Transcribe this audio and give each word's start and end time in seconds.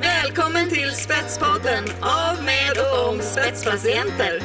Välkommen 0.00 0.68
till 0.70 0.90
Spetspodden 0.92 1.84
av, 2.00 2.44
med 2.44 2.72
och 2.78 3.08
om 3.08 3.20
spetspatienter. 3.20 4.42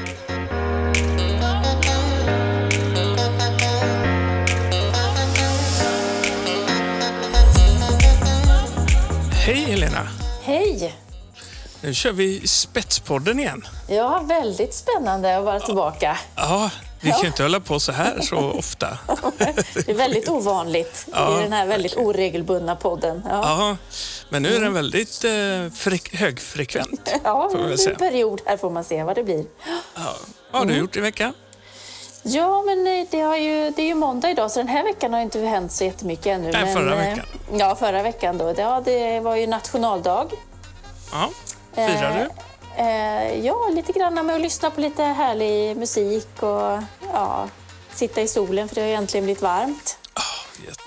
Hej 9.31 9.55
Helena! 9.55 10.07
Hej! 10.43 10.95
Nu 11.81 11.93
kör 11.93 12.11
vi 12.11 12.47
Spetspodden 12.47 13.39
igen. 13.39 13.67
Ja, 13.87 14.25
väldigt 14.27 14.73
spännande 14.73 15.37
att 15.37 15.45
vara 15.45 15.59
tillbaka. 15.59 16.17
Ja, 16.35 16.71
vi 17.01 17.11
kan 17.11 17.21
ju 17.21 17.27
inte 17.27 17.43
hålla 17.43 17.59
på 17.59 17.79
så 17.79 17.91
här 17.91 18.21
så 18.21 18.37
ofta. 18.37 18.97
Det 19.73 19.89
är 19.89 19.93
väldigt 19.93 20.29
ovanligt 20.29 21.05
Ja. 21.13 21.39
i 21.39 21.43
den 21.43 21.53
här 21.53 21.65
väldigt 21.65 21.97
oregelbundna 21.97 22.75
podden. 22.75 23.23
Ja, 23.29 23.39
Ja, 23.43 23.77
men 24.29 24.43
nu 24.43 24.55
är 24.55 24.59
den 24.61 24.73
väldigt 24.73 25.23
eh, 25.23 25.29
frek- 25.29 26.15
högfrekvent. 26.17 27.11
ja 27.23 27.51
en 27.87 27.95
period 27.95 28.41
här 28.45 28.57
får 28.57 28.69
man 28.69 28.83
se 28.83 29.03
vad 29.03 29.15
det 29.15 29.23
blir. 29.23 29.45
Ja. 29.95 30.15
Vad 30.51 30.61
har 30.61 30.65
du 30.69 30.77
gjort 30.77 30.95
i 30.97 30.99
veckan? 30.99 31.33
Ja, 32.23 32.63
men 32.65 32.87
eh, 32.87 33.07
det, 33.11 33.19
har 33.21 33.37
ju, 33.37 33.69
det 33.69 33.81
är 33.81 33.85
ju 33.85 33.95
måndag 33.95 34.29
idag 34.29 34.51
så 34.51 34.59
den 34.59 34.67
här 34.67 34.83
veckan 34.83 35.13
har 35.13 35.21
inte 35.21 35.39
hänt 35.39 35.71
så 35.71 35.83
jättemycket 35.83 36.25
ännu. 36.27 36.51
Nej, 36.51 36.65
men, 36.65 36.73
förra 36.73 36.91
eh, 37.05 37.09
veckan. 37.09 37.25
Ja, 37.53 37.75
förra 37.75 38.03
veckan 38.03 38.37
då. 38.37 38.53
Ja, 38.57 38.81
det 38.85 39.19
var 39.19 39.35
ju 39.35 39.47
nationaldag. 39.47 40.27
Ja, 41.11 41.29
firar 41.75 42.19
du? 42.19 42.29
Eh, 42.79 43.45
ja, 43.45 43.69
lite 43.75 43.91
grann 43.91 44.25
med 44.25 44.35
att 44.35 44.41
lyssna 44.41 44.71
på 44.71 44.81
lite 44.81 45.03
härlig 45.03 45.77
musik 45.77 46.27
och 46.43 46.79
ja, 47.13 47.47
sitta 47.93 48.21
i 48.21 48.27
solen 48.27 48.67
för 48.67 48.75
det 48.75 48.81
har 48.81 48.87
egentligen 48.87 49.23
blivit 49.23 49.41
varmt. 49.43 49.97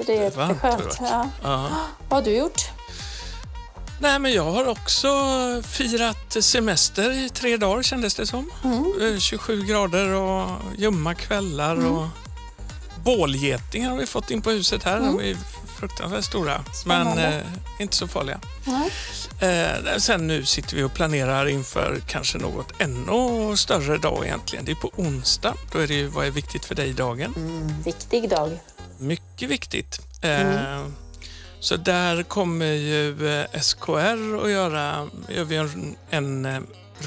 Det 0.06 0.16
är 0.18 0.22
Jättevarmt 0.22 0.62
har 0.62 0.68
det 0.70 0.76
jätteskönt. 0.84 1.00
varit. 1.00 1.10
Ja. 1.12 1.28
Ja. 1.42 1.68
Vad 2.08 2.18
har 2.18 2.22
du 2.30 2.36
gjort? 2.36 2.60
Nej, 4.00 4.18
men 4.18 4.32
jag 4.32 4.44
har 4.52 4.68
också 4.68 5.08
firat 5.68 6.36
semester 6.44 7.10
i 7.12 7.28
tre 7.28 7.56
dagar 7.56 7.82
kändes 7.82 8.14
det 8.14 8.26
som. 8.26 8.50
Mm. 8.64 9.14
Eh, 9.14 9.18
27 9.18 9.62
grader 9.62 10.08
och 10.08 10.48
ljumma 10.78 11.14
kvällar 11.14 11.72
Mm. 11.76 11.92
och 11.96 12.06
bålgetingar 13.04 13.90
har 13.90 13.96
vi 13.96 14.06
fått 14.06 14.30
in 14.30 14.42
på 14.42 14.50
huset 14.50 14.82
här. 14.84 15.00
De 15.00 15.20
är 15.20 15.36
fruktansvärt 15.86 16.24
stora, 16.24 16.52
Mm. 16.54 16.64
Spännande. 16.74 17.22
men 17.22 17.32
eh, 17.32 17.82
inte 17.82 17.96
så 17.96 18.08
farliga. 18.08 18.40
Nej. 18.64 18.90
Eh, 19.40 19.96
sen 19.98 20.26
nu 20.26 20.44
sitter 20.44 20.76
vi 20.76 20.82
och 20.82 20.94
planerar 20.94 21.46
inför 21.48 22.00
kanske 22.06 22.38
något 22.38 22.66
ännu 22.78 23.56
större 23.56 23.96
dag 23.98 24.24
egentligen. 24.26 24.64
Det 24.64 24.72
är 24.72 24.76
på 24.76 24.90
onsdag. 24.96 25.54
Då 25.72 25.78
är 25.78 25.86
det 25.86 25.94
ju 25.94 26.06
vad 26.06 26.26
är 26.26 26.30
viktigt 26.30 26.64
för 26.64 26.74
dig 26.74 26.88
i 26.88 26.92
dagen. 26.92 27.34
Mm, 27.36 27.82
viktig 27.82 28.28
dag. 28.30 28.58
Mycket 28.98 29.48
viktigt. 29.50 30.00
Eh, 30.22 30.86
Så 31.60 31.76
där 31.76 32.22
kommer 32.22 32.66
ju 32.66 33.28
eh, 33.40 33.60
SKR 33.60 34.44
att 34.44 34.50
göra 34.50 35.08
gör 35.28 35.44
vi 35.44 35.56
en, 35.56 35.96
en 36.10 36.44
eh, 36.46 36.60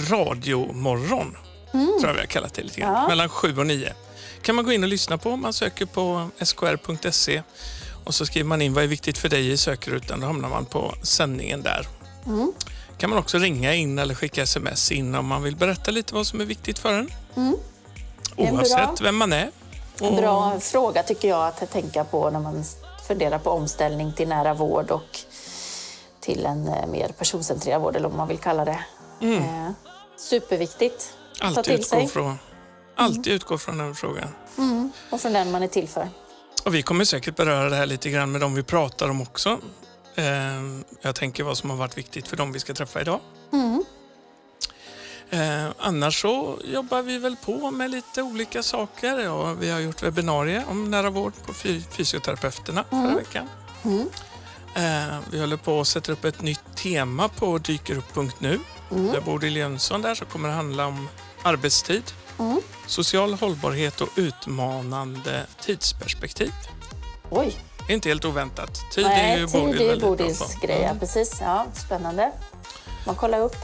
radiomorgon. 0.10 1.38
Tror 1.72 2.08
jag 2.08 2.14
vi 2.14 2.20
har 2.20 2.26
kallat 2.26 2.54
det 2.54 2.62
lite 2.64 2.82
grann. 2.82 2.94
Ja. 2.94 3.08
Mellan 3.08 3.30
sju 3.30 3.58
och 3.58 3.68
nio. 3.68 3.94
kan 4.42 4.56
man 4.56 4.66
gå 4.66 4.72
in 4.72 4.84
och 4.84 4.90
lyssna 4.90 5.18
på. 5.18 5.36
Man 5.36 5.54
söker 5.54 5.86
på 5.86 6.30
skr.se 6.42 7.44
och 8.06 8.16
så 8.16 8.26
skriver 8.26 8.48
man 8.48 8.62
in 8.62 8.74
vad 8.74 8.84
är 8.84 8.88
viktigt 8.88 9.18
för 9.18 9.30
dig 9.30 9.52
i 9.52 9.58
sökrutan. 9.58 10.20
Då 10.20 10.28
hamnar 10.28 10.50
man 10.50 10.66
på 10.66 10.94
sändningen 11.02 11.62
där. 11.64 11.88
kan 12.98 13.10
man 13.10 13.20
också 13.20 13.38
ringa 13.38 13.74
in 13.74 14.00
eller 14.00 14.16
skicka 14.16 14.44
sms 14.44 14.92
in 14.92 15.16
om 15.16 15.26
man 15.28 15.44
vill 15.44 15.56
berätta 15.56 15.92
lite 15.92 16.14
vad 16.14 16.28
som 16.28 16.42
är 16.42 16.46
viktigt 16.46 16.80
för 16.80 16.94
en. 16.94 17.12
Mm. 17.36 17.56
Oavsett 18.38 19.02
vem 19.02 19.16
man 19.18 19.34
är. 19.34 19.52
En 20.02 20.08
Och- 20.08 20.16
bra 20.16 20.60
fråga 20.60 21.04
tycker 21.04 21.28
jag 21.28 21.48
att 21.48 21.72
tänka 21.72 22.04
på 22.04 22.30
när 22.30 22.40
man 22.40 22.64
funderar 23.08 23.40
på 23.40 23.50
omställning 23.50 24.14
till 24.14 24.28
nära 24.28 24.54
vård 24.54 24.92
och 24.92 25.20
till 26.20 26.46
en 26.46 26.68
eh, 26.68 26.88
mer 26.88 27.10
personcentrerad 27.10 27.82
vård 27.82 27.96
eller 27.96 28.08
vad 28.10 28.18
man 28.18 28.28
vill 28.28 28.38
kalla 28.38 28.66
det. 28.66 28.80
Eh, 29.22 29.70
superviktigt 30.18 31.14
Alltid 31.40 31.80
utgå, 31.80 32.08
från, 32.08 32.40
alltid 32.96 33.34
utgå 33.34 33.58
från 33.58 33.78
den 33.78 33.96
frågan. 33.96 34.28
och 35.12 35.22
från 35.22 35.34
den 35.34 35.52
man 35.52 35.64
är 35.64 35.68
till 35.68 35.88
för. 35.88 36.10
Och 36.66 36.76
vi 36.76 36.82
kommer 36.82 37.06
säkert 37.06 37.36
beröra 37.36 37.70
det 37.70 37.76
här 37.76 37.86
lite 37.86 38.10
grann 38.10 38.32
med 38.32 38.42
dem 38.42 38.56
vi 38.56 38.64
pratar 38.64 39.10
om 39.10 39.22
också. 39.22 39.60
Eh, 40.16 40.26
jag 41.02 41.16
tänker 41.16 41.44
vad 41.44 41.58
som 41.58 41.70
har 41.70 41.78
varit 41.78 41.98
viktigt 41.98 42.28
för 42.28 42.38
dem 42.38 42.52
vi 42.52 42.60
ska 42.60 42.74
träffa 42.74 43.02
idag. 43.02 43.20
Eh, 45.30 45.68
annars 45.80 46.22
så 46.22 46.60
jobbar 46.66 47.02
vi 47.02 47.18
väl 47.18 47.36
på 47.46 47.72
med 47.72 47.92
lite 47.92 48.22
olika 48.22 48.64
saker. 48.64 49.20
Ja, 49.20 49.54
vi 49.54 49.70
har 49.72 49.80
gjort 49.80 50.04
webbinarier 50.04 50.64
om 50.70 50.92
nära 50.92 51.10
vård 51.10 51.34
på 51.46 51.54
fy- 51.54 51.82
fysioterapeuterna 51.92 52.84
förra 52.90 53.16
veckan. 53.16 53.50
Eh, 54.76 55.18
vi 55.32 55.40
håller 55.40 55.58
på 55.58 55.82
att 55.82 55.88
sätta 55.88 56.12
upp 56.12 56.26
ett 56.26 56.42
nytt 56.42 56.76
tema 56.76 57.30
på 57.30 57.58
dykerupp.nu. 57.58 58.60
Där 58.90 59.22
Bodil 59.22 59.56
Jönsson 59.56 60.02
där 60.02 60.16
så 60.16 60.26
kommer 60.26 60.50
handla 60.50 60.86
om 60.86 61.10
arbetstid, 61.44 62.04
social 62.88 63.34
hållbarhet 63.34 64.02
och 64.02 64.10
utmanande 64.16 65.46
tidsperspektiv. 65.62 66.52
Oj, 67.30 67.58
Det 67.88 67.94
är 67.94 67.96
inte 67.96 68.10
helt 68.10 68.26
oväntat. 68.26 68.82
Tid 68.92 69.06
är 69.06 69.38
ju 69.38 69.46
nej, 69.46 69.48
tid 69.78 69.82
är 69.90 69.94
ju 69.96 70.00
Bodils 70.02 70.56
grej. 70.62 70.82
Ja, 70.82 70.96
precis. 71.00 71.38
Ja, 71.42 71.66
spännande. 71.74 72.32
Man 73.06 73.16
kollar 73.16 73.40
upp. 73.40 73.56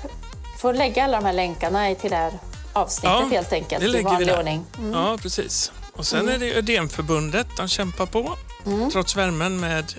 Får 0.61 0.73
lägga 0.73 1.03
alla 1.03 1.17
de 1.19 1.25
här 1.25 1.33
länkarna 1.33 1.95
till 1.95 2.09
det 2.09 2.15
här 2.17 2.33
avsnittet 2.73 3.09
Ja, 3.19 3.27
helt 3.31 3.53
enkelt 3.53 3.81
det 3.91 3.99
i 3.99 4.03
vanlig 4.03 4.35
ordning. 4.37 4.65
Mm. 4.77 4.91
Ja, 4.93 5.17
precis. 5.21 5.71
Och 5.93 6.05
sen 6.07 6.29
är 6.29 6.38
det 6.38 6.53
Ödemförbundet 6.57 7.47
de 7.57 7.67
kämpar 7.67 8.05
på, 8.05 8.38
Mm. 8.65 8.91
trots 8.91 9.15
värmen, 9.15 9.59
med 9.59 9.93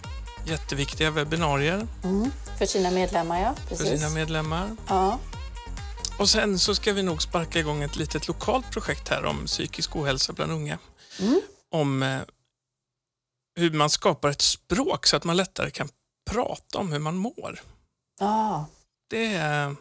jätteviktiga 0.46 1.10
webbinarier 1.10 1.86
För 2.58 2.66
sina 2.66 2.90
medlemmar, 2.90 3.40
ja. 3.40 3.54
för 3.68 3.76
Precis. 3.76 4.00
sina 4.00 4.10
medlemmar. 4.10 4.76
Ja. 4.88 5.18
Och 6.22 6.28
sen 6.28 6.58
så 6.58 6.74
ska 6.74 6.92
vi 6.92 7.02
nog 7.02 7.22
sparka 7.22 7.58
igång 7.58 7.82
ett 7.82 7.96
litet 7.96 8.28
lokalt 8.28 8.70
projekt 8.70 9.08
här 9.08 9.24
om 9.24 9.46
psykisk 9.46 9.96
ohälsa 9.96 10.32
bland 10.32 10.52
unga. 10.52 10.78
Mm. 11.20 11.40
Om 11.70 12.02
eh, 12.02 12.20
hur 13.56 13.70
man 13.70 13.90
skapar 13.90 14.28
ett 14.30 14.42
språk 14.42 15.06
så 15.06 15.16
att 15.16 15.24
man 15.24 15.36
lättare 15.36 15.70
kan 15.70 15.88
prata 16.30 16.78
om 16.78 16.92
hur 16.92 16.98
man 16.98 17.16
mår. 17.16 17.60
Ja. 18.20 18.66
Det 19.10 19.34
är 19.34 19.76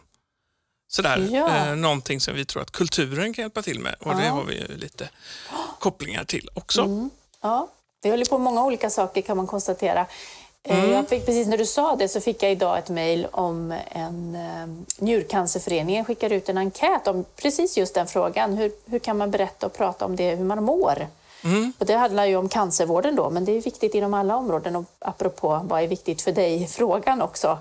sådär, 0.88 1.28
Ja. 1.32 1.56
eh, 1.56 1.76
någonting 1.76 2.20
som 2.20 2.34
vi 2.34 2.44
tror 2.44 2.62
att 2.62 2.70
kulturen 2.70 3.34
kan 3.34 3.42
hjälpa 3.42 3.62
till 3.62 3.80
med 3.80 3.94
och 4.00 4.16
det 4.16 4.24
Ja. 4.26 4.32
har 4.32 4.44
vi 4.44 4.54
ju 4.54 4.76
lite 4.76 5.10
kopplingar 5.78 6.24
till 6.24 6.48
också. 6.54 6.82
Mm. 6.82 7.10
Ja, 7.40 7.68
vi 8.02 8.10
håller 8.10 8.24
på 8.24 8.38
med 8.38 8.44
många 8.44 8.64
olika 8.64 8.90
saker 8.90 9.22
kan 9.22 9.36
man 9.36 9.46
konstatera. 9.46 10.06
Eh, 10.64 10.78
Mm. 10.78 10.90
Jag 10.90 11.08
fick, 11.08 11.26
precis 11.26 11.46
när 11.46 11.58
du 11.58 11.66
sa 11.66 11.96
det 11.96 12.08
så 12.08 12.20
fick 12.20 12.42
jag 12.42 12.52
idag 12.52 12.78
ett 12.78 12.88
mejl 12.88 13.26
om 13.30 13.74
en 13.90 14.34
eh, 14.34 15.02
njurcancerföreningen 15.04 16.04
skickar 16.04 16.32
ut 16.32 16.48
en 16.48 16.58
enkät 16.58 17.06
om 17.06 17.24
precis 17.36 17.76
just 17.78 17.94
den 17.94 18.06
frågan. 18.06 18.54
Hur, 18.56 18.72
hur 18.86 18.98
kan 18.98 19.18
man 19.18 19.30
berätta 19.30 19.66
och 19.66 19.72
prata 19.72 20.04
om 20.04 20.16
det, 20.16 20.34
hur 20.34 20.44
man 20.44 20.64
mår? 20.64 21.06
Mm. 21.44 21.72
Och 21.78 21.86
det 21.86 21.94
handlar 21.94 22.24
ju 22.24 22.36
om 22.36 22.48
cancervården 22.48 23.16
då, 23.16 23.30
men 23.30 23.44
det 23.44 23.52
är 23.52 23.60
viktigt 23.60 23.94
inom 23.94 24.14
alla 24.14 24.36
områden 24.36 24.76
och 24.76 24.84
apropå 24.98 25.60
vad 25.64 25.82
är 25.82 25.86
viktigt 25.86 26.22
för 26.22 26.32
dig 26.32 26.66
frågan 26.66 27.22
också. 27.22 27.58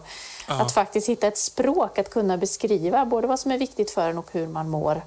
Att 0.47 0.71
faktiskt 0.71 1.09
hitta 1.09 1.27
ett 1.27 1.37
språk 1.37 1.97
att 1.97 2.09
kunna 2.09 2.37
beskriva 2.37 3.05
både 3.05 3.27
vad 3.27 3.39
som 3.39 3.51
är 3.51 3.57
viktigt 3.57 3.91
för 3.91 4.09
en 4.09 4.17
och 4.17 4.27
hur 4.31 4.47
man 4.47 4.69
mår. 4.69 5.01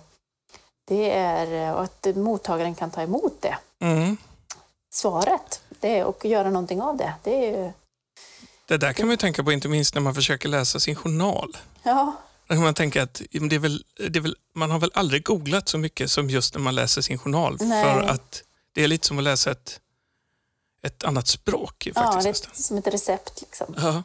Det 0.88 1.10
är, 1.10 1.75
och 1.75 1.83
att 1.83 2.06
mottagaren 2.16 2.75
kan 2.75 2.91
ta 2.91 3.03
emot 3.03 3.37
det 3.41 3.56
Mm. 3.81 4.16
svaret 4.94 5.60
det 5.81 6.04
och 6.04 6.25
göra 6.25 6.50
någonting 6.50 6.83
av 6.83 6.97
det. 6.97 7.12
Det 7.22 7.54
är 7.54 7.72
Det 8.69 8.76
där 8.76 8.92
kan 8.92 9.06
man 9.06 9.12
ju 9.12 9.16
tänka 9.16 9.44
på 9.44 9.52
inte 9.52 9.69
minst 9.69 9.94
när 9.94 10.02
man 10.02 10.14
försöker 10.14 10.48
läsa 10.48 10.80
sin 10.80 10.97
journal. 10.97 11.56
ja, 11.82 12.16
man 12.48 12.75
tänka 12.75 13.02
att 13.02 13.22
ja, 13.30 13.41
det 13.41 13.56
är 13.56 13.60
väl, 13.60 13.84
det 14.10 14.19
är 14.19 14.20
väl, 14.20 14.36
man 14.54 14.70
har 14.70 14.78
väl 14.78 14.91
aldrig 14.94 15.25
googlat 15.25 15.69
så 15.69 15.78
mycket 15.78 16.10
som 16.10 16.30
just 16.30 16.54
när 16.54 16.60
man 16.60 16.74
läser 16.74 17.03
sin 17.03 17.19
journal. 17.19 17.56
Nej. 17.60 17.84
För 17.84 18.00
att 18.00 18.42
det 18.74 18.84
är 18.84 18.88
lite 18.88 19.06
som 19.06 19.19
att 19.19 19.24
läsa 19.24 19.50
ett, 19.50 19.80
ett 20.82 21.04
annat 21.04 21.28
språk. 21.28 21.86
Ju, 21.86 21.92
ja, 21.94 22.03
faktiskt, 22.03 22.24
det 22.24 22.30
nästan. 22.30 22.50
är 22.53 22.62
som 22.62 22.78
ett 22.78 22.86
recept. 22.86 23.41
Liksom. 23.41 23.74
Ja. 23.78 24.03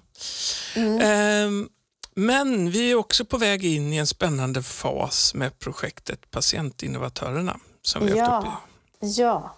Mm. 0.75 1.01
Ehm, 1.01 1.69
men 2.15 2.71
vi 2.71 2.91
är 2.91 2.95
också 2.95 3.25
på 3.25 3.37
väg 3.37 3.65
in 3.65 3.93
i 3.93 3.97
en 3.97 4.07
spännande 4.07 4.63
fas 4.63 5.33
med 5.33 5.59
projektet 5.59 6.31
Patientinnovatörerna 6.31 7.59
som 7.81 8.05
vi 8.05 8.19
har 8.19 8.27
haft 8.27 8.47
uppe. 8.47 8.57
Ja, 8.99 9.07
ja, 9.07 9.55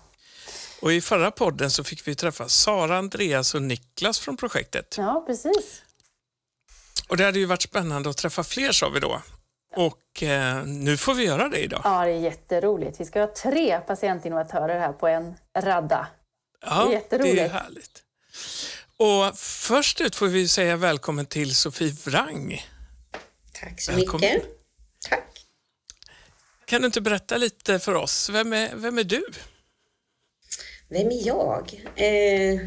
Och 0.81 0.93
I 0.93 1.01
förra 1.01 1.31
podden 1.31 1.71
så 1.71 1.83
fick 1.83 2.07
vi 2.07 2.15
träffa 2.15 2.49
Sara, 2.49 2.97
Andreas 2.97 3.55
och 3.55 3.61
Niklas 3.61 4.19
från 4.19 4.37
projektet. 4.37 4.95
ja, 4.97 5.23
precis. 5.27 5.81
Och 7.07 7.17
Det 7.17 7.25
hade 7.25 7.39
ju 7.39 7.45
varit 7.45 7.61
spännande 7.61 8.09
att 8.09 8.17
träffa 8.17 8.43
fler 8.43 8.71
sa 8.71 8.89
vi 8.89 8.99
då. 8.99 9.21
Och 9.75 10.23
eh, 10.23 10.65
nu 10.65 10.97
får 10.97 11.13
vi 11.13 11.23
göra 11.23 11.49
det 11.49 11.57
idag. 11.59 11.81
Ja, 11.83 12.05
det 12.05 12.11
är 12.11 12.19
jätteroligt. 12.19 12.99
Vi 12.99 13.05
ska 13.05 13.19
ha 13.19 13.33
tre 13.33 13.79
patientinnovatörer 13.79 14.79
här 14.79 14.93
på 14.93 15.07
en 15.07 15.35
radda. 15.57 16.07
Ja, 16.61 16.83
det 16.85 16.89
är 16.89 16.93
jätteroligt. 16.93 17.35
Det 17.35 17.41
är 17.41 17.49
härligt. 17.49 18.03
Och 18.97 19.37
först 19.39 20.01
ut 20.01 20.15
får 20.15 20.27
vi 20.27 20.47
säga 20.47 20.75
välkommen 20.75 21.25
till 21.25 21.55
Sofie 21.55 21.95
Wrang. 22.05 22.65
Tack 23.53 23.81
så 23.81 23.91
Välkommen. 23.91 24.29
mycket. 24.33 24.49
Tack. 25.09 25.45
Kan 26.65 26.81
du 26.81 26.85
inte 26.85 27.01
berätta 27.01 27.37
lite 27.37 27.79
för 27.79 27.93
oss? 27.95 28.29
Vem 28.29 28.53
är, 28.53 28.75
vem 28.75 28.97
är 28.97 29.03
du? 29.03 29.23
Vem 30.91 31.07
är 31.07 31.27
jag? 31.27 31.81
Eh, 31.95 32.59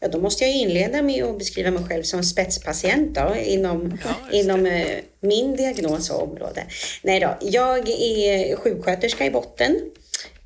Ja, 0.00 0.08
då 0.08 0.20
måste 0.20 0.44
jag 0.44 0.54
inleda 0.54 1.02
med 1.02 1.24
att 1.24 1.38
beskriva 1.38 1.70
mig 1.70 1.84
själv 1.84 2.02
som 2.02 2.22
spetspatient 2.24 3.14
då, 3.14 3.34
inom, 3.44 3.98
Ja, 4.04 4.36
inom 4.38 4.66
eh, 4.66 4.96
min 5.20 5.56
diagnos 5.56 6.10
och 6.10 6.22
område. 6.22 6.66
Nej 7.02 7.20
då, 7.20 7.38
jag 7.40 7.88
är 7.88 8.56
sjuksköterska 8.56 9.26
i 9.26 9.30
botten. 9.30 9.90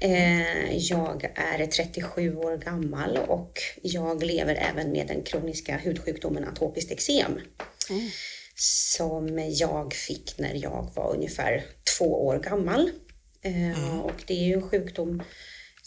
Eh, 0.01 0.77
jag 0.77 1.25
är 1.35 1.67
37 1.67 2.37
år 2.37 2.57
gammal 2.57 3.17
och 3.17 3.59
jag 3.83 4.23
lever 4.23 4.55
även 4.73 4.93
med 4.93 5.07
den 5.07 5.23
kroniska 5.23 5.77
hudsjukdomen 5.77 6.45
atopiskt 6.45 6.93
eksem. 6.93 7.41
Som 8.57 9.39
jag 9.49 9.95
fick 9.95 10.39
när 10.39 10.55
jag 10.55 10.91
var 10.95 11.15
ungefär 11.17 11.65
två 11.99 12.27
år 12.27 12.39
gammal. 12.39 12.91
Eh, 13.43 14.01
Och 14.01 14.23
det 14.27 14.35
är 14.35 14.45
ju 14.47 14.53
en 14.55 14.69
sjukdom 14.71 15.23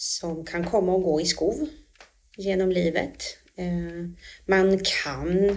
som 0.02 0.46
kan 0.46 0.66
komma 0.66 0.94
och 0.94 1.04
gå 1.04 1.22
i 1.22 1.26
skov 1.26 1.68
genom 2.38 2.72
livet. 2.72 3.38
Eh, 3.58 4.10
man 4.46 4.80
kan 4.80 5.50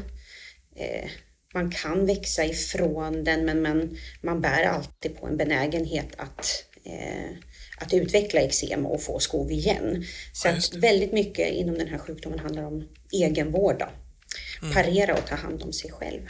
eh, 0.76 1.10
man 1.54 1.70
kan 1.70 2.06
växa 2.06 2.44
ifrån 2.44 3.24
den 3.24 3.44
men 3.44 3.62
man, 3.62 3.96
man 4.20 4.40
bär 4.40 4.62
alltid 4.62 5.16
på 5.16 5.26
en 5.26 5.36
benägenhet 5.36 6.08
att, 6.16 6.64
eh, 6.84 7.30
att 7.78 7.94
utveckla 7.94 8.40
eksem 8.40 8.86
och 8.86 9.02
få 9.02 9.18
skov 9.18 9.52
igen. 9.52 10.04
Så 10.32 10.48
Ja, 10.48 10.54
väldigt 10.80 11.12
mycket 11.12 11.52
inom 11.52 11.78
den 11.78 11.88
här 11.88 11.98
sjukdomen 11.98 12.38
handlar 12.38 12.62
om 12.62 12.88
egenvård. 13.12 13.78
Då. 13.78 13.88
Parera 14.72 15.14
och 15.14 15.26
ta 15.26 15.34
hand 15.34 15.62
om 15.62 15.72
sig 15.72 15.90
själv. 15.90 16.20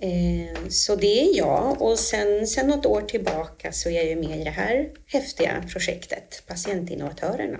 Eh, 0.00 0.68
så 0.68 0.96
det 0.96 1.20
är 1.22 1.36
jag 1.36 1.82
och 1.82 1.98
sen, 1.98 2.46
sen 2.46 2.66
något 2.66 2.86
år 2.86 3.00
tillbaka 3.02 3.72
så 3.72 3.88
är 3.88 3.92
jag 3.92 4.04
ju 4.06 4.16
med 4.16 4.40
i 4.40 4.44
det 4.44 4.50
här 4.50 4.88
häftiga 5.06 5.64
projektet 5.72 6.42
Patientinnovatörerna. 6.46 7.58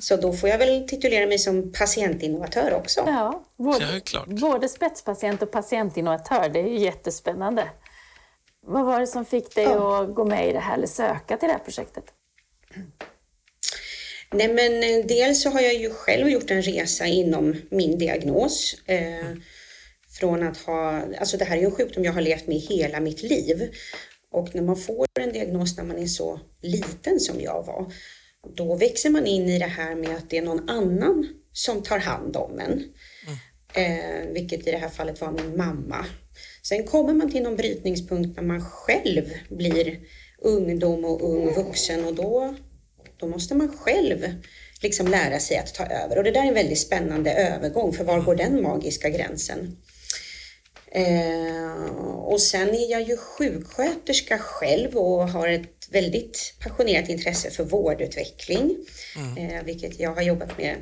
Så 0.00 0.16
då 0.16 0.32
får 0.32 0.48
jag 0.48 0.58
väl 0.58 0.88
titulera 0.88 1.26
mig 1.26 1.38
som 1.38 1.72
patientinnovatör 1.72 2.74
också. 2.74 3.00
Ja, 3.06 3.44
både, 3.56 3.84
Ja, 3.94 4.00
klart. 4.04 4.26
både 4.26 4.68
spetspatient 4.68 5.42
och 5.42 5.50
patientinnovatör, 5.50 6.48
det 6.48 6.58
är 6.60 6.68
ju 6.68 6.78
jättespännande. 6.78 7.68
Vad 8.66 8.84
var 8.86 9.00
det 9.00 9.06
som 9.06 9.24
fick 9.24 9.54
dig 9.54 9.64
Ja. 9.64 10.02
att 10.02 10.14
gå 10.14 10.24
med 10.24 10.48
i 10.48 10.52
det 10.52 10.58
här 10.60 10.74
eller 10.74 10.86
söka 10.86 11.36
till 11.36 11.48
det 11.48 11.52
här 11.52 11.64
projektet? 11.64 12.04
Nej 14.32 14.48
men 14.48 14.82
eh, 14.82 15.06
dels 15.06 15.42
så 15.42 15.50
har 15.50 15.60
jag 15.60 15.74
ju 15.74 15.90
själv 15.90 16.28
gjort 16.28 16.50
en 16.50 16.62
resa 16.62 17.06
inom 17.06 17.54
min 17.70 17.98
diagnos. 17.98 18.74
Eh, 18.86 19.26
från 20.18 20.42
att 20.42 20.56
ha, 20.56 21.02
alltså 21.18 21.36
det 21.36 21.44
här 21.44 21.56
är 21.56 21.60
ju 21.60 21.66
en 21.66 21.72
sjukdom 21.72 22.04
jag 22.04 22.12
har 22.12 22.20
levt 22.20 22.46
med 22.46 22.56
hela 22.56 23.00
mitt 23.00 23.22
liv. 23.22 23.74
Och 24.32 24.54
när 24.54 24.62
man 24.62 24.76
får 24.76 25.06
en 25.20 25.32
diagnos 25.32 25.76
när 25.76 25.84
man 25.84 25.98
är 25.98 26.06
så 26.06 26.40
liten 26.62 27.20
som 27.20 27.40
jag 27.40 27.66
var, 27.66 27.92
då 28.56 28.74
växer 28.74 29.10
man 29.10 29.26
in 29.26 29.48
i 29.48 29.58
det 29.58 29.66
här 29.66 29.94
med 29.94 30.16
att 30.16 30.30
det 30.30 30.38
är 30.38 30.42
någon 30.42 30.68
annan 30.68 31.28
som 31.52 31.82
tar 31.82 31.98
hand 31.98 32.36
om 32.36 32.60
en. 32.60 32.84
Eh, 33.74 34.32
vilket 34.32 34.68
i 34.68 34.70
det 34.70 34.78
här 34.78 34.88
fallet 34.88 35.20
var 35.20 35.32
min 35.32 35.56
mamma. 35.56 36.06
Sen 36.62 36.84
kommer 36.84 37.14
man 37.14 37.30
till 37.30 37.42
någon 37.42 37.56
brytningspunkt 37.56 38.36
när 38.36 38.42
man 38.42 38.64
själv 38.64 39.24
blir 39.48 40.00
ungdom 40.38 41.04
och 41.04 41.30
ung 41.30 41.54
vuxen 41.54 42.04
och 42.04 42.14
då, 42.14 42.54
då 43.16 43.26
måste 43.26 43.54
man 43.54 43.78
själv 43.78 44.18
liksom 44.82 45.08
lära 45.08 45.38
sig 45.40 45.56
att 45.56 45.74
ta 45.74 45.84
över. 45.86 46.18
Och 46.18 46.24
det 46.24 46.30
där 46.30 46.42
är 46.42 46.48
en 46.48 46.54
väldigt 46.54 46.78
spännande 46.78 47.32
övergång, 47.32 47.92
för 47.92 48.04
var 48.04 48.20
går 48.20 48.34
den 48.34 48.62
magiska 48.62 49.08
gränsen? 49.08 49.76
Eh, 50.92 51.96
och 52.24 52.40
sen 52.40 52.68
är 52.68 52.90
jag 52.90 53.02
ju 53.02 53.16
sjuksköterska 53.16 54.38
själv 54.38 54.96
och 54.96 55.28
har 55.28 55.48
ett 55.48 55.88
väldigt 55.90 56.54
passionerat 56.60 57.08
intresse 57.08 57.50
för 57.50 57.64
vårdutveckling, 57.64 58.76
eh, 59.38 59.64
vilket 59.64 60.00
jag 60.00 60.14
har 60.14 60.22
jobbat 60.22 60.58
med 60.58 60.76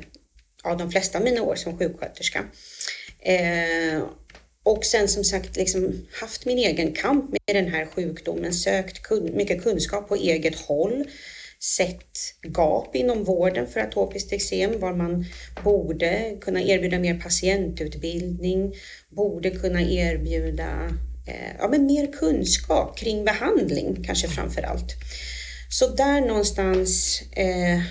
ja, 0.63 0.75
de 0.75 0.91
flesta 0.91 1.17
av 1.17 1.23
mina 1.23 1.41
år 1.41 1.55
som 1.55 1.77
sjuksköterska. 1.77 2.43
Eh, 3.19 4.03
och 4.63 4.85
sen 4.85 5.07
som 5.07 5.23
sagt 5.23 5.55
liksom 5.57 6.07
haft 6.11 6.45
min 6.45 6.57
egen 6.57 6.93
kamp 6.93 7.31
med 7.31 7.55
den 7.55 7.73
här 7.73 7.85
sjukdomen, 7.85 8.53
sökt 8.53 9.03
kun 9.03 9.35
mycket 9.35 9.63
kunskap 9.63 10.07
på 10.07 10.15
eget 10.15 10.55
håll, 10.55 11.05
sett 11.77 12.17
gap 12.55 12.95
inom 12.95 13.23
vården 13.23 13.67
för 13.67 13.79
atopiskt 13.79 14.33
eksem, 14.33 14.79
var 14.79 14.93
man 14.93 15.25
borde 15.63 16.37
kunna 16.41 16.61
erbjuda 16.61 16.99
mer 16.99 17.19
patientutbildning, 17.19 18.73
borde 19.15 19.51
kunna 19.51 19.81
erbjuda 19.81 20.69
eh, 21.27 21.55
ja, 21.59 21.67
men 21.67 21.85
mer 21.85 22.11
kunskap 22.11 22.97
kring 22.97 23.25
behandling, 23.25 24.03
kanske 24.03 24.27
framför 24.27 24.61
allt. 24.61 24.93
Så 25.69 25.87
där 25.87 26.21
någonstans 26.21 27.21
eh, 27.31 27.81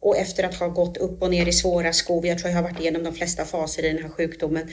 och 0.00 0.16
efter 0.16 0.44
att 0.44 0.54
ha 0.54 0.68
gått 0.68 0.96
upp 0.96 1.22
och 1.22 1.30
ner 1.30 1.46
i 1.48 1.52
svåra 1.52 1.92
skov, 1.92 2.26
jag 2.26 2.38
tror 2.38 2.50
jag 2.50 2.56
har 2.56 2.62
varit 2.62 2.80
igenom 2.80 3.02
de 3.02 3.14
flesta 3.14 3.44
faser 3.44 3.84
i 3.84 3.88
den 3.88 4.02
här 4.02 4.08
sjukdomen, 4.08 4.68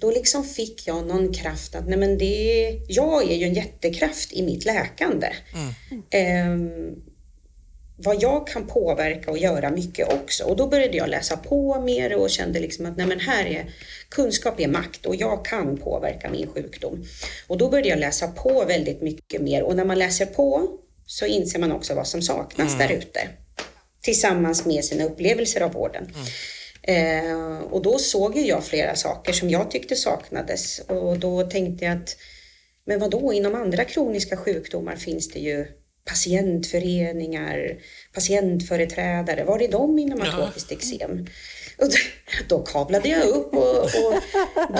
då 0.00 0.10
liksom 0.10 0.44
fick 0.44 0.86
jag 0.86 1.06
någon 1.06 1.34
kraft 1.34 1.74
att 1.74 1.88
nej 1.88 1.98
men 1.98 2.18
det, 2.18 2.78
jag 2.88 3.30
är 3.30 3.36
ju 3.36 3.44
en 3.44 3.54
jättekraft 3.54 4.32
i 4.32 4.42
mitt 4.42 4.64
läkande. 4.64 5.28
Ehm, 6.10 6.94
vad 7.96 8.22
jag 8.22 8.46
kan 8.46 8.66
påverka 8.66 9.30
och 9.30 9.38
göra 9.38 9.70
mycket 9.70 10.12
också. 10.12 10.44
Och 10.44 10.56
då 10.56 10.66
började 10.66 10.96
jag 10.96 11.08
läsa 11.08 11.36
på 11.36 11.80
mer 11.80 12.16
och 12.16 12.30
kände 12.30 12.60
liksom 12.60 12.86
att 12.86 12.96
nej 12.96 13.06
men 13.06 13.20
här 13.20 13.46
är 13.46 13.74
kunskap 14.08 14.60
är 14.60 14.68
makt 14.68 15.06
och 15.06 15.16
jag 15.16 15.44
kan 15.44 15.76
påverka 15.76 16.30
min 16.30 16.46
sjukdom. 16.46 17.04
Och 17.46 17.58
då 17.58 17.68
började 17.68 17.88
jag 17.88 17.98
läsa 17.98 18.28
på 18.28 18.64
väldigt 18.64 19.02
mycket 19.02 19.42
mer 19.42 19.62
och 19.62 19.76
när 19.76 19.84
man 19.84 19.98
läser 19.98 20.26
på 20.26 20.68
så 21.06 21.26
inser 21.26 21.58
man 21.58 21.72
också 21.72 21.94
vad 21.94 22.06
som 22.06 22.22
saknas 22.22 22.78
där 22.78 22.92
ute. 22.92 23.28
Tillsammans 24.02 24.66
med 24.66 24.84
sina 24.84 25.04
upplevelser 25.04 25.60
av 25.60 25.72
vården. 25.72 26.12
Eh, 26.82 27.58
och 27.70 27.82
då 27.82 27.98
såg 27.98 28.36
jag 28.36 28.64
flera 28.64 28.94
saker 28.94 29.32
som 29.32 29.50
jag 29.50 29.70
tyckte 29.70 29.96
saknades 29.96 30.78
och 30.78 31.18
då 31.18 31.42
tänkte 31.42 31.84
jag 31.84 31.96
att 31.96 32.16
men 32.84 32.98
vad 32.98 33.10
då 33.10 33.32
inom 33.32 33.54
andra 33.54 33.84
kroniska 33.84 34.36
sjukdomar 34.36 34.96
finns 34.96 35.30
det 35.30 35.38
ju 35.38 35.66
patientföreningar, 36.08 37.76
patientföreträdare. 38.14 39.44
Var 39.44 39.62
är 39.62 39.68
de 39.68 39.98
inom 39.98 40.18
Ja. 40.24 40.28
atopiskt 40.28 40.72
eksem? 40.72 41.26
Och 41.78 41.88
då, 41.90 41.96
då 42.48 42.62
kavlade 42.62 43.08
jag 43.08 43.22
upp 43.28 43.52
och, 43.54 43.78
och 43.84 44.14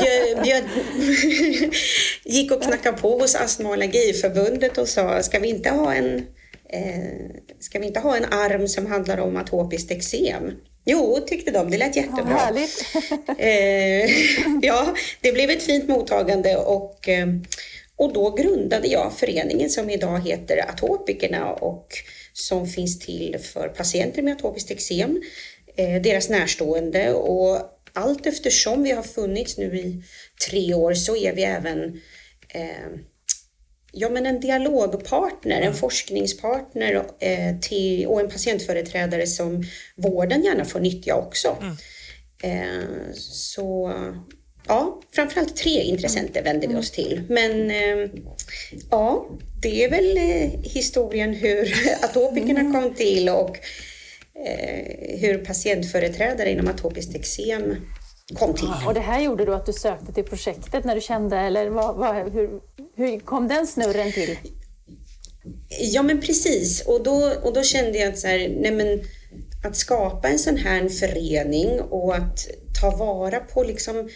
bjöd, 0.01 0.43
bjöd, 0.43 0.65
gick 2.25 2.53
och 2.53 2.63
knackade 2.63 2.99
på 2.99 3.19
hos 3.19 3.35
Astma 3.35 3.69
och 3.69 3.75
allergiförbundet 3.75 4.79
och 4.79 4.89
sa, 4.89 5.23
ska 5.23 5.39
vi 5.39 5.49
inte 5.49 5.71
ha 5.71 5.95
en 5.95 6.17
eh, 6.73 7.31
ska 7.61 7.79
vi 7.79 7.87
inte 7.87 8.01
ha 8.01 8.17
en 8.17 8.25
arm 8.25 8.69
som 8.69 8.87
handlar 8.87 9.19
om 9.19 9.37
atopiskt 9.37 9.91
eksem? 9.91 10.53
Jo, 10.89 11.19
tyckte 11.27 11.51
de, 11.51 11.71
det 11.71 11.79
lät 11.79 11.97
Ja, 11.97 12.03
jättebra. 12.03 12.37
härligt. 12.37 12.85
Eh, 13.39 14.11
ja, 14.63 14.95
det 15.21 15.33
blev 15.33 15.51
ett 15.51 15.63
fint 15.63 15.89
mottagande 15.89 16.57
och, 16.57 17.09
eh, 17.09 17.27
och 17.97 18.13
då 18.13 18.31
grundade 18.31 18.89
jag 18.89 19.13
föreningen 19.13 19.71
som 19.71 19.91
idag 19.91 20.29
heter 20.29 20.71
Atopikerna 20.71 21.53
och 21.53 21.89
som 22.33 22.67
finns 22.67 22.99
till 22.99 23.37
för 23.39 23.69
patienter 23.69 24.23
med 24.23 24.33
atopiskt 24.33 24.71
eksem, 24.71 25.23
eh, 25.77 26.03
deras 26.03 26.29
närstående. 26.29 27.13
Och 27.13 27.61
allt 27.93 28.27
eftersom 28.27 28.83
vi 28.83 28.93
har 28.93 29.03
funnits 29.03 29.59
nu 29.59 29.79
i 29.79 30.03
tre 30.49 30.75
år 30.75 30.95
så 30.95 31.17
är 31.17 31.35
vi 31.35 31.43
även 31.43 32.01
eh, 32.49 33.01
Ja, 33.99 34.09
men 34.09 34.27
en 34.27 34.41
dialogpartner, 34.41 35.61
en 35.61 35.75
forskningspartner 35.75 37.07
eh, 37.21 37.59
till, 37.61 38.07
och 38.07 38.21
en 38.21 38.31
patientföreträdare 38.31 39.27
som 39.27 39.65
vården 39.97 40.43
gärna 40.45 40.65
får 40.65 40.81
nyttja 40.81 41.15
också. 41.15 41.57
Eh, 42.43 43.13
så 43.15 43.93
ja, 44.69 45.01
framförallt 45.13 45.57
tre 45.57 45.83
intressenter 45.83 46.43
vänder 46.43 46.69
vi 46.69 46.75
oss 46.75 46.91
till. 46.91 47.23
Men 47.29 47.71
eh, 47.71 48.11
ja, 48.91 49.27
det 49.63 49.85
är 49.85 49.91
väl 49.91 50.17
eh, 50.17 50.61
historien 50.63 51.35
hur 51.35 51.75
atopikerna 52.05 52.73
kom 52.73 52.95
till 52.95 53.29
och 53.29 53.59
eh, 54.47 55.19
hur 55.21 55.45
patientföreträdare 55.45 56.51
inom 56.51 56.69
atopiskt 56.69 57.15
eksem 57.15 57.77
kom 58.35 58.55
till. 58.55 58.69
Och 58.87 58.95
det 58.95 59.01
här 59.01 59.21
gjorde 59.21 59.45
då 59.45 59.53
att 59.53 59.67
du 59.67 59.73
sökte 59.73 60.13
till 60.13 60.25
projektet 60.25 60.85
när 60.85 60.95
du 60.95 61.01
kände, 61.01 61.39
eller 61.39 61.69
vad, 61.69 61.97
vad, 61.97 62.33
hur, 62.33 62.61
hur 62.97 63.21
kom 63.21 63.49
den 63.49 63.67
snurren 63.67 64.13
till? 64.13 64.39
Ja 65.93 66.03
men 66.03 66.21
precis 66.21 66.81
och 66.87 67.03
då, 67.03 67.33
och 67.43 67.53
då 67.53 67.63
kände 67.63 67.99
jag 67.99 68.09
att, 68.09 68.19
så 68.19 68.27
här, 68.27 68.39
nej 68.61 68.73
men, 68.73 69.01
att 69.65 69.77
skapa 69.77 70.29
en 70.29 70.39
sån 70.39 70.57
här 70.57 70.89
förening 70.89 71.81
och 71.81 72.17
att 72.17 72.47
ta 72.81 72.91
vara 72.91 73.41
på 73.41 73.63
liksom 73.63 74.09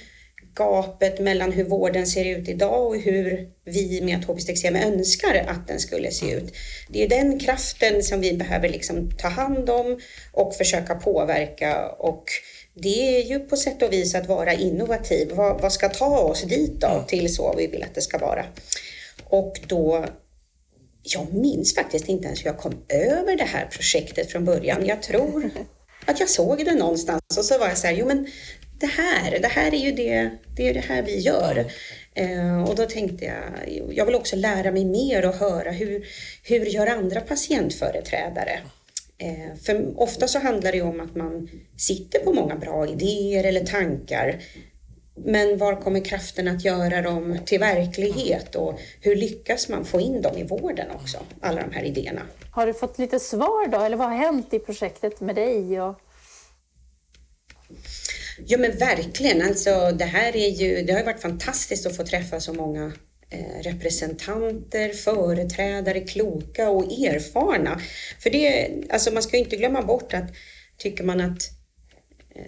gapet 0.54 1.20
mellan 1.20 1.52
hur 1.52 1.64
vården 1.64 2.06
ser 2.06 2.24
ut 2.24 2.48
idag 2.48 2.86
och 2.86 2.96
hur 2.96 3.48
vi 3.64 4.00
med 4.00 4.18
atopiskt 4.18 4.50
eksem 4.50 4.76
önskar 4.76 5.44
att 5.48 5.68
den 5.68 5.80
skulle 5.80 6.10
se 6.10 6.30
ut. 6.30 6.52
Det 6.88 7.04
är 7.04 7.08
den 7.08 7.38
kraften 7.38 8.02
som 8.02 8.20
vi 8.20 8.32
behöver 8.32 8.68
liksom 8.68 9.10
ta 9.18 9.28
hand 9.28 9.70
om 9.70 10.00
och 10.32 10.54
försöka 10.54 10.94
påverka 10.94 11.88
och 11.88 12.24
det 12.74 13.18
är 13.18 13.22
ju 13.22 13.38
på 13.38 13.56
sätt 13.56 13.82
och 13.82 13.92
vis 13.92 14.14
att 14.14 14.28
vara 14.28 14.52
innovativ. 14.52 15.30
Vad, 15.32 15.60
vad 15.60 15.72
ska 15.72 15.88
ta 15.88 16.18
oss 16.18 16.42
dit 16.42 16.80
då 16.80 17.04
till 17.08 17.34
så 17.34 17.54
vi 17.56 17.66
vill 17.66 17.82
att 17.82 17.94
det 17.94 18.00
ska 18.00 18.18
vara? 18.18 18.44
Och 19.24 19.60
då 19.66 20.06
jag 21.02 21.34
minns 21.34 21.74
faktiskt 21.74 22.08
inte 22.08 22.26
ens 22.26 22.40
hur 22.40 22.46
jag 22.46 22.58
kom 22.58 22.84
över 22.88 23.36
det 23.36 23.44
här 23.44 23.66
projektet 23.66 24.32
från 24.32 24.44
början. 24.44 24.86
Jag 24.86 25.02
tror, 25.02 25.50
att 26.06 26.20
jag 26.20 26.28
såg 26.28 26.64
det 26.64 26.74
någonstans 26.74 27.38
och 27.38 27.44
så 27.44 27.58
var 27.58 27.68
jag 27.68 27.78
så 27.78 27.86
här, 27.86 27.94
jo 27.94 28.06
men 28.06 28.26
det 28.80 28.86
här, 28.86 29.38
det 29.38 29.48
här 29.48 29.74
är 29.74 29.78
ju 29.78 29.92
det, 29.92 30.30
det, 30.56 30.68
är 30.68 30.74
det 30.74 30.80
här 30.80 31.02
vi 31.02 31.18
gör. 31.18 31.64
Eh, 32.14 32.62
och 32.62 32.76
då 32.76 32.86
tänkte 32.86 33.24
jag, 33.24 33.82
jag 33.92 34.06
vill 34.06 34.14
också 34.14 34.36
lära 34.36 34.70
mig 34.72 34.84
mer 34.84 35.28
och 35.28 35.34
höra 35.34 35.70
hur, 35.70 36.06
hur 36.42 36.66
gör 36.66 36.86
andra 36.86 37.20
patientföreträdare? 37.20 38.60
Eh, 39.18 39.56
för 39.62 40.00
ofta 40.00 40.28
så 40.28 40.38
handlar 40.38 40.72
det 40.72 40.78
ju 40.78 40.84
om 40.84 41.00
att 41.00 41.16
man 41.16 41.48
sitter 41.76 42.18
på 42.18 42.32
många 42.32 42.56
bra 42.56 42.88
idéer 42.88 43.44
eller 43.44 43.64
tankar. 43.64 44.40
Men 45.24 45.58
var 45.58 45.80
kommer 45.80 46.04
kraften 46.04 46.48
att 46.48 46.64
göra 46.64 47.02
dem 47.02 47.38
till 47.46 47.60
verklighet 47.60 48.54
och 48.54 48.80
hur 49.00 49.16
lyckas 49.16 49.68
man 49.68 49.84
få 49.84 50.00
in 50.00 50.22
dem 50.22 50.38
i 50.38 50.44
vården 50.44 50.86
också, 50.94 51.18
alla 51.40 51.60
de 51.60 51.72
här 51.74 51.84
idéerna? 51.84 52.22
Har 52.50 52.66
du 52.66 52.74
fått 52.74 52.98
lite 52.98 53.20
svar 53.20 53.68
då, 53.68 53.80
eller 53.80 53.96
vad 53.96 54.08
har 54.08 54.16
hänt 54.16 54.54
i 54.54 54.58
projektet 54.58 55.20
med 55.20 55.34
dig? 55.34 55.80
Och... 55.80 55.94
Ja 58.46 58.58
men 58.58 58.78
verkligen, 58.78 59.42
alltså 59.42 59.90
det 59.90 60.04
här 60.04 60.36
är 60.36 60.48
ju, 60.48 60.82
det 60.82 60.92
har 60.92 61.04
varit 61.04 61.22
fantastiskt 61.22 61.86
att 61.86 61.96
få 61.96 62.04
träffa 62.04 62.40
så 62.40 62.52
många 62.52 62.92
eh, 63.30 63.62
representanter, 63.62 64.88
företrädare, 64.88 66.00
kloka 66.00 66.70
och 66.70 66.84
erfarna. 66.84 67.80
För 68.18 68.30
det, 68.30 68.70
alltså 68.90 69.12
man 69.12 69.22
ska 69.22 69.36
inte 69.36 69.56
glömma 69.56 69.82
bort 69.82 70.14
att 70.14 70.30
tycker 70.78 71.04
man 71.04 71.20
att 71.20 71.59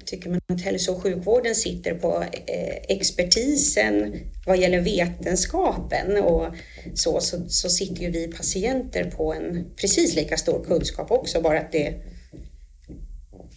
Tycker 0.05 0.31
man 0.31 0.41
att 0.47 0.61
hälso 0.61 0.93
och 0.93 1.03
sjukvården 1.03 1.55
sitter 1.55 1.95
på 1.95 2.25
eh, 2.47 2.77
expertisen 2.89 4.21
vad 4.47 4.59
gäller 4.59 4.81
vetenskapen 4.81 6.17
och 6.17 6.47
så, 6.95 7.21
så, 7.21 7.49
så 7.49 7.71
sitter 7.71 8.03
ju 8.03 8.11
vi 8.11 8.29
patienter 8.29 9.11
på 9.11 9.35
en 9.35 9.65
precis 9.77 10.15
lika 10.15 10.37
stor 10.37 10.65
kunskap 10.65 11.11
också, 11.11 11.41
bara 11.41 11.61
att 11.61 11.73
det 11.73 11.95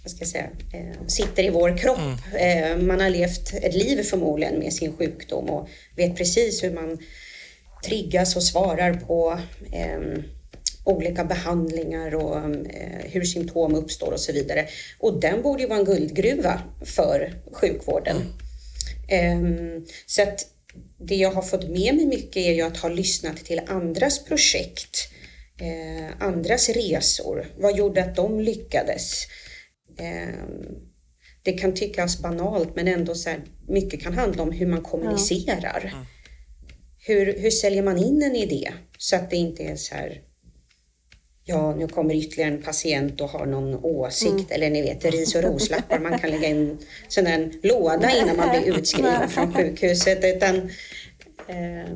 vad 0.06 0.12
ska 0.12 0.20
jag 0.20 0.28
säga, 0.28 0.50
eh, 0.74 1.08
sitter 1.08 1.44
i 1.44 1.50
vår 1.50 1.78
kropp. 1.78 1.98
Mm. 2.34 2.82
Eh, 2.82 2.88
man 2.88 3.00
har 3.00 3.10
levt 3.10 3.54
ett 3.54 3.76
liv 3.76 4.04
förmodligen 4.04 4.60
med 4.60 4.74
sin 4.74 4.98
sjukdom 4.98 5.50
och 5.50 5.70
vet 5.96 6.18
precis 6.18 6.64
hur 6.64 6.72
man 6.72 6.98
triggas 7.86 8.36
och 8.36 8.44
svarar 8.44 8.94
på 8.94 9.40
eh, 9.72 10.24
olika 10.86 11.24
behandlingar 11.24 12.16
och 12.16 12.38
eh, 12.38 13.12
hur 13.12 13.24
symptom 13.24 13.76
uppstår 13.76 14.12
och 14.12 14.20
så 14.20 14.34
vidare. 14.34 14.68
Och 15.00 15.20
den 15.20 15.42
borde 15.42 15.62
ju 15.62 15.70
vara 15.70 15.80
en 15.80 15.86
guldgruva 15.86 16.62
för 16.86 17.34
sjukvården. 17.54 18.18
Mm. 19.08 19.86
så 20.06 20.22
att 20.22 20.46
det 21.00 21.16
jag 21.16 21.32
har 21.32 21.42
fått 21.42 21.70
med 21.70 21.96
mig 21.96 22.06
mycket 22.06 22.38
är 22.38 22.54
ju 22.54 22.62
att 22.62 22.78
ha 22.78 22.90
lyssnat 22.90 23.38
till 23.38 23.62
andras 23.68 24.26
projekt, 24.26 25.10
eh, 25.62 26.28
andras 26.28 26.70
resor. 26.70 27.48
Vad 27.58 27.78
gjorde 27.78 28.04
att 28.04 28.16
de 28.16 28.40
lyckades? 28.40 29.24
Ehm, 29.98 30.66
det 31.44 31.54
kan 31.54 31.74
tyckas 31.74 32.22
banalt 32.22 32.76
men 32.76 32.88
ändå 32.88 33.16
så 33.16 33.30
här, 33.30 33.44
mycket 33.68 34.02
kan 34.02 34.14
handla 34.14 34.44
om 34.44 34.52
hur 34.52 34.68
man 34.68 34.82
kommunicerar. 34.82 35.90
Ja. 35.94 36.06
Hur, 37.08 37.40
hur 37.40 37.52
säljer 37.52 37.84
man 37.84 37.98
in 37.98 38.24
en 38.24 38.36
idé 38.36 38.72
så 38.98 39.16
att 39.16 39.30
det 39.30 39.36
inte 39.36 39.64
är 39.64 39.76
så 39.76 39.96
här 39.96 40.22
ja, 41.46 41.76
nu 41.76 41.88
kommer 41.88 42.16
ytterligare 42.16 42.52
en 42.52 42.62
patient 42.62 43.22
och 43.22 43.30
har 43.30 43.46
någon 43.46 43.76
åsikt 43.76 44.32
mm. 44.32 44.46
eller 44.50 44.70
ni 44.70 44.82
vet 44.82 45.06
ris 45.06 45.36
och 45.36 45.44
roslappar. 45.44 46.00
Man 46.00 46.20
kan 46.20 46.30
lägga 46.30 46.48
in 46.48 46.78
sån 47.08 47.28
en 47.28 47.60
låda 47.64 48.12
innan 48.12 48.38
man 48.38 48.50
blir 48.50 48.78
utskriven 48.78 49.30
från 49.30 49.54
sjukhuset. 49.54 50.20
Utan, 50.24 50.56
eh, 51.48 51.90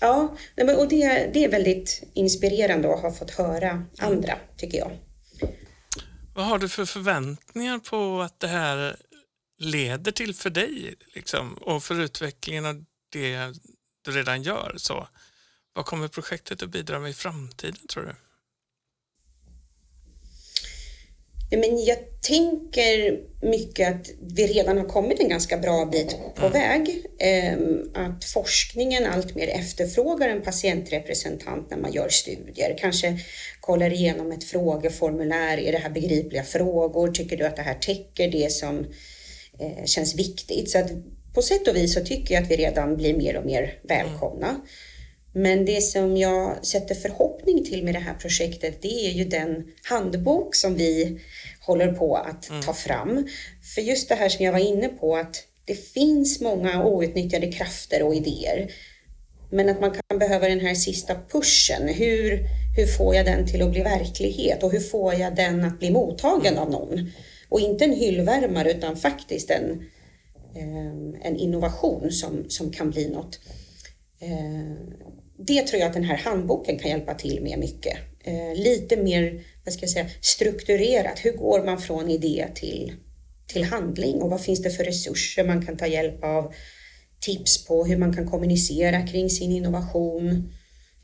ja, 0.00 0.36
och 0.78 0.88
det, 0.88 1.30
det 1.34 1.44
är 1.44 1.48
väldigt 1.48 2.02
inspirerande 2.14 2.94
att 2.94 3.00
ha 3.00 3.12
fått 3.12 3.30
höra 3.30 3.84
andra, 3.98 4.38
tycker 4.56 4.78
jag. 4.78 4.90
Vad 6.34 6.46
har 6.46 6.58
du 6.58 6.68
för 6.68 6.84
förväntningar 6.84 7.78
på 7.78 8.20
att 8.20 8.40
det 8.40 8.48
här 8.48 8.96
leder 9.58 10.12
till 10.12 10.34
för 10.34 10.50
dig 10.50 10.94
liksom, 11.14 11.54
och 11.54 11.82
för 11.82 12.00
utvecklingen 12.00 12.66
av 12.66 12.84
det 13.12 13.52
du 14.04 14.10
redan 14.10 14.42
gör? 14.42 14.74
Så, 14.76 15.08
vad 15.72 15.86
kommer 15.86 16.08
projektet 16.08 16.62
att 16.62 16.68
bidra 16.70 17.00
med 17.00 17.10
i 17.10 17.14
framtiden 17.14 17.86
tror 17.88 18.02
du? 18.02 18.14
Men 21.56 21.84
jag 21.84 21.98
tänker 22.20 23.20
mycket 23.42 23.88
att 23.88 24.10
vi 24.20 24.46
redan 24.46 24.78
har 24.78 24.84
kommit 24.84 25.20
en 25.20 25.28
ganska 25.28 25.58
bra 25.58 25.84
bit 25.84 26.16
på 26.34 26.46
mm. 26.46 26.52
väg. 26.52 27.06
Ehm, 27.18 27.90
att 27.94 28.24
forskningen 28.24 29.06
alltmer 29.06 29.46
efterfrågar 29.46 30.28
en 30.28 30.42
patientrepresentant 30.42 31.70
när 31.70 31.76
man 31.76 31.92
gör 31.92 32.08
studier. 32.08 32.76
Kanske 32.78 33.18
kollar 33.60 33.92
igenom 33.92 34.32
ett 34.32 34.44
frågeformulär. 34.44 35.58
Är 35.58 35.72
det 35.72 35.78
här 35.78 35.90
begripliga 35.90 36.42
frågor? 36.42 37.08
Tycker 37.08 37.36
du 37.36 37.46
att 37.46 37.56
det 37.56 37.62
här 37.62 37.74
täcker 37.74 38.30
det 38.30 38.52
som 38.52 38.86
eh, 39.60 39.84
känns 39.84 40.14
viktigt? 40.14 40.70
Så 40.70 40.78
att 40.78 40.90
på 41.34 41.42
sätt 41.42 41.68
och 41.68 41.76
vis 41.76 41.94
så 41.94 42.00
tycker 42.00 42.34
jag 42.34 42.42
att 42.42 42.50
vi 42.50 42.56
redan 42.56 42.96
blir 42.96 43.16
mer 43.16 43.36
och 43.36 43.46
mer 43.46 43.78
välkomna. 43.82 44.60
Men 45.36 45.64
det 45.64 45.80
som 45.80 46.16
jag 46.16 46.66
sätter 46.66 46.94
förhoppning 46.94 47.64
till 47.64 47.84
med 47.84 47.94
det 47.94 47.98
här 47.98 48.14
projektet 48.14 48.82
det 48.82 49.06
är 49.06 49.10
ju 49.10 49.24
den 49.24 49.64
handbok 49.82 50.54
som 50.54 50.74
vi 50.74 51.20
håller 51.60 51.92
på 51.92 52.16
att 52.16 52.50
mm. 52.50 52.62
ta 52.62 52.72
fram. 52.72 53.28
För 53.74 53.80
just 53.80 54.08
det 54.08 54.14
här 54.14 54.28
som 54.28 54.44
jag 54.44 54.52
var 54.52 54.58
inne 54.58 54.88
på 54.88 55.16
att 55.16 55.46
det 55.64 55.74
finns 55.74 56.40
många 56.40 56.84
outnyttjade 56.84 57.52
krafter 57.52 58.02
och 58.02 58.14
idéer. 58.14 58.70
Men 59.50 59.68
att 59.68 59.80
man 59.80 59.90
kan 59.90 60.18
behöva 60.18 60.48
den 60.48 60.60
här 60.60 60.74
sista 60.74 61.16
pushen. 61.28 61.88
Hur, 61.88 62.40
hur 62.76 62.86
får 62.86 63.14
jag 63.14 63.26
den 63.26 63.46
till 63.46 63.62
att 63.62 63.70
bli 63.70 63.82
verklighet 63.82 64.62
och 64.62 64.72
hur 64.72 64.80
får 64.80 65.14
jag 65.14 65.36
den 65.36 65.64
att 65.64 65.78
bli 65.78 65.90
mottagen 65.90 66.58
av 66.58 66.70
någon? 66.70 67.10
Och 67.48 67.60
inte 67.60 67.84
en 67.84 67.92
hyllvärmare 67.92 68.70
utan 68.70 68.96
faktiskt 68.96 69.50
en, 69.50 69.70
eh, 70.56 71.26
en 71.28 71.36
innovation 71.36 72.12
som, 72.12 72.44
som 72.48 72.70
kan 72.72 72.90
bli 72.90 73.08
något. 73.08 73.40
Det 75.38 75.62
tror 75.62 75.80
jag 75.80 75.86
att 75.86 75.94
den 75.94 76.04
här 76.04 76.16
handboken 76.16 76.78
kan 76.78 76.90
hjälpa 76.90 77.14
till 77.14 77.42
med 77.42 77.58
mycket. 77.58 77.98
Eh, 78.24 78.54
lite 78.54 78.96
mer 78.96 79.44
vad 79.64 79.72
ska 79.74 79.82
jag 79.82 79.90
säga, 79.90 80.08
strukturerat. 80.20 81.18
Hur 81.24 81.32
går 81.32 81.64
man 81.64 81.78
från 81.78 82.10
idé 82.10 82.46
till, 82.54 82.92
till 83.46 83.64
handling 83.64 84.22
och 84.22 84.30
vad 84.30 84.40
finns 84.40 84.62
det 84.62 84.70
för 84.70 84.84
resurser 84.84 85.44
man 85.44 85.66
kan 85.66 85.76
ta 85.76 85.86
hjälp 85.86 86.24
av? 86.24 86.54
Tips 87.20 87.66
på 87.66 87.84
hur 87.84 87.96
man 87.96 88.16
kan 88.16 88.30
kommunicera 88.30 89.06
kring 89.06 89.30
sin 89.30 89.52
innovation. 89.52 90.52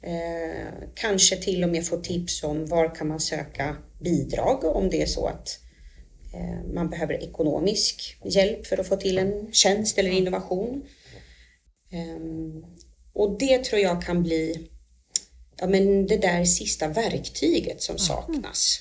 Eh, 0.03 0.89
kanske 0.95 1.37
till 1.37 1.65
och 1.65 1.71
med 1.71 1.87
få 1.87 1.97
tips 1.97 2.43
om 2.43 2.67
var 2.67 2.95
kan 2.95 3.09
man 3.09 3.21
söka 3.21 3.77
bidrag 4.01 4.65
om 4.65 4.91
det 4.91 5.03
är 5.03 5.07
så 5.07 5.27
att 5.27 5.59
eh, 6.35 6.73
man 6.75 6.91
behöver 6.91 7.23
ekonomisk 7.23 8.17
hjälp 8.25 8.67
för 8.67 8.81
att 8.81 8.87
få 8.87 8.97
till 8.97 9.19
en 9.19 9.53
tjänst 9.53 9.99
eller 9.99 10.11
innovation. 10.11 10.83
Och 13.21 13.39
det 13.39 13.65
tror 13.65 13.81
jag 13.81 14.03
kan 14.03 14.23
bli 14.23 14.71
ja, 15.57 15.67
men 15.67 16.07
det 16.07 16.17
där 16.17 16.45
sista 16.45 16.89
verktyget 16.89 17.83
som 17.83 17.93
mm. 17.93 17.99
saknas. 17.99 18.81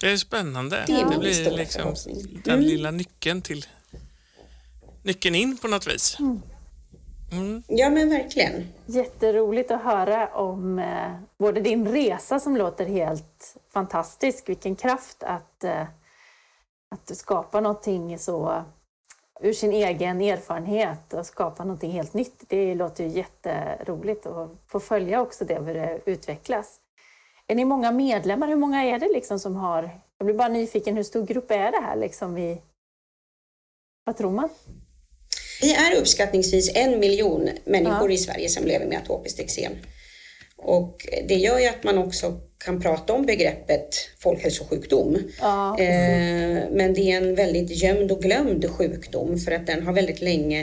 Det 0.00 0.10
är 0.10 0.16
spännande. 0.16 0.84
Det, 0.86 0.92
är 0.92 1.10
det 1.10 1.18
blir 1.18 1.50
liksom 1.50 1.94
den 2.44 2.54
mm. 2.54 2.66
lilla 2.66 2.90
nyckeln 2.90 3.42
till 3.42 3.66
nyckeln 5.02 5.34
in 5.34 5.56
på 5.56 5.68
något 5.68 5.86
vis. 5.86 6.16
Mm. 6.18 6.42
mm. 7.32 7.62
Ja 7.68 7.90
men 7.90 8.10
verkligen. 8.10 8.68
Jätteroligt 8.86 9.70
att 9.70 9.82
höra 9.82 10.28
om 10.28 10.78
eh, 10.78 11.12
både 11.38 11.60
din 11.60 11.88
resa 11.88 12.40
som 12.40 12.56
låter 12.56 12.86
helt 12.86 13.56
fantastisk, 13.72 14.48
vilken 14.48 14.76
kraft 14.76 15.22
att, 15.22 15.64
eh, 15.64 15.86
att 16.90 17.16
skapa 17.16 17.60
någonting 17.60 18.18
så 18.18 18.64
ur 19.40 19.52
sin 19.52 19.72
egen 19.72 20.20
erfarenhet 20.20 21.12
och 21.12 21.26
skapa 21.26 21.64
någonting 21.64 21.90
helt 21.90 22.14
nytt. 22.14 22.44
Det 22.48 22.74
låter 22.74 23.04
ju 23.04 23.10
jätteroligt 23.10 24.26
att 24.26 24.50
få 24.66 24.80
följa 24.80 25.20
också 25.20 25.44
det, 25.44 25.60
hur 25.60 25.74
det 25.74 26.00
utvecklas. 26.06 26.80
Är 27.46 27.54
ni 27.54 27.64
många 27.64 27.92
medlemmar? 27.92 28.48
Hur 28.48 28.56
många 28.56 28.84
är 28.84 28.98
det 28.98 29.08
liksom 29.12 29.38
som 29.38 29.56
har... 29.56 30.00
Jag 30.18 30.26
blir 30.26 30.36
bara 30.36 30.48
nyfiken, 30.48 30.96
hur 30.96 31.02
stor 31.02 31.26
grupp 31.26 31.50
är 31.50 31.72
det 31.72 31.80
här 31.82 31.96
liksom 31.96 32.38
i... 32.38 32.62
Vad 34.04 34.16
tror 34.16 34.30
man? 34.30 34.48
Vi 35.60 35.74
är 35.74 36.00
uppskattningsvis 36.00 36.76
en 36.76 37.00
miljon 37.00 37.48
människor 37.64 38.10
ja. 38.10 38.14
i 38.14 38.18
Sverige 38.18 38.48
som 38.48 38.64
lever 38.64 38.86
med 38.86 38.98
atopiskt 38.98 39.40
eksem. 39.40 39.72
Och 40.56 40.96
det 41.28 41.34
gör 41.34 41.58
ju 41.58 41.66
att 41.66 41.84
man 41.84 41.98
också 41.98 42.40
kan 42.64 42.80
prata 42.80 43.12
om 43.12 43.26
begreppet 43.26 43.94
folkhälsosjukdom. 44.18 45.18
Ja, 45.40 45.78
eh, 45.78 46.62
men 46.70 46.94
det 46.94 47.00
är 47.00 47.16
en 47.16 47.34
väldigt 47.34 47.82
gömd 47.82 48.12
och 48.12 48.22
glömd 48.22 48.70
sjukdom 48.70 49.38
för 49.38 49.52
att 49.52 49.66
den 49.66 49.82
har 49.82 49.92
väldigt 49.92 50.20
länge 50.20 50.60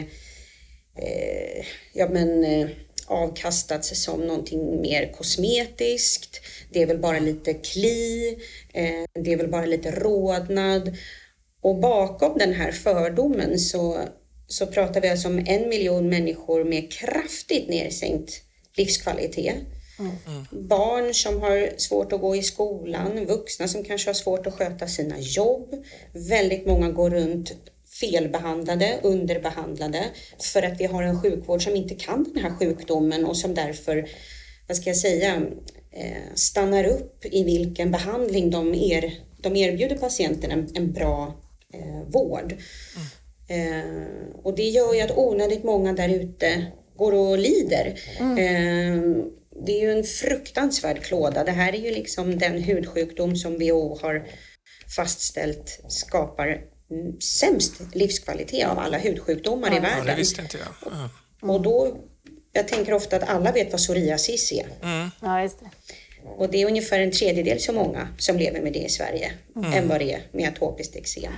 eh, 0.97 1.65
ja, 1.93 2.09
men, 2.09 2.43
eh, 2.43 2.67
avkastats 3.07 4.03
som 4.03 4.27
någonting 4.27 4.81
mer 4.81 5.11
kosmetiskt. 5.17 6.41
Det 6.71 6.81
är 6.81 6.85
väl 6.87 6.99
bara 6.99 7.19
lite 7.19 7.53
kli, 7.53 8.37
eh, 8.73 9.23
det 9.23 9.33
är 9.33 9.37
väl 9.37 9.51
bara 9.51 9.65
lite 9.65 9.91
rodnad. 9.91 10.97
Och 11.61 11.75
bakom 11.75 12.37
den 12.37 12.53
här 12.53 12.71
fördomen 12.71 13.59
så, 13.59 13.99
så 14.47 14.67
pratar 14.67 15.01
vi 15.01 15.09
alltså 15.09 15.27
om 15.27 15.45
en 15.47 15.69
miljon 15.69 16.09
människor 16.09 16.63
med 16.63 16.91
kraftigt 16.91 17.69
nedsänkt 17.69 18.41
livskvalitet 18.77 19.55
Mm. 19.99 20.67
Barn 20.67 21.13
som 21.13 21.41
har 21.41 21.77
svårt 21.77 22.13
att 22.13 22.21
gå 22.21 22.35
i 22.35 22.43
skolan, 22.43 23.25
vuxna 23.25 23.67
som 23.67 23.83
kanske 23.83 24.09
har 24.09 24.13
svårt 24.13 24.47
att 24.47 24.53
sköta 24.53 24.87
sina 24.87 25.19
jobb. 25.19 25.75
Väldigt 26.13 26.65
många 26.65 26.91
går 26.91 27.09
runt 27.09 27.53
felbehandlade, 28.01 28.99
underbehandlade 29.03 30.03
för 30.53 30.63
att 30.63 30.79
vi 30.79 30.85
har 30.85 31.03
en 31.03 31.21
sjukvård 31.21 31.63
som 31.63 31.75
inte 31.75 31.95
kan 31.95 32.23
den 32.33 32.43
här 32.43 32.53
sjukdomen 32.59 33.25
och 33.25 33.37
som 33.37 33.53
därför, 33.53 34.09
vad 34.67 34.77
ska 34.77 34.89
jag 34.89 34.97
säga, 34.97 35.41
eh, 35.91 36.33
stannar 36.35 36.83
upp 36.83 37.25
i 37.25 37.43
vilken 37.43 37.91
behandling 37.91 38.49
de, 38.49 38.73
er, 38.75 39.13
de 39.41 39.55
erbjuder 39.55 39.95
patienten 39.95 40.51
en, 40.51 40.69
en 40.73 40.91
bra 40.91 41.35
eh, 41.73 42.01
vård. 42.07 42.55
Mm. 42.95 43.13
Eh, 43.47 44.35
och 44.43 44.55
det 44.55 44.69
gör 44.69 44.93
ju 44.93 45.01
att 45.01 45.17
onödigt 45.17 45.63
många 45.63 45.93
där 45.93 46.09
ute 46.09 46.65
går 46.97 47.13
och 47.13 47.37
lider. 47.37 47.99
Mm. 48.19 48.37
Eh, 48.37 49.25
det 49.65 49.71
är 49.71 49.81
ju 49.81 49.91
en 49.91 50.03
fruktansvärd 50.03 51.03
klåda. 51.03 51.43
Det 51.43 51.51
här 51.51 51.73
är 51.73 51.77
ju 51.77 51.91
liksom 51.91 52.37
den 52.39 52.63
hudsjukdom 52.63 53.35
som 53.35 53.53
WHO 53.53 53.99
har 54.01 54.27
fastställt 54.95 55.79
skapar 55.87 56.61
sämst 57.39 57.73
livskvalitet 57.93 58.67
av 58.67 58.79
alla 58.79 58.97
hudsjukdomar 58.97 59.69
ja. 59.69 59.77
i 59.77 59.79
världen. 59.79 60.05
Ja, 60.05 60.11
det 60.11 60.17
visste 60.17 60.41
inte 60.41 60.57
jag. 60.57 60.93
Mm. 60.93 61.09
Och 61.41 61.61
då, 61.61 61.97
jag 62.51 62.67
tänker 62.67 62.93
ofta 62.93 63.15
att 63.15 63.29
alla 63.29 63.51
vet 63.51 63.71
vad 63.71 63.81
psoriasis 63.81 64.51
är. 64.51 64.65
Mm. 64.83 65.09
Ja, 65.21 65.41
just 65.41 65.59
det. 65.59 65.69
Och 66.37 66.49
det 66.51 66.61
är 66.61 66.67
ungefär 66.67 66.99
en 66.99 67.11
tredjedel 67.11 67.59
så 67.59 67.73
många 67.73 68.07
som 68.17 68.37
lever 68.37 68.61
med 68.61 68.73
det 68.73 68.79
i 68.79 68.89
Sverige 68.89 69.31
mm. 69.55 69.73
än 69.73 69.87
vad 69.87 69.99
det 69.99 70.13
är 70.13 70.21
med 70.31 70.49
atopiskt 70.49 70.95
eksem. 70.95 71.33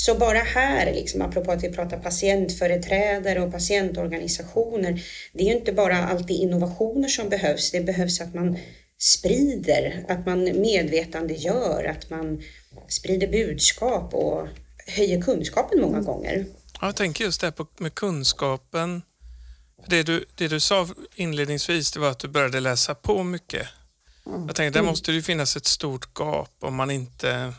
Så 0.00 0.14
bara 0.14 0.38
här, 0.38 0.94
liksom, 0.94 1.22
apropå 1.22 1.52
att 1.52 1.64
vi 1.64 1.72
pratar 1.72 1.98
patientföreträdare 1.98 3.40
och 3.40 3.52
patientorganisationer, 3.52 5.02
det 5.32 5.42
är 5.42 5.46
ju 5.46 5.58
inte 5.58 5.72
bara 5.72 6.08
alltid 6.08 6.36
innovationer 6.36 7.08
som 7.08 7.28
behövs, 7.28 7.70
det 7.70 7.80
behövs 7.80 8.20
att 8.20 8.34
man 8.34 8.58
sprider, 8.98 10.04
att 10.08 10.26
man 10.26 10.44
medvetandegör, 10.44 11.84
att 11.84 12.10
man 12.10 12.42
sprider 12.88 13.28
budskap 13.28 14.14
och 14.14 14.48
höjer 14.86 15.22
kunskapen 15.22 15.80
många 15.80 16.00
gånger. 16.00 16.46
Ja, 16.80 16.86
jag 16.86 16.96
tänker 16.96 17.24
just 17.24 17.40
det 17.40 17.52
med 17.78 17.94
kunskapen. 17.94 19.02
Det 19.86 20.02
du, 20.02 20.24
det 20.34 20.48
du 20.48 20.60
sa 20.60 20.88
inledningsvis 21.14 21.92
det 21.92 22.00
var 22.00 22.10
att 22.10 22.18
du 22.18 22.28
började 22.28 22.60
läsa 22.60 22.94
på 22.94 23.22
mycket. 23.22 23.66
Jag 24.24 24.56
tänker, 24.56 24.80
där 24.80 24.86
måste 24.86 25.12
det 25.12 25.22
finnas 25.22 25.56
ett 25.56 25.66
stort 25.66 26.18
gap 26.18 26.50
om 26.60 26.74
man 26.74 26.90
inte 26.90 27.52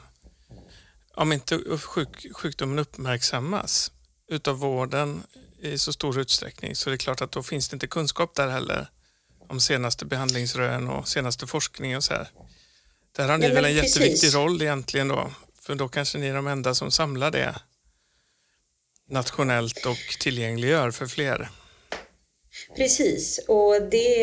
om 1.19 1.31
inte 1.31 1.77
sjuk, 1.77 2.25
sjukdomen 2.33 2.79
uppmärksammas 2.79 3.91
utav 4.27 4.57
vården 4.57 5.23
i 5.61 5.77
så 5.77 5.93
stor 5.93 6.19
utsträckning 6.19 6.75
så 6.75 6.89
det 6.89 6.95
är 6.95 6.97
klart 6.97 7.21
att 7.21 7.31
då 7.31 7.43
finns 7.43 7.69
det 7.69 7.75
inte 7.75 7.88
kunskap 7.88 8.35
där 8.35 8.47
heller 8.47 8.89
om 9.49 9.59
senaste 9.59 10.05
behandlingsrön 10.05 10.88
och 10.88 11.07
senaste 11.07 11.47
forskning 11.47 11.97
och 11.97 12.03
så 12.03 12.13
här. 12.13 12.27
Där 13.11 13.29
har 13.29 13.38
ni 13.38 13.47
ja, 13.47 13.53
väl 13.53 13.65
en 13.65 13.75
precis. 13.75 13.95
jätteviktig 13.95 14.35
roll 14.35 14.61
egentligen 14.61 15.07
då, 15.07 15.31
för 15.61 15.75
då 15.75 15.88
kanske 15.88 16.17
ni 16.17 16.27
är 16.27 16.35
de 16.35 16.47
enda 16.47 16.75
som 16.75 16.91
samlar 16.91 17.31
det 17.31 17.55
nationellt 19.09 19.85
och 19.85 20.17
tillgängliggör 20.19 20.91
för 20.91 21.07
fler. 21.07 21.49
Precis, 22.75 23.39
och 23.47 23.81
det, 23.91 24.15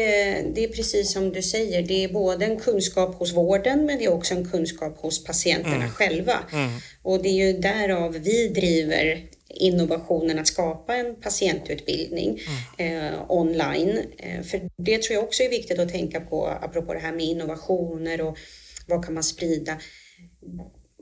det 0.54 0.64
är 0.64 0.68
precis 0.68 1.12
som 1.12 1.32
du 1.32 1.42
säger, 1.42 1.82
det 1.82 2.04
är 2.04 2.08
både 2.08 2.44
en 2.44 2.60
kunskap 2.60 3.14
hos 3.14 3.32
vården 3.32 3.86
men 3.86 3.98
det 3.98 4.04
är 4.04 4.12
också 4.12 4.34
en 4.34 4.50
kunskap 4.50 4.98
hos 4.98 5.24
patienterna 5.24 5.76
mm. 5.76 5.90
själva. 5.90 6.38
Mm. 6.52 6.70
Och 7.02 7.22
det 7.22 7.28
är 7.28 7.46
ju 7.46 7.52
därav 7.52 8.12
vi 8.12 8.48
driver 8.48 9.26
innovationen 9.48 10.38
att 10.38 10.46
skapa 10.46 10.94
en 10.94 11.20
patientutbildning 11.20 12.40
mm. 12.78 13.14
eh, 13.14 13.30
online. 13.30 13.98
Eh, 14.18 14.42
för 14.42 14.60
det 14.76 15.02
tror 15.02 15.14
jag 15.14 15.24
också 15.24 15.42
är 15.42 15.48
viktigt 15.48 15.78
att 15.78 15.92
tänka 15.92 16.20
på 16.20 16.46
apropå 16.46 16.94
det 16.94 17.00
här 17.00 17.12
med 17.12 17.24
innovationer 17.24 18.20
och 18.20 18.38
vad 18.86 19.04
kan 19.04 19.14
man 19.14 19.22
sprida 19.22 19.78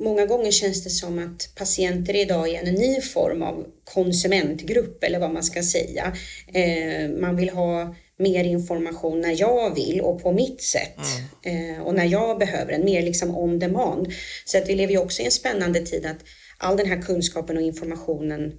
många 0.01 0.27
gånger 0.27 0.51
känns 0.51 0.85
det 0.85 0.91
som 0.91 1.19
att 1.19 1.55
patienter 1.55 2.17
idag 2.17 2.49
är 2.49 2.63
en 2.63 2.75
ny 2.75 3.01
form 3.01 3.43
av 3.43 3.67
konsumentgrupp 3.85 5.05
eller 5.05 5.19
vad 5.19 5.31
man 5.31 5.43
ska 5.43 5.63
säga. 5.63 6.17
Eh, 6.55 7.11
man 7.11 7.37
vill 7.37 7.51
ha 7.51 7.95
mer 8.19 8.45
information 8.45 9.21
när 9.21 9.41
jag 9.41 9.75
vill 9.75 10.01
och 10.01 10.23
på 10.23 10.33
mitt 10.33 10.63
sätt 10.63 10.99
mm. 11.45 11.75
eh, 11.75 11.83
och 11.83 11.95
när 11.95 12.05
jag 12.05 12.39
behöver 12.39 12.73
den, 12.73 12.85
mer 12.85 13.03
liksom 13.03 13.37
on 13.37 13.59
demand. 13.59 14.13
Så 14.45 14.59
att 14.59 14.69
vi 14.69 14.75
lever 14.75 14.93
ju 14.93 14.99
också 14.99 15.23
i 15.23 15.25
en 15.25 15.31
spännande 15.31 15.81
tid 15.81 16.07
att 16.07 16.19
all 16.59 16.77
den 16.77 16.87
här 16.87 17.03
kunskapen 17.03 17.57
och 17.57 17.63
informationen 17.63 18.53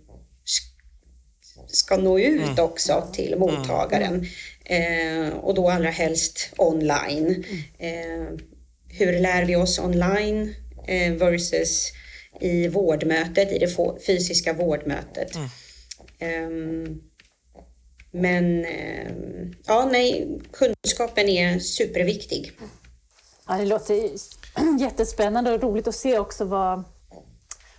ska 1.67 1.97
nå 1.97 2.19
ut 2.19 2.41
mm. 2.41 2.65
också 2.65 3.07
till 3.13 3.33
mm. 3.33 3.39
mottagaren 3.39 4.25
eh, 4.65 5.27
och 5.27 5.53
då 5.53 5.69
allra 5.69 5.89
helst 5.89 6.49
online. 6.57 7.43
Mm. 7.79 8.37
Hur 8.89 9.19
lär 9.19 9.45
vi 9.45 9.55
oss 9.55 9.79
online? 9.79 10.55
Eh, 10.87 11.13
versus 11.13 11.91
i 12.41 12.67
vårdmötet, 12.67 13.51
i 13.51 13.59
det 13.59 14.01
fysiska 14.07 14.53
vårdmötet. 14.53 15.35
Mm. 15.35 15.49
Um, 16.45 17.01
men 18.11 18.65
um, 18.65 19.53
ja, 19.65 19.89
nej, 19.91 20.39
kunskapen 20.53 21.29
är 21.29 21.59
superviktig. 21.59 22.51
Ja, 23.47 23.57
det 23.57 23.65
låter 23.65 24.09
jättespännande 24.79 25.53
och 25.53 25.61
roligt 25.61 25.87
att 25.87 25.95
se 25.95 26.19
också 26.19 26.45
vad, 26.45 26.83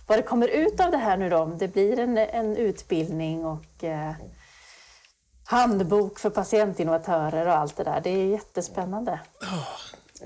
vad 0.07 0.19
det 0.19 0.23
kommer 0.23 0.47
ut 0.47 0.79
av 0.79 0.91
det 0.91 0.97
här 0.97 1.17
nu 1.17 1.29
då. 1.29 1.37
Om 1.37 1.57
det 1.57 1.67
blir 1.67 1.99
en, 1.99 2.17
en 2.17 2.57
utbildning 2.57 3.45
och 3.45 3.83
eh, 3.83 4.11
handbok 5.45 6.19
för 6.19 6.29
patientinnovatörer 6.29 7.47
och 7.47 7.57
allt 7.57 7.77
det 7.77 7.83
där. 7.83 8.01
Det 8.03 8.09
är 8.09 8.25
jättespännande. 8.25 9.19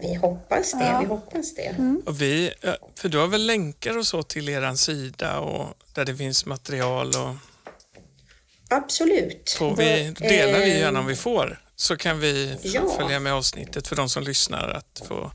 Vi 0.02 0.16
hoppas 0.16 0.72
det, 0.72 0.86
ja. 0.86 1.00
vi 1.00 1.06
hoppas 1.06 1.56
det. 1.56 1.66
Mm. 1.66 2.02
Och 2.06 2.22
vi, 2.22 2.54
för 2.96 3.10
du 3.10 3.18
har 3.18 3.28
väl 3.28 3.46
länkar 3.46 3.98
och 3.98 4.08
så 4.08 4.24
till 4.24 4.50
er 4.50 4.76
sida 4.76 5.40
och 5.40 5.74
där 5.94 6.06
det 6.06 6.16
finns 6.16 6.46
material? 6.46 7.08
Och... 7.08 7.36
Absolut. 8.70 9.56
Får 9.58 9.76
vi, 9.76 10.14
delar 10.20 10.60
vi 10.60 10.80
gärna 10.80 11.00
om 11.00 11.06
vi 11.06 11.16
får 11.16 11.62
så 11.76 11.98
kan 11.98 12.20
vi 12.20 12.58
ja. 12.64 12.96
följa 13.00 13.20
med 13.20 13.34
avsnittet 13.34 13.88
för 13.88 13.96
de 13.96 14.10
som 14.10 14.24
lyssnar 14.24 14.70
att 14.70 15.02
få, 15.08 15.32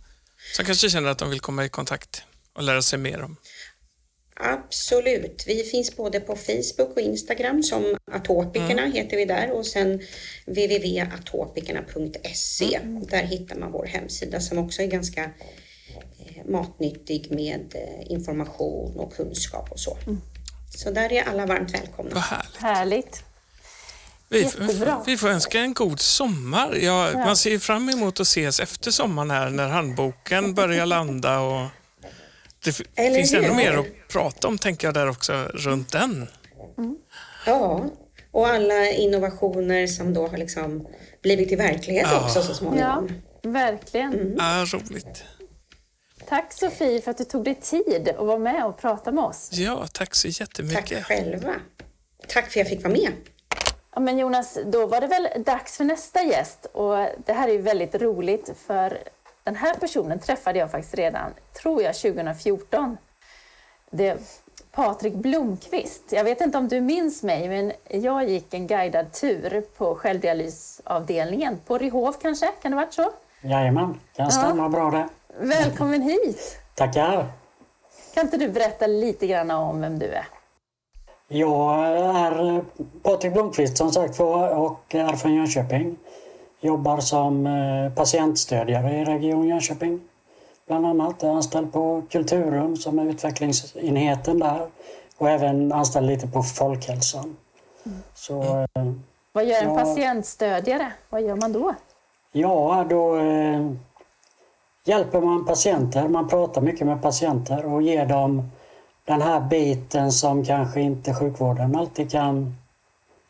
som 0.57 0.65
kanske 0.65 0.91
känner 0.91 1.09
att 1.09 1.19
de 1.19 1.31
vill 1.31 1.41
komma 1.41 1.65
i 1.65 1.69
kontakt 1.69 2.23
och 2.53 2.63
lära 2.63 2.83
sig 2.83 2.99
mer 2.99 3.23
om. 3.23 3.37
Absolut. 4.41 5.45
Vi 5.47 5.63
finns 5.63 5.97
både 5.97 6.21
på 6.21 6.37
Facebook 6.37 6.97
och 6.97 7.01
Instagram 7.01 7.63
som 7.63 7.97
Atopikerna 8.13 8.83
mm. 8.83 8.93
heter 8.93 9.17
vi 9.17 9.25
där 9.25 9.51
och 9.51 9.67
sen 9.67 10.01
www.atopikerna.se. 10.47 12.75
Mm. 12.75 13.07
Där 13.07 13.23
hittar 13.23 13.57
man 13.57 13.73
vår 13.73 13.87
hemsida 13.87 14.41
som 14.41 14.59
också 14.59 14.83
är 14.83 14.87
ganska 14.87 15.25
eh, 15.25 15.31
matnyttig 16.49 17.31
med 17.31 17.75
eh, 17.75 18.13
information 18.13 18.97
och 18.97 19.17
kunskap 19.17 19.73
och 19.73 19.81
så. 19.81 19.99
Mm. 20.07 20.21
Så 20.77 20.91
där 20.91 21.13
är 21.13 21.23
alla 21.23 21.47
varmt 21.47 21.75
välkomna. 21.75 22.15
Vad 22.15 22.23
härligt. 22.23 22.57
härligt. 22.57 23.23
Vi, 24.29 24.51
vi 25.07 25.17
får 25.17 25.29
önska 25.29 25.61
en 25.61 25.75
god 25.75 26.01
sommar. 26.01 26.75
Ja, 26.75 27.11
ja. 27.11 27.19
Man 27.19 27.37
ser 27.37 27.59
fram 27.59 27.89
emot 27.89 28.21
att 28.21 28.27
ses 28.27 28.61
efter 28.61 28.91
sommaren 28.91 29.31
här 29.31 29.51
när 29.51 29.69
handboken 29.69 30.55
börjar 30.55 30.87
landa 30.87 31.41
och 31.41 31.67
det 32.67 32.83
Eller 32.95 33.17
finns 33.17 33.35
ännu 33.35 33.55
mer 33.55 33.73
att 33.79 34.09
prata 34.09 34.49
om, 34.49 34.59
tänker 34.59 34.87
jag, 34.87 34.95
där 34.95 35.09
också, 35.09 35.33
runt 35.55 35.93
den. 35.93 36.29
Mm. 36.79 36.97
Ja, 37.47 37.85
och 38.31 38.49
alla 38.49 38.91
innovationer 38.91 39.87
som 39.87 40.15
då 40.15 40.27
har 40.27 40.39
liksom 40.39 40.87
blivit 41.23 41.49
till 41.49 41.59
verklighet 41.59 42.07
ja. 42.11 42.25
också 42.25 42.43
så 42.43 42.55
småningom. 42.55 43.09
Ja, 43.43 43.51
verkligen. 43.51 44.15
Mm. 44.15 44.35
Ja, 44.39 44.67
roligt. 44.73 45.25
Tack 46.29 46.53
Sofie 46.53 47.01
för 47.01 47.11
att 47.11 47.19
du 47.19 47.25
tog 47.25 47.45
dig 47.45 47.55
tid 47.55 48.09
att 48.19 48.27
vara 48.27 48.39
med 48.39 48.65
och 48.65 48.79
prata 48.79 49.13
med 49.13 49.25
oss. 49.25 49.49
Ja, 49.53 49.87
tack 49.93 50.15
så 50.15 50.29
jättemycket. 50.29 50.89
Tack 50.89 51.05
själva. 51.05 51.55
Tack 52.29 52.45
för 52.45 52.51
att 52.51 52.57
jag 52.57 52.69
fick 52.69 52.83
vara 52.83 52.93
med. 52.93 53.13
Ja, 53.95 54.01
men 54.01 54.19
Jonas, 54.19 54.59
då 54.67 54.87
var 54.87 55.01
det 55.01 55.07
väl 55.07 55.29
dags 55.47 55.77
för 55.77 55.85
nästa 55.85 56.23
gäst 56.23 56.67
och 56.73 57.09
det 57.27 57.33
här 57.33 57.49
är 57.49 57.53
ju 57.53 57.59
väldigt 57.59 57.95
roligt 57.95 58.51
för 58.67 58.99
den 59.47 59.57
här 59.57 59.75
personen 59.75 60.19
träffade 60.19 60.59
jag 60.59 60.71
faktiskt 60.71 60.95
redan, 60.95 61.35
tror 61.63 61.83
jag, 61.83 61.95
2014. 61.95 62.97
Det 63.91 64.19
Patrik 64.73 65.15
Blomqvist. 65.15 66.03
Jag 66.09 66.25
vet 66.25 66.41
inte 66.41 66.59
om 66.59 66.69
du 66.69 66.81
minns 66.81 67.23
mig, 67.23 67.49
men 67.49 67.73
jag 68.03 68.29
gick 68.29 68.55
en 68.55 68.67
guidad 68.67 69.13
tur 69.13 69.65
på 69.77 69.95
självdialysavdelningen 69.95 71.61
på 71.67 71.79
Ryhov 71.79 72.15
kanske? 72.23 72.47
Kan 72.63 72.71
det 72.71 72.77
varit 72.77 72.93
så? 72.93 73.11
Jajamän, 73.43 74.01
kan 74.17 74.31
stämma 74.31 74.63
ja. 74.63 74.69
bra 74.69 74.91
det. 74.91 75.09
Välkommen 75.41 76.03
hit! 76.03 76.59
Tackar! 76.75 77.27
Kan 78.15 78.25
inte 78.25 78.37
du 78.37 78.49
berätta 78.49 78.87
lite 78.87 79.27
grann 79.27 79.51
om 79.51 79.81
vem 79.81 79.99
du 79.99 80.07
är? 80.07 80.27
Jag 81.29 81.87
är 81.87 82.65
Patrik 83.03 83.33
Blomqvist 83.33 83.77
som 83.77 83.93
sagt 83.93 84.21
och 84.21 84.95
är 84.95 85.17
från 85.17 85.35
Jönköping. 85.35 85.97
Jobbar 86.61 87.01
som 87.01 87.47
eh, 87.47 87.93
patientstödjare 87.95 88.97
i 88.97 89.05
Region 89.05 89.49
Jönköping. 89.49 90.01
Bland 90.67 90.87
annat 90.87 91.23
är 91.23 91.29
anställd 91.29 91.73
på 91.73 92.03
Kulturrum 92.11 92.77
som 92.77 92.99
är 92.99 93.05
utvecklingsenheten 93.05 94.39
där 94.39 94.67
och 95.19 95.31
även 95.31 95.73
anställd 95.73 96.07
lite 96.07 96.27
på 96.27 96.43
Folkhälsan. 96.43 97.37
Så, 98.15 98.67
mm. 98.75 99.03
Vad 99.33 99.45
gör 99.45 99.63
en 99.63 99.75
ja, 99.75 99.79
patientstödjare? 99.79 100.93
Vad 101.11 101.23
gör 101.23 101.37
man 101.37 101.53
då? 101.53 101.75
Ja, 102.33 102.87
då 102.91 103.17
eh, 103.17 103.71
hjälper 104.85 105.21
man 105.21 105.45
patienter. 105.45 106.09
Man 106.09 106.29
pratar 106.29 106.61
mycket 106.61 106.87
med 106.87 107.03
patienter 107.03 107.65
och 107.65 107.83
ger 107.83 108.07
dem 108.07 108.51
den 109.05 109.23
här 109.23 109.41
biten 109.41 110.13
som 110.13 110.45
kanske 110.45 110.81
inte 110.81 111.15
sjukvården 111.15 111.77
alltid 111.77 112.11
kan 112.11 112.55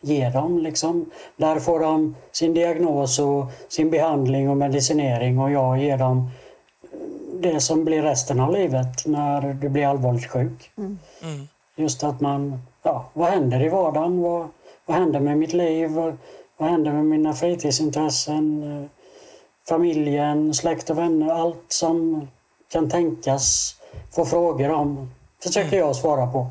ge 0.01 0.29
dem. 0.31 0.59
Liksom. 0.59 1.11
Där 1.37 1.59
får 1.59 1.81
de 1.81 2.15
sin 2.33 2.55
diagnos 2.55 3.19
och 3.19 3.47
sin 3.69 3.91
behandling 3.91 4.51
och 4.51 4.57
medicinering 4.57 5.39
och 5.39 5.51
jag 5.51 5.79
ger 5.79 5.99
dem 5.99 6.31
det 7.41 7.61
som 7.61 7.85
blir 7.85 8.03
resten 8.03 8.41
av 8.41 8.53
livet 8.53 9.07
när 9.07 9.55
du 9.61 9.69
blir 9.69 9.87
allvarligt 9.87 10.31
sjuk. 10.31 10.71
Mm. 10.77 10.99
Just 11.77 12.05
att 12.05 12.21
man, 12.21 12.63
ja, 12.83 13.05
vad 13.13 13.31
händer 13.31 13.63
i 13.63 13.69
vardagen? 13.69 14.23
Vad, 14.23 14.49
vad 14.87 14.97
händer 14.97 15.21
med 15.21 15.39
mitt 15.39 15.53
liv? 15.53 15.91
Vad, 15.91 16.17
vad 16.57 16.69
händer 16.69 16.93
med 16.93 17.05
mina 17.05 17.35
fritidsintressen? 17.35 18.89
Familjen, 19.69 20.55
släkt 20.55 20.91
och 20.91 20.99
vänner, 20.99 21.33
allt 21.33 21.65
som 21.69 22.29
kan 22.69 22.91
tänkas 22.91 23.77
få 24.15 24.25
frågor 24.25 24.71
om 24.71 25.11
försöker 25.43 25.79
jag 25.79 25.97
svara 25.97 26.27
på 26.27 26.47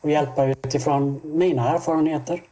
och 0.00 0.10
hjälpa 0.10 0.44
utifrån 0.44 1.20
mina 1.24 1.74
erfarenheter 1.74 2.42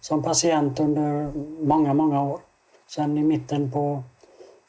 som 0.00 0.22
patient 0.22 0.80
under 0.80 1.32
många, 1.66 1.94
många 1.94 2.22
år. 2.22 2.40
Sen 2.86 3.18
i 3.18 3.22
mitten 3.22 3.70
på 3.70 4.02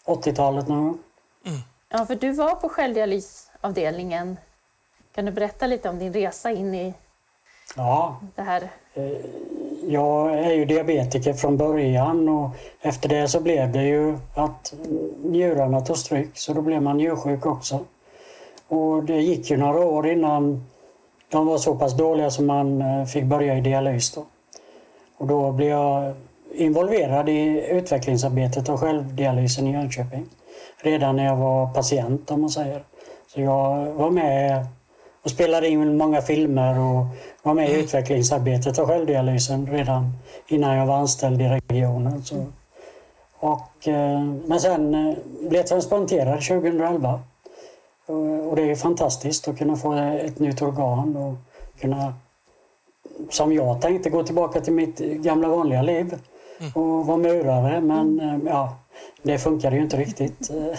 80-talet 0.06 0.68
någon 0.68 0.84
gång. 0.88 0.98
Ja, 1.90 2.06
för 2.06 2.16
du 2.16 2.32
var 2.32 2.56
på 2.56 2.70
självdialysavdelningen. 2.70 4.38
Kan 5.16 5.26
du 5.26 5.32
berätta 5.32 5.68
lite 5.68 5.90
om 5.90 6.00
din 6.00 6.14
resa 6.14 6.52
in 6.52 6.74
i 6.76 6.94
Ja, 7.76 8.20
det 8.36 8.42
här? 8.42 8.70
jag 9.88 10.34
är 10.40 10.52
ju 10.54 10.66
diabetiker 10.66 11.34
från 11.34 11.58
början 11.58 12.30
och 12.30 12.50
efter 12.82 13.10
det 13.10 13.28
så 13.28 13.40
blev 13.40 13.72
det 13.72 13.84
ju 13.84 14.18
att 14.36 14.74
njurarna 15.24 15.82
tog 15.82 15.98
stryk 15.98 16.38
så 16.38 16.54
då 16.54 16.62
blev 16.62 16.82
man 16.82 16.98
njursjuk 16.98 17.46
också. 17.46 17.80
Och 18.68 19.04
det 19.04 19.22
gick 19.22 19.50
ju 19.52 19.58
några 19.58 19.80
år 19.80 20.08
innan 20.08 20.64
de 21.30 21.46
var 21.48 21.58
så 21.58 21.76
pass 21.76 21.98
dåliga 21.98 22.32
som 22.32 22.46
man 22.46 22.82
eh, 22.82 23.06
fick 23.06 23.24
börja 23.26 23.58
i 23.58 23.62
dialys 23.62 24.12
då. 24.12 24.26
Och 25.22 25.28
då 25.28 25.52
blev 25.52 25.70
jag 25.70 26.14
involverad 26.54 27.30
i 27.30 27.68
utvecklingsarbetet 27.70 28.70
av 28.70 28.78
självdialysen 28.78 29.68
i 29.68 29.72
Jönköping. 29.72 30.26
Redan 30.78 31.16
när 31.16 31.26
jag 31.26 31.36
var 31.36 31.74
patient 31.74 32.32
om 32.32 32.42
man 32.42 32.50
säger. 32.50 32.84
Så 33.28 33.42
jag 33.42 33.86
var 33.86 34.10
med 34.10 34.66
och 35.24 35.32
spelade 35.32 35.68
in 35.68 35.98
många 35.98 36.22
filmer 36.22 36.80
och 36.80 37.06
var 37.44 37.54
med 37.54 37.70
i 37.70 37.80
utvecklingsarbetet 37.80 38.80
av 38.80 38.88
självdialysen 38.88 39.68
redan 39.68 40.12
innan 40.48 40.78
jag 40.78 40.86
var 40.86 40.96
anställd 40.96 41.42
i 41.42 41.48
regionen. 41.48 42.24
Så. 42.24 42.46
Och, 43.40 43.88
eh, 43.88 44.22
men 44.46 44.60
sen 44.60 44.96
eh, 44.96 45.18
blev 45.40 45.60
jag 45.60 45.68
transplanterad 45.68 46.42
2011. 46.42 47.20
Och, 48.06 48.50
och 48.50 48.56
det 48.56 48.72
är 48.72 48.76
fantastiskt 48.76 49.48
att 49.48 49.58
kunna 49.58 49.76
få 49.76 49.94
ett 49.94 50.40
nytt 50.40 50.62
organ 50.62 51.16
och 51.16 51.34
kunna, 51.82 52.14
som 53.30 53.54
jag 53.54 53.82
tänkte, 53.82 54.10
gå 54.10 54.24
tillbaka 54.24 54.62
till 54.62 54.74
mitt 54.74 54.98
gamla 55.00 55.48
vanliga 55.48 55.82
liv 55.82 56.20
och 56.76 57.06
vara 57.06 57.18
murare. 57.18 57.82
Men 57.82 58.20
eh, 58.20 58.38
ja, 58.46 58.78
det 59.24 59.38
funkade 59.40 59.76
ju 59.76 59.82
inte 59.82 59.98
riktigt. 59.98 60.50
Eh, 60.50 60.78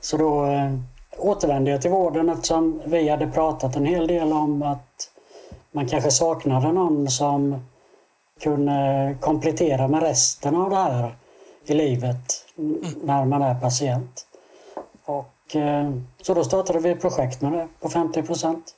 Så 0.00 0.16
då 0.16 0.44
eh, 0.46 0.74
återvände 1.18 1.70
jag 1.70 1.82
till 1.82 1.90
vården 1.90 2.28
eftersom 2.28 2.80
vi 2.84 3.08
hade 3.08 3.26
pratat 3.26 3.76
en 3.76 3.84
hel 3.84 4.06
del 4.06 4.32
om 4.32 4.62
att 4.62 5.10
man 5.72 5.88
kanske 5.88 6.10
saknade 6.10 6.72
någon 6.72 7.08
som 7.10 7.64
kunde 8.40 9.16
komplettera 9.20 9.88
med 9.88 10.02
resten 10.02 10.56
av 10.56 10.70
det 10.70 10.76
här 10.76 11.14
i 11.64 11.74
livet 11.74 12.44
när 13.02 13.24
man 13.24 13.42
är 13.42 13.54
patient. 13.54 14.26
Och, 15.04 15.56
så 16.22 16.34
då 16.34 16.44
startade 16.44 16.78
vi 16.78 16.90
ett 16.90 17.00
projekt 17.00 17.40
med 17.40 17.52
det 17.52 17.68
på 17.80 17.88
50 17.88 18.22
procent. 18.22 18.74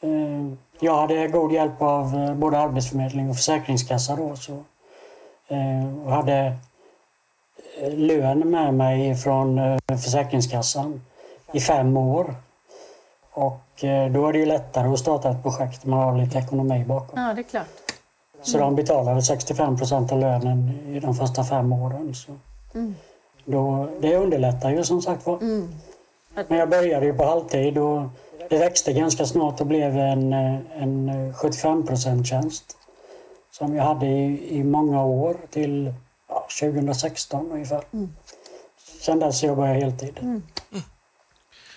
Eh, 0.00 0.52
jag 0.82 0.94
hade 0.94 1.28
god 1.28 1.52
hjälp 1.52 1.82
av 1.82 2.14
eh, 2.14 2.34
både 2.34 2.58
Arbetsförmedling 2.58 3.30
och 3.30 3.36
Försäkringskassa 3.36 4.16
då. 4.16 4.36
Så, 4.36 4.52
eh, 5.48 6.04
och 6.04 6.12
hade 6.12 6.56
eh, 7.80 7.94
lön 7.94 8.50
med 8.50 8.74
mig 8.74 9.14
från 9.14 9.60
Försäkringskassan 9.88 11.00
i 11.52 11.60
fem 11.60 11.96
år. 11.96 12.34
Och 13.34 13.84
då 14.10 14.28
är 14.28 14.32
det 14.32 14.38
ju 14.38 14.46
lättare 14.46 14.88
att 14.88 14.98
starta 14.98 15.30
ett 15.30 15.42
projekt 15.42 15.84
när 15.84 15.96
man 15.96 16.04
har 16.04 16.18
lite 16.24 16.38
ekonomi 16.38 16.84
bakom. 16.84 17.22
Ja, 17.22 17.34
det 17.34 17.40
är 17.40 17.42
klart. 17.42 17.66
Så 18.42 18.58
de 18.58 18.74
betalade 18.74 19.22
65 19.22 19.78
procent 19.78 20.12
av 20.12 20.18
lönen 20.18 20.68
i 20.86 21.00
de 21.00 21.14
första 21.14 21.44
fem 21.44 21.72
åren. 21.72 22.14
Så 22.14 22.32
då, 23.44 23.88
det 24.00 24.16
underlättar 24.16 24.70
ju 24.70 24.84
som 24.84 25.02
sagt 25.02 25.26
var. 25.26 25.38
Men 26.48 26.58
jag 26.58 26.70
började 26.70 27.06
ju 27.06 27.14
på 27.14 27.24
halvtid 27.24 27.78
och 27.78 28.02
det 28.52 28.58
växte 28.58 28.92
ganska 28.92 29.26
snart 29.26 29.60
och 29.60 29.66
blev 29.66 29.96
en, 29.96 30.32
en 30.32 31.34
75 31.34 31.86
procent 31.86 32.26
tjänst. 32.26 32.76
Som 33.50 33.74
jag 33.74 33.84
hade 33.84 34.06
i, 34.06 34.56
i 34.58 34.64
många 34.64 35.04
år 35.04 35.36
till 35.50 35.94
ja, 36.28 36.48
2016 36.60 37.50
ungefär. 37.52 37.84
Sen 39.00 39.18
dess 39.18 39.42
jobbade 39.42 39.68
jag 39.68 39.80
heltid. 39.80 40.42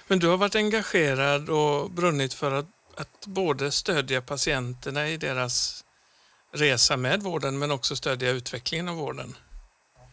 Men 0.08 0.20
du 0.20 0.28
har 0.28 0.38
varit 0.38 0.56
engagerad 0.56 1.50
och 1.50 1.92
brunnit 1.92 2.34
för 2.34 2.52
att, 2.52 2.66
att 2.98 3.26
både 3.28 3.72
stödja 3.72 4.22
patienterna 4.22 5.10
i 5.10 5.18
deras 5.18 5.86
resa 6.54 6.98
med 6.98 7.24
vården 7.24 7.58
men 7.58 7.72
också 7.72 7.96
stödja 7.96 8.30
utvecklingen 8.30 8.90
av 8.90 8.96
vården. 8.96 9.36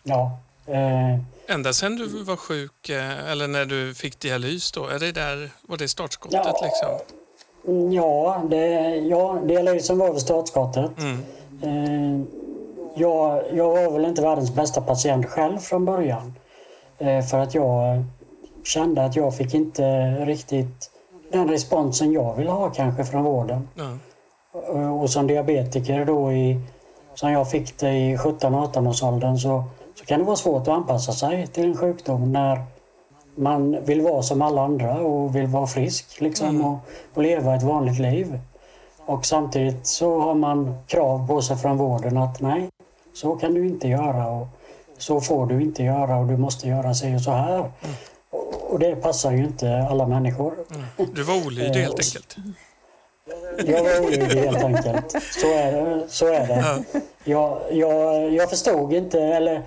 Ja, 0.03 0.41
Ända 1.49 1.73
sedan 1.73 1.97
du 1.97 2.07
var 2.25 2.37
sjuk 2.37 2.89
eh, 2.89 3.31
eller 3.31 3.49
när 3.49 3.65
du 3.65 3.95
fick 3.95 4.21
dialys 4.21 4.73
då, 4.73 4.87
är 4.87 4.99
det 4.99 5.13
där, 5.13 5.51
var 5.63 5.77
det 5.77 5.89
startskottet 5.89 6.41
Ja. 6.45 6.61
liksom? 6.63 7.93
Ja, 7.93 8.43
det, 8.51 8.67
ja 8.97 9.39
dialysen 9.45 9.99
var 9.99 10.09
väl 10.13 10.21
startskottet. 10.21 10.91
Eh, 11.63 12.21
jag, 12.97 13.43
jag 13.53 13.69
var 13.69 13.91
väl 13.91 14.05
inte 14.05 14.23
världens 14.23 14.55
bästa 14.55 14.81
patient 14.81 15.27
själv 15.27 15.59
från 15.59 15.85
början. 15.85 16.35
Eh, 16.99 17.25
för 17.25 17.39
att 17.39 17.55
jag 17.55 18.05
kände 18.65 19.05
att 19.05 19.17
jag 19.17 19.37
fick 19.37 19.55
inte 19.55 19.83
riktigt 20.25 20.91
den 21.33 21.49
responsen 21.49 22.13
jag 22.13 22.35
ville 22.37 22.51
ha 22.51 22.71
kanske 22.71 23.05
från 23.05 23.25
vården. 23.25 23.69
Eh, 24.75 25.01
Och 25.01 25.11
som 25.11 25.27
diabetiker 25.27 26.05
då 26.05 26.33
i, 26.33 26.61
som 27.15 27.33
jag 27.33 27.51
fick 27.51 27.79
det 27.79 27.91
i 27.93 28.17
17-18 28.17 28.89
års 28.89 29.03
åldern 29.03 29.39
så, 29.39 29.65
så 30.03 30.07
kan 30.07 30.19
det 30.19 30.25
vara 30.25 30.37
svårt 30.37 30.63
att 30.63 30.69
anpassa 30.69 31.13
sig 31.13 31.47
till 31.47 31.65
en 31.65 31.77
sjukdom 31.77 32.33
när 32.33 32.65
man 33.35 33.85
vill 33.85 34.01
vara 34.01 34.23
som 34.23 34.43
alla 34.43 34.63
andra 34.63 35.01
och 35.01 35.37
vill 35.37 35.47
vara 35.47 35.67
frisk 35.67 36.21
liksom, 36.21 36.65
och, 36.65 36.79
och 37.15 37.23
leva 37.23 37.55
ett 37.55 37.63
vanligt 37.63 37.99
liv. 37.99 38.39
Och 39.07 39.27
samtidigt 39.27 39.87
så 39.87 40.21
har 40.21 40.35
man 40.35 40.75
krav 40.87 41.27
på 41.27 41.43
sig 41.43 41.57
från 41.57 41.77
vården 41.77 42.17
att 42.17 42.41
nej, 42.41 42.69
så 43.15 43.37
kan 43.37 43.55
du 43.55 43.67
inte 43.67 43.89
göra 43.89 44.31
och 44.31 44.47
så 44.99 45.21
får 45.21 45.47
du 45.47 45.63
inte 45.63 45.83
göra 45.83 46.17
och 46.17 46.27
du 46.27 46.37
måste 46.37 46.69
göra 46.69 46.95
sig 46.95 47.15
och 47.15 47.23
så 47.23 47.31
här. 47.31 47.73
Och, 48.31 48.73
och 48.73 48.79
det 48.79 48.97
passar 48.97 49.33
ju 49.33 49.45
inte 49.45 49.87
alla 49.91 50.07
människor. 50.07 50.55
Du 51.15 51.23
var 51.23 51.47
olydig 51.47 51.81
helt 51.81 51.99
enkelt. 51.99 52.37
Jag 53.67 53.85
var 53.85 54.07
olydig 54.07 54.41
helt 54.41 54.65
enkelt. 54.65 55.11
Så 55.41 55.47
är 55.47 55.73
det. 55.73 56.09
Så 56.09 56.27
är 56.27 56.47
det. 56.47 56.85
Jag, 57.25 57.59
jag, 57.71 58.33
jag 58.33 58.51
förstod 58.51 58.93
inte, 58.93 59.21
eller 59.21 59.63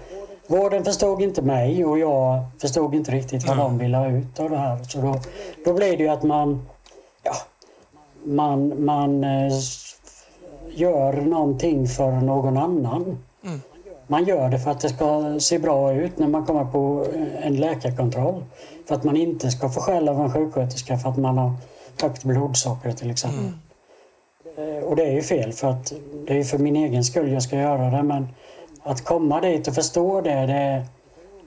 vården 0.47 0.85
förstod 0.85 1.21
inte 1.21 1.41
mig 1.41 1.85
och 1.85 1.99
jag 1.99 2.43
förstod 2.61 2.95
inte 2.95 3.11
riktigt 3.11 3.47
vad 3.47 3.57
de 3.57 3.77
ville 3.77 3.97
ha 3.97 4.07
ut 4.07 4.39
av 4.39 4.49
det 4.49 4.57
här. 4.57 4.83
Så 4.83 5.01
då, 5.01 5.15
då 5.65 5.73
blir 5.73 5.97
det 5.97 6.03
ju 6.03 6.09
att 6.09 6.23
man, 6.23 6.67
ja, 7.23 7.33
man, 8.23 8.85
man 8.85 9.23
eh, 9.23 9.53
gör 10.75 11.13
någonting 11.13 11.87
för 11.87 12.11
någon 12.11 12.57
annan. 12.57 13.17
Man 14.07 14.23
gör 14.25 14.49
det 14.49 14.59
för 14.59 14.71
att 14.71 14.79
det 14.79 14.89
ska 14.89 15.39
se 15.39 15.59
bra 15.59 15.93
ut 15.93 16.19
när 16.19 16.27
man 16.27 16.45
kommer 16.45 16.65
på 16.65 17.05
en 17.41 17.55
läkarkontroll. 17.55 18.43
För 18.87 18.95
att 18.95 19.03
man 19.03 19.17
inte 19.17 19.51
ska 19.51 19.69
få 19.69 19.79
skäll 19.81 20.09
av 20.09 20.21
en 20.21 20.33
sjuksköterska 20.33 20.97
för 20.97 21.09
att 21.09 21.17
man 21.17 21.37
har 21.37 21.53
högt 22.01 22.23
blodsocker 22.23 22.91
till 22.91 23.11
exempel. 23.11 23.51
Eh, 24.57 24.83
Och 24.83 24.95
det 24.95 25.03
är 25.03 25.11
ju 25.11 25.21
fel 25.21 25.51
för 25.53 25.67
att 25.69 25.93
det 26.27 26.39
är 26.39 26.43
för 26.43 26.57
min 26.57 26.75
egen 26.75 27.03
skull 27.03 27.31
jag 27.31 27.43
ska 27.43 27.55
göra 27.57 27.89
det 27.89 28.03
men 28.03 28.27
att 28.85 29.03
komma 29.05 29.41
dit 29.41 29.67
och 29.67 29.75
förstå 29.75 30.21
det, 30.21 30.45
det, 30.45 30.85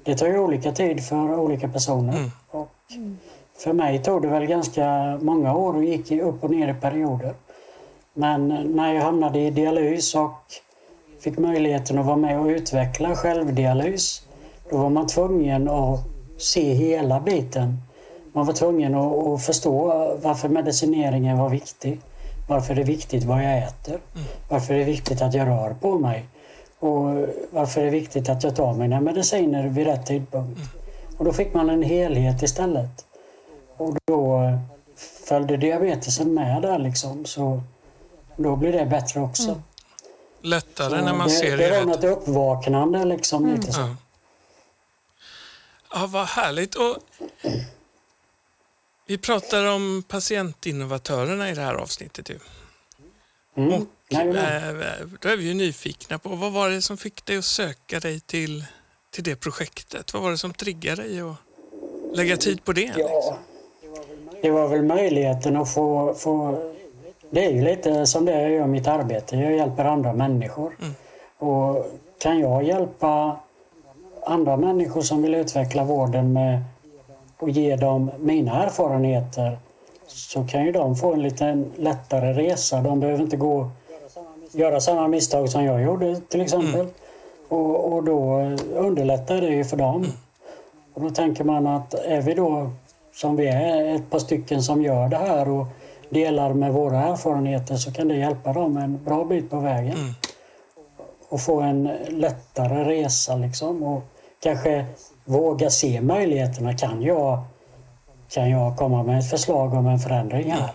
det 0.04 0.14
tar 0.14 0.26
ju 0.26 0.38
olika 0.38 0.72
tid 0.72 1.04
för 1.04 1.38
olika 1.38 1.68
personer. 1.68 2.30
Och 2.50 2.68
för 3.58 3.72
mig 3.72 4.02
tog 4.02 4.22
det 4.22 4.28
väl 4.28 4.46
ganska 4.46 5.18
många 5.22 5.54
år 5.56 5.76
och 5.76 5.84
gick 5.84 6.10
upp 6.10 6.44
och 6.44 6.50
ner 6.50 6.68
i 6.68 6.74
perioder. 6.74 7.34
Men 8.14 8.48
när 8.48 8.94
jag 8.94 9.02
hamnade 9.02 9.38
i 9.38 9.50
dialys 9.50 10.14
och 10.14 10.40
fick 11.20 11.38
möjligheten 11.38 11.98
att 11.98 12.06
vara 12.06 12.16
med 12.16 12.40
och 12.40 12.46
utveckla 12.46 13.16
självdialys, 13.16 14.22
då 14.70 14.76
var 14.76 14.90
man 14.90 15.06
tvungen 15.06 15.68
att 15.68 16.00
se 16.38 16.72
hela 16.74 17.20
biten. 17.20 17.82
Man 18.32 18.46
var 18.46 18.52
tvungen 18.52 18.94
att, 18.94 19.26
att 19.26 19.42
förstå 19.42 19.86
varför 20.22 20.48
medicineringen 20.48 21.38
var 21.38 21.48
viktig. 21.48 22.00
Varför 22.48 22.74
det 22.74 22.80
är 22.80 22.86
viktigt 22.86 23.24
vad 23.24 23.44
jag 23.44 23.58
äter. 23.58 23.98
Varför 24.48 24.74
det 24.74 24.80
är 24.80 24.84
viktigt 24.84 25.22
att 25.22 25.34
jag 25.34 25.48
rör 25.48 25.74
på 25.80 25.98
mig. 25.98 26.24
Och 26.78 27.28
varför 27.50 27.80
är 27.80 27.84
det 27.84 27.90
viktigt 27.90 28.28
att 28.28 28.42
jag 28.42 28.56
tar 28.56 28.74
mina 28.74 29.00
mediciner 29.00 29.68
vid 29.68 29.86
rätt 29.86 30.06
tidpunkt? 30.06 30.60
Och 31.18 31.24
då 31.24 31.32
fick 31.32 31.54
man 31.54 31.70
en 31.70 31.82
helhet 31.82 32.42
istället. 32.42 33.06
Och 33.76 33.96
då 34.04 34.42
följde 35.28 35.56
diabetesen 35.56 36.34
med 36.34 36.62
där 36.62 36.78
liksom. 36.78 37.24
Så 37.24 37.62
då 38.36 38.56
blir 38.56 38.72
det 38.72 38.86
bättre 38.86 39.20
också. 39.20 39.48
Mm. 39.48 39.62
Lättare 40.42 40.90
så 40.90 41.04
när 41.04 41.14
man 41.14 41.28
det, 41.28 41.34
ser 41.34 41.56
det. 41.56 41.68
Det 41.68 41.78
var 41.78 41.86
något 41.86 42.04
uppvaknande 42.04 43.04
liksom. 43.04 43.44
Mm. 43.44 43.56
Lite 43.56 43.72
så. 43.72 43.80
Ja. 43.80 43.96
ja, 45.92 46.06
vad 46.06 46.26
härligt. 46.26 46.74
Och 46.74 46.96
vi 49.06 49.18
pratar 49.18 49.66
om 49.66 50.04
patientinnovatörerna 50.08 51.50
i 51.50 51.54
det 51.54 51.60
här 51.60 51.74
avsnittet. 51.74 52.30
Ju. 52.30 52.38
Mm. 53.54 53.72
Och, 53.72 53.88
äh, 54.10 54.20
då 55.20 55.28
är 55.28 55.36
vi 55.36 55.48
ju 55.48 55.54
nyfikna 55.54 56.18
på 56.18 56.28
vad 56.28 56.52
var 56.52 56.70
det 56.70 56.82
som 56.82 56.96
fick 56.96 57.24
dig 57.24 57.38
att 57.38 57.44
söka 57.44 58.00
dig 58.00 58.20
till, 58.20 58.64
till 59.10 59.24
det 59.24 59.36
projektet? 59.36 60.14
Vad 60.14 60.22
var 60.22 60.30
det 60.30 60.38
som 60.38 60.52
triggade 60.52 61.02
dig 61.02 61.20
att 61.20 61.36
lägga 62.16 62.36
tid 62.36 62.64
på 62.64 62.72
det? 62.72 62.92
Ja, 62.96 63.10
liksom? 63.14 63.36
det 64.42 64.50
var 64.50 64.68
väl 64.68 64.82
möjligheten 64.82 65.56
att 65.56 65.74
få, 65.74 66.14
få... 66.14 66.58
Det 67.30 67.44
är 67.44 67.50
ju 67.50 67.64
lite 67.64 68.06
som 68.06 68.24
det 68.24 68.42
jag 68.42 68.50
gör 68.50 68.66
mitt 68.66 68.86
arbete. 68.86 69.36
Jag 69.36 69.56
hjälper 69.56 69.84
andra 69.84 70.12
människor. 70.12 70.76
Mm. 70.80 70.94
Och 71.38 71.86
kan 72.18 72.38
jag 72.38 72.64
hjälpa 72.64 73.40
andra 74.26 74.56
människor 74.56 75.02
som 75.02 75.22
vill 75.22 75.34
utveckla 75.34 75.84
vården 75.84 76.32
med 76.32 76.64
och 77.38 77.50
ge 77.50 77.76
dem 77.76 78.10
mina 78.18 78.64
erfarenheter 78.64 79.58
så 80.06 80.46
kan 80.46 80.64
ju 80.64 80.72
de 80.72 80.96
få 80.96 81.12
en 81.12 81.22
lite 81.22 81.64
lättare 81.76 82.32
resa. 82.32 82.80
De 82.80 83.00
behöver 83.00 83.22
inte 83.22 83.36
gå 83.36 83.70
göra 84.52 84.80
samma 84.80 85.08
misstag 85.08 85.48
som 85.48 85.64
jag 85.64 85.82
gjorde 85.82 86.20
till 86.20 86.40
exempel. 86.40 86.80
Mm. 86.80 86.92
Och, 87.48 87.92
och 87.92 88.04
då 88.04 88.40
underlättar 88.74 89.40
det 89.40 89.48
ju 89.48 89.64
för 89.64 89.76
dem. 89.76 89.96
Mm. 89.96 90.10
Och 90.94 91.00
då 91.02 91.10
tänker 91.10 91.44
man 91.44 91.66
att 91.66 91.94
är 91.94 92.20
vi 92.20 92.34
då 92.34 92.70
som 93.14 93.36
vi 93.36 93.48
är, 93.48 93.94
ett 93.94 94.10
par 94.10 94.18
stycken 94.18 94.62
som 94.62 94.82
gör 94.82 95.08
det 95.08 95.16
här 95.16 95.48
och 95.48 95.66
delar 96.10 96.54
med 96.54 96.72
våra 96.72 97.04
erfarenheter 97.04 97.76
så 97.76 97.92
kan 97.92 98.08
det 98.08 98.16
hjälpa 98.16 98.52
dem 98.52 98.76
en 98.76 99.04
bra 99.04 99.24
bit 99.24 99.50
på 99.50 99.60
vägen. 99.60 99.96
Mm. 99.96 100.14
Och 101.28 101.40
få 101.40 101.60
en 101.60 101.90
lättare 102.08 102.84
resa 102.84 103.36
liksom. 103.36 103.82
Och 103.82 104.02
kanske 104.40 104.86
våga 105.24 105.70
se 105.70 106.00
möjligheterna. 106.00 106.76
Kan 106.76 107.02
jag, 107.02 107.38
kan 108.28 108.50
jag 108.50 108.76
komma 108.76 109.02
med 109.02 109.18
ett 109.18 109.30
förslag 109.30 109.74
om 109.74 109.86
en 109.86 109.98
förändring 109.98 110.50
här? 110.50 110.70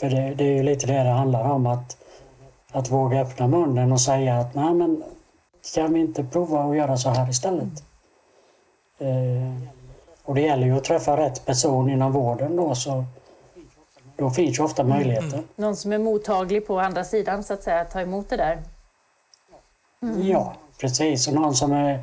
För 0.00 0.10
det, 0.10 0.34
det 0.34 0.44
är 0.44 0.56
ju 0.56 0.62
lite 0.62 0.86
det 0.86 1.02
det 1.02 1.10
handlar 1.10 1.50
om. 1.50 1.66
Att, 1.66 1.96
att 2.72 2.90
våga 2.90 3.20
öppna 3.20 3.48
munnen 3.48 3.92
och 3.92 4.00
säga 4.00 4.38
att 4.38 4.54
nej 4.54 4.74
men 4.74 5.02
kan 5.74 5.92
vi 5.92 6.00
inte 6.00 6.24
prova 6.24 6.62
att 6.62 6.76
göra 6.76 6.96
så 6.96 7.08
här 7.10 7.30
istället? 7.30 7.84
Eh, 8.98 9.68
och 10.24 10.34
det 10.34 10.40
gäller 10.40 10.66
ju 10.66 10.76
att 10.76 10.84
träffa 10.84 11.16
rätt 11.16 11.46
person 11.46 11.90
inom 11.90 12.12
vården 12.12 12.56
då 12.56 12.74
så 12.74 13.04
då 14.16 14.30
finns 14.30 14.58
ju 14.58 14.62
ofta 14.62 14.84
möjligheter. 14.84 15.34
Mm. 15.34 15.44
Någon 15.56 15.76
som 15.76 15.92
är 15.92 15.98
mottaglig 15.98 16.66
på 16.66 16.80
andra 16.80 17.04
sidan 17.04 17.44
så 17.44 17.54
att 17.54 17.62
säga, 17.62 17.84
ta 17.84 18.00
emot 18.00 18.30
det 18.30 18.36
där. 18.36 18.62
Mm. 20.02 20.26
Ja, 20.26 20.54
precis. 20.80 21.28
Och 21.28 21.34
någon 21.34 21.54
som 21.54 21.72
är, 21.72 22.02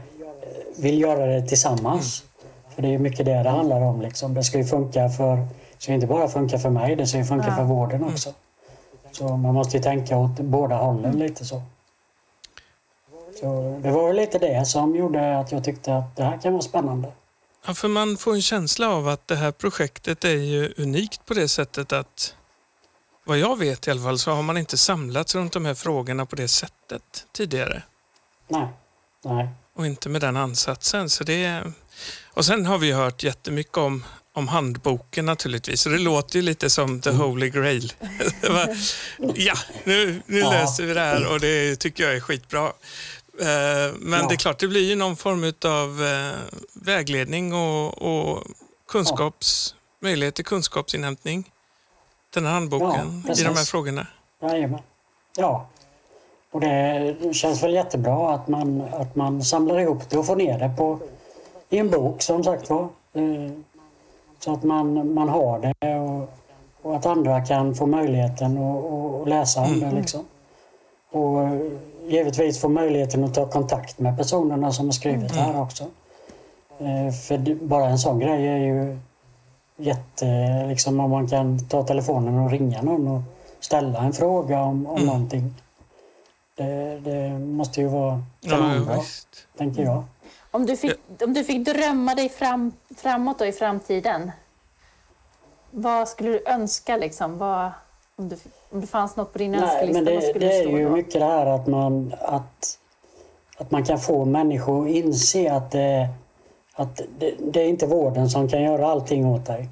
vill 0.78 1.02
göra 1.02 1.26
det 1.26 1.42
tillsammans. 1.42 2.24
Mm. 2.24 2.76
För 2.76 2.82
det 2.82 2.94
är 2.94 2.98
mycket 2.98 3.26
det 3.26 3.44
det 3.44 3.50
handlar 3.50 3.82
om. 3.82 4.02
Liksom. 4.02 4.34
Det 4.34 4.44
ska 4.44 4.58
ju 4.58 4.66
funka 4.66 5.10
för, 5.10 5.36
det 5.36 5.46
ska 5.78 5.94
inte 5.94 6.08
bara 6.08 6.28
funka 6.28 6.60
för 6.60 6.70
mig, 6.70 6.96
det 6.96 7.08
ska 7.08 7.18
ju 7.18 7.26
funka 7.26 7.48
ja. 7.48 7.56
för 7.56 7.64
vården 7.64 8.04
också. 8.04 8.34
Så 9.12 9.38
man 9.38 9.54
måste 9.54 9.78
ju 9.78 9.84
tänka 9.84 10.18
åt 10.18 10.40
båda 10.40 10.76
hållen 10.76 11.06
mm. 11.06 11.20
lite 11.20 11.46
så. 11.46 11.62
Så 13.40 13.80
det 13.84 13.92
var 13.92 14.08
väl 14.08 14.16
lite 14.16 14.40
det 14.40 14.66
som 14.66 14.96
gjorde 14.96 15.40
att 15.40 15.52
jag 15.52 15.64
tyckte 15.64 15.96
att 15.96 16.16
det 16.16 16.24
här 16.24 16.38
kan 16.38 16.54
vara 16.54 16.62
spännande. 16.62 17.12
Ja, 17.68 17.74
för 17.74 17.88
man 17.88 18.18
får 18.18 18.34
en 18.34 18.42
känsla 18.42 18.90
av 18.90 19.08
att 19.08 19.28
det 19.28 19.36
här 19.36 19.52
projektet 19.52 20.26
är 20.26 20.30
ju 20.38 20.74
unikt 20.78 21.26
på 21.26 21.34
det 21.34 21.48
sättet 21.48 21.94
att 21.94 22.36
vad 23.24 23.38
jag 23.38 23.58
vet 23.58 23.88
i 23.88 23.92
alla 23.92 24.02
fall 24.02 24.20
så 24.20 24.32
har 24.32 24.44
man 24.44 24.58
inte 24.58 24.78
samlats 24.78 25.36
runt 25.36 25.54
de 25.54 25.66
här 25.66 25.74
frågorna 25.74 26.26
på 26.26 26.36
det 26.36 26.48
sättet 26.48 27.28
tidigare. 27.32 27.84
Nej. 28.48 28.68
Nej. 29.24 29.50
Och 29.74 29.86
inte 29.86 30.10
med 30.10 30.22
den 30.22 30.38
ansatsen. 30.38 31.10
Så 31.10 31.24
det 31.24 31.46
är... 31.46 31.72
Och 32.34 32.46
sen 32.46 32.66
har 32.66 32.78
vi 32.78 32.92
hört 32.92 33.24
jättemycket 33.24 33.78
om, 33.78 34.04
om 34.40 34.48
handboken 34.48 35.26
naturligtvis. 35.26 35.82
Så 35.82 35.90
det 35.90 35.98
låter 35.98 36.36
ju 36.36 36.42
lite 36.42 36.70
som 36.70 37.02
the 37.02 37.10
holy 37.10 37.50
grail. 37.50 37.94
ja, 39.36 39.54
nu, 39.84 40.22
nu 40.26 40.40
ja. 40.40 40.52
löser 40.52 40.86
vi 40.86 40.94
det 40.94 41.00
här 41.00 41.32
och 41.34 41.40
det 41.40 41.76
tycker 41.76 42.04
jag 42.04 42.16
är 42.16 42.20
skitbra. 42.20 42.66
Eh, 43.42 43.94
men 44.00 44.20
ja. 44.20 44.28
det 44.28 44.34
är 44.34 44.38
klart, 44.38 44.60
det 44.60 44.68
blir 44.68 44.90
ju 44.90 44.96
någon 44.96 45.16
form 45.16 45.54
av 45.66 46.06
eh, 46.06 46.58
vägledning 46.74 47.54
och, 47.54 48.02
och 48.02 48.44
kunskaps, 48.88 49.76
ja. 49.78 50.08
möjlighet 50.08 50.36
till 50.36 50.46
kunskapsinhämtning. 50.46 51.52
Den 52.34 52.46
här 52.46 52.54
handboken 52.54 53.24
ja, 53.28 53.34
i 53.34 53.44
de 53.44 53.56
här 53.56 53.66
frågorna. 53.66 54.08
Jajamän. 54.42 54.80
Ja. 55.38 55.70
Och 56.52 56.62
det 56.62 57.16
känns 57.34 57.64
väl 57.64 57.74
jättebra 57.74 58.34
att 58.34 58.48
man, 58.48 58.82
att 58.82 59.16
man 59.16 59.44
samlar 59.44 59.80
ihop 59.80 60.10
det 60.10 60.18
och 60.18 60.26
får 60.26 60.36
ner 60.36 60.60
det 60.60 60.72
på, 60.78 61.00
i 61.70 61.78
en 61.78 61.90
bok 61.90 62.22
som 62.22 62.44
sagt 62.44 62.70
var. 62.70 62.90
Eh, 64.40 64.44
så 64.44 64.54
att 64.54 64.64
man, 64.64 65.14
man 65.14 65.30
har 65.30 65.60
det 65.60 65.96
och, 65.96 66.30
och 66.82 66.96
att 66.96 67.06
andra 67.06 67.42
kan 67.42 67.76
få 67.76 67.86
möjligheten 67.86 68.58
att 68.58 69.28
läsa 69.28 69.62
om 69.62 69.74
mm. 69.74 69.80
det. 69.80 69.96
Liksom. 69.96 70.26
Och 71.12 71.40
givetvis 72.08 72.62
få 72.62 72.70
möjligheten 72.70 73.24
att 73.24 73.34
ta 73.34 73.46
kontakt 73.46 74.00
med 74.00 74.18
personerna 74.18 74.72
som 74.72 74.86
har 74.86 74.92
skrivit 74.92 75.32
mm. 75.32 75.46
här 75.46 75.62
också. 75.62 75.84
Eh, 76.80 77.14
för 77.14 77.66
bara 77.66 77.86
en 77.86 78.00
sån 78.00 78.20
grej 78.20 78.48
är 78.48 78.58
ju 78.58 79.00
jätte... 79.78 80.26
Liksom 80.68 81.00
om 81.00 81.12
man 81.12 81.28
kan 81.28 81.68
ta 81.68 81.84
telefonen 81.84 82.40
och 82.40 82.52
ringa 82.52 82.82
någon 82.82 83.08
och 83.08 83.22
ställa 83.60 84.00
en 84.00 84.14
fråga 84.14 84.62
om, 84.62 84.88
om 84.88 84.96
mm. 84.96 85.08
någonting. 85.08 85.54
Det, 86.56 87.00
det 87.00 87.40
måste 87.40 87.82
ju 87.82 87.88
vara 87.88 88.24
kanonbra, 88.42 88.96
ja, 88.96 89.04
tänker 89.58 89.84
jag. 89.84 90.04
Om 90.52 90.66
du 90.66 90.78
fick, 90.78 90.96
om 91.26 91.34
du 91.34 91.44
fick 91.44 91.66
drömma 91.66 92.16
dig 92.16 92.30
fram, 92.30 92.72
framåt 92.98 93.40
då 93.40 93.46
i 93.46 93.52
framtiden, 93.52 94.32
vad 95.72 96.08
skulle 96.08 96.30
du 96.30 96.44
önska? 96.48 96.98
Liksom? 96.98 97.38
Vad, 97.38 97.72
om, 98.16 98.30
du, 98.30 98.38
om 98.70 98.82
det 98.82 98.88
fanns 98.88 99.16
något 99.16 99.34
på 99.34 99.38
din 99.38 99.52
Nej, 99.52 99.62
önskelista, 99.62 99.94
men 99.94 100.06
det, 100.06 100.14
vad 100.14 100.24
skulle 100.24 100.46
det 100.46 100.60
är 100.60 100.70
ju 100.70 100.86
då? 100.86 100.92
mycket 100.92 101.14
det 101.14 101.26
här 101.26 101.46
att 101.46 101.68
man, 101.68 102.14
att, 102.22 102.78
att 103.58 103.72
man 103.72 103.86
kan 103.86 104.00
få 104.00 104.26
människor 104.26 104.84
att 104.86 104.90
inse 104.96 105.54
att, 105.54 105.72
det, 105.72 106.10
att 106.74 107.02
det, 107.20 107.34
det 107.40 107.62
är 107.62 107.68
inte 107.68 107.88
vården 107.88 108.30
som 108.30 108.50
kan 108.50 108.62
göra 108.64 108.88
allting 108.88 109.26
åt 109.26 109.46
dig. 109.46 109.70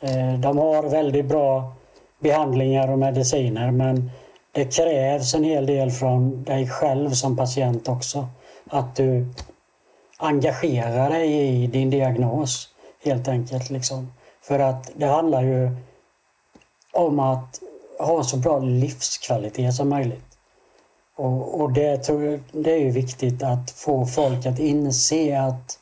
Eh, 0.00 0.40
de 0.40 0.58
har 0.58 0.82
väldigt 0.82 1.26
bra 1.26 1.72
behandlingar 2.18 2.92
och 2.92 2.98
mediciner 2.98 3.70
men 3.70 4.10
det 4.52 4.76
krävs 4.76 5.34
en 5.34 5.44
hel 5.44 5.66
del 5.66 5.90
från 5.90 6.44
dig 6.44 6.68
själv 6.68 7.10
som 7.10 7.36
patient 7.36 7.88
också. 7.88 8.26
Att 8.70 8.96
du 8.96 9.26
engagerar 10.18 11.10
dig 11.10 11.32
i 11.32 11.66
din 11.66 11.90
diagnos 11.90 12.68
helt 13.04 13.28
enkelt. 13.28 13.70
Liksom. 13.70 14.12
För 14.40 14.58
att 14.58 14.90
det 14.94 15.06
handlar 15.06 15.42
ju 15.42 15.70
om 16.92 17.20
att 17.20 17.60
ha 17.98 18.24
så 18.24 18.36
bra 18.36 18.58
livskvalitet 18.58 19.74
som 19.74 19.88
möjligt. 19.88 20.38
Och, 21.16 21.60
och 21.60 21.72
det, 21.72 21.96
tror, 21.96 22.40
det 22.52 22.72
är 22.72 22.78
ju 22.78 22.90
viktigt 22.90 23.42
att 23.42 23.70
få 23.70 24.06
folk 24.06 24.46
att 24.46 24.58
inse 24.58 25.40
att 25.40 25.78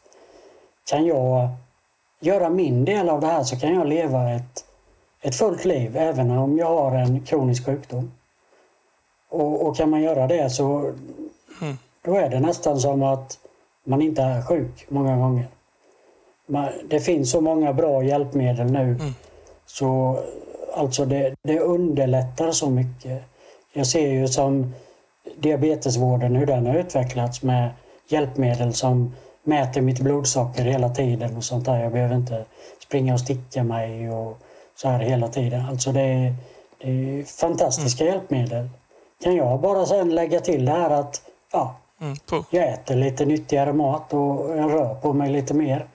kan 0.90 1.06
jag 1.06 1.48
göra 2.20 2.50
min 2.50 2.84
del 2.84 3.08
av 3.08 3.20
det 3.20 3.26
här 3.26 3.44
så 3.44 3.56
kan 3.56 3.74
jag 3.74 3.86
leva 3.86 4.30
ett, 4.30 4.64
ett 5.20 5.34
fullt 5.34 5.64
liv 5.64 5.96
även 5.96 6.30
om 6.30 6.58
jag 6.58 6.66
har 6.66 6.92
en 6.92 7.20
kronisk 7.20 7.66
sjukdom. 7.66 8.12
Och, 9.28 9.66
och 9.66 9.76
kan 9.76 9.90
man 9.90 10.02
göra 10.02 10.26
det 10.26 10.50
så 10.50 10.78
mm. 11.60 11.78
då 12.02 12.16
är 12.16 12.28
det 12.28 12.40
nästan 12.40 12.80
som 12.80 13.02
att 13.02 13.38
man 13.84 14.02
inte 14.02 14.22
är 14.22 14.42
sjuk 14.42 14.86
många 14.88 15.16
gånger. 15.16 15.46
Man, 16.46 16.68
det 16.88 17.00
finns 17.00 17.30
så 17.30 17.40
många 17.40 17.72
bra 17.72 18.02
hjälpmedel 18.02 18.72
nu. 18.72 18.82
Mm. 18.82 19.14
Så 19.66 20.20
alltså 20.74 21.04
det, 21.04 21.34
det 21.42 21.60
underlättar 21.60 22.50
så 22.50 22.70
mycket. 22.70 23.22
Jag 23.72 23.86
ser 23.86 24.08
ju 24.08 24.28
som 24.28 24.74
diabetesvården, 25.36 26.36
hur 26.36 26.46
den 26.46 26.66
har 26.66 26.74
utvecklats 26.74 27.42
med 27.42 27.70
hjälpmedel 28.08 28.74
som 28.74 29.14
mäter 29.42 29.80
mitt 29.80 30.00
blodsocker 30.00 30.64
hela 30.64 30.88
tiden 30.88 31.36
och 31.36 31.44
sånt 31.44 31.64
där. 31.64 31.82
Jag 31.82 31.92
behöver 31.92 32.16
inte 32.16 32.44
springa 32.82 33.14
och 33.14 33.20
sticka 33.20 33.64
mig 33.64 34.10
och 34.10 34.38
så 34.74 34.88
här 34.88 34.98
hela 34.98 35.28
tiden. 35.28 35.66
Alltså 35.68 35.92
det 35.92 36.00
är, 36.00 36.34
det 36.78 36.90
är 36.90 37.24
fantastiska 37.24 38.04
mm. 38.04 38.14
hjälpmedel. 38.14 38.68
Kan 39.22 39.36
jag 39.36 39.60
bara 39.60 39.86
sen 39.86 40.14
lägga 40.14 40.40
till 40.40 40.64
det 40.64 40.72
här 40.72 40.90
att 40.90 41.22
ja, 41.52 41.76
mm, 42.04 42.44
jag 42.50 42.68
äter 42.68 42.96
lite 42.96 43.24
nyttigare 43.24 43.72
mat 43.72 44.12
och 44.12 44.56
jag 44.56 44.72
rör 44.72 44.94
på 44.94 45.12
mig 45.12 45.32
lite 45.32 45.54
mer. 45.54 45.86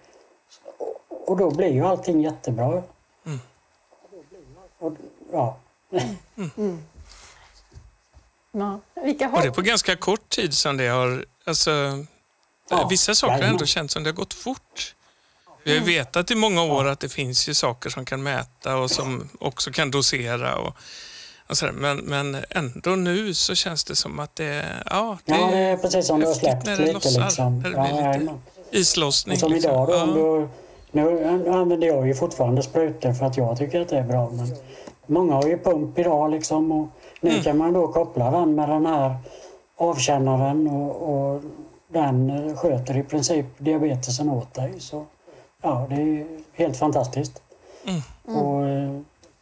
Och 1.09 1.37
då 1.37 1.51
blir 1.51 1.73
ju 1.73 1.85
allting 1.85 2.21
jättebra. 2.21 2.83
Mm. 3.25 3.39
Och, 4.79 4.93
ja. 5.31 5.57
Mm. 6.57 6.83
Ja. 8.51 8.79
Vilka 9.03 9.29
Och 9.29 9.41
det 9.41 9.47
är 9.47 9.51
på 9.51 9.61
ganska 9.61 9.95
kort 9.95 10.29
tid 10.29 10.53
som 10.53 10.77
det 10.77 10.87
har... 10.87 11.25
Alltså, 11.45 11.71
Ja, 12.69 12.87
vissa 12.87 13.15
saker 13.15 13.43
har 13.43 13.49
ändå 13.49 13.65
känts 13.65 13.93
som 13.93 14.03
det 14.03 14.09
har 14.09 14.15
gått 14.15 14.33
fort. 14.33 14.95
Vi 15.63 15.71
har 15.71 15.79
ju 15.79 15.85
vetat 15.85 16.31
i 16.31 16.35
många 16.35 16.63
år 16.63 16.87
att 16.87 16.99
det 16.99 17.09
finns 17.09 17.49
ju 17.49 17.53
saker 17.53 17.89
som 17.89 18.05
kan 18.05 18.23
mäta 18.23 18.77
och 18.77 18.91
som 18.91 19.29
också 19.39 19.71
kan 19.71 19.91
dosera. 19.91 20.55
Och 20.55 20.77
sådär. 21.57 21.73
Men, 21.73 21.97
men 21.97 22.37
ändå 22.49 22.89
nu 22.91 23.33
så 23.33 23.55
känns 23.55 23.83
det 23.83 23.95
som 23.95 24.19
att 24.19 24.35
det, 24.35 24.65
ja, 24.89 25.17
det 25.25 25.31
Ja, 25.35 25.47
det 25.51 25.57
är 25.57 25.77
precis 25.77 26.07
som 26.07 26.19
du 26.19 26.25
har 26.27 26.33
släppt 26.33 26.65
när 26.65 26.77
det 26.77 26.83
lite 26.83 26.93
lossar, 26.93 27.21
liksom. 27.21 27.59
när 27.59 27.69
det 27.69 27.75
Ja, 27.75 27.81
blir 27.83 27.91
lite 27.93 28.03
jajamän. 28.05 28.39
islossning. 28.71 29.37
Som 29.37 29.51
liksom. 29.51 29.71
idag 29.71 29.87
då, 29.87 29.93
Ja. 29.93 30.03
om 30.03 30.13
du, 30.13 30.47
nu 30.91 31.27
använder 31.49 31.87
jag 31.87 32.07
ju 32.07 32.15
fortfarande 32.15 32.63
sprutor 32.63 33.13
för 33.13 33.25
att 33.25 33.37
jag 33.37 33.57
tycker 33.57 33.81
att 33.81 33.89
det 33.89 33.97
är 33.97 34.03
bra. 34.03 34.29
Men 34.29 34.47
många 35.07 35.33
har 35.33 35.47
ju 35.47 35.57
pump 35.57 35.99
idag 35.99 36.31
liksom 36.31 36.71
och 36.71 36.87
nu 37.21 37.29
Mm. 37.29 37.43
kan 37.43 37.57
man 37.57 37.73
då 37.73 37.87
koppla 37.87 38.31
den 38.31 38.55
med 38.55 38.69
den 38.69 38.85
här 38.85 39.15
avkännaren 39.77 40.67
och, 40.67 41.09
och 41.33 41.41
den 41.87 42.31
sköter 42.57 42.97
i 42.97 43.03
princip 43.03 43.45
diabetesen 43.57 44.29
åt 44.29 44.53
dig. 44.53 44.73
Så 44.79 45.05
ja, 45.61 45.85
det 45.89 45.95
är 45.95 45.99
ju 45.99 46.25
helt 46.53 46.77
fantastiskt. 46.77 47.41
Mm. 47.85 48.37
Och, 48.37 48.63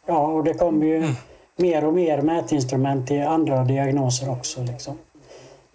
ja, 0.06 0.18
och 0.26 0.44
det 0.44 0.54
kommer 0.54 0.86
ju 0.86 1.14
mer 1.58 1.84
och 1.84 1.94
mer 1.94 2.20
mätinstrument 2.22 3.10
i 3.10 3.20
andra 3.20 3.64
diagnoser 3.64 4.30
också. 4.30 4.62
Liksom. 4.62 4.98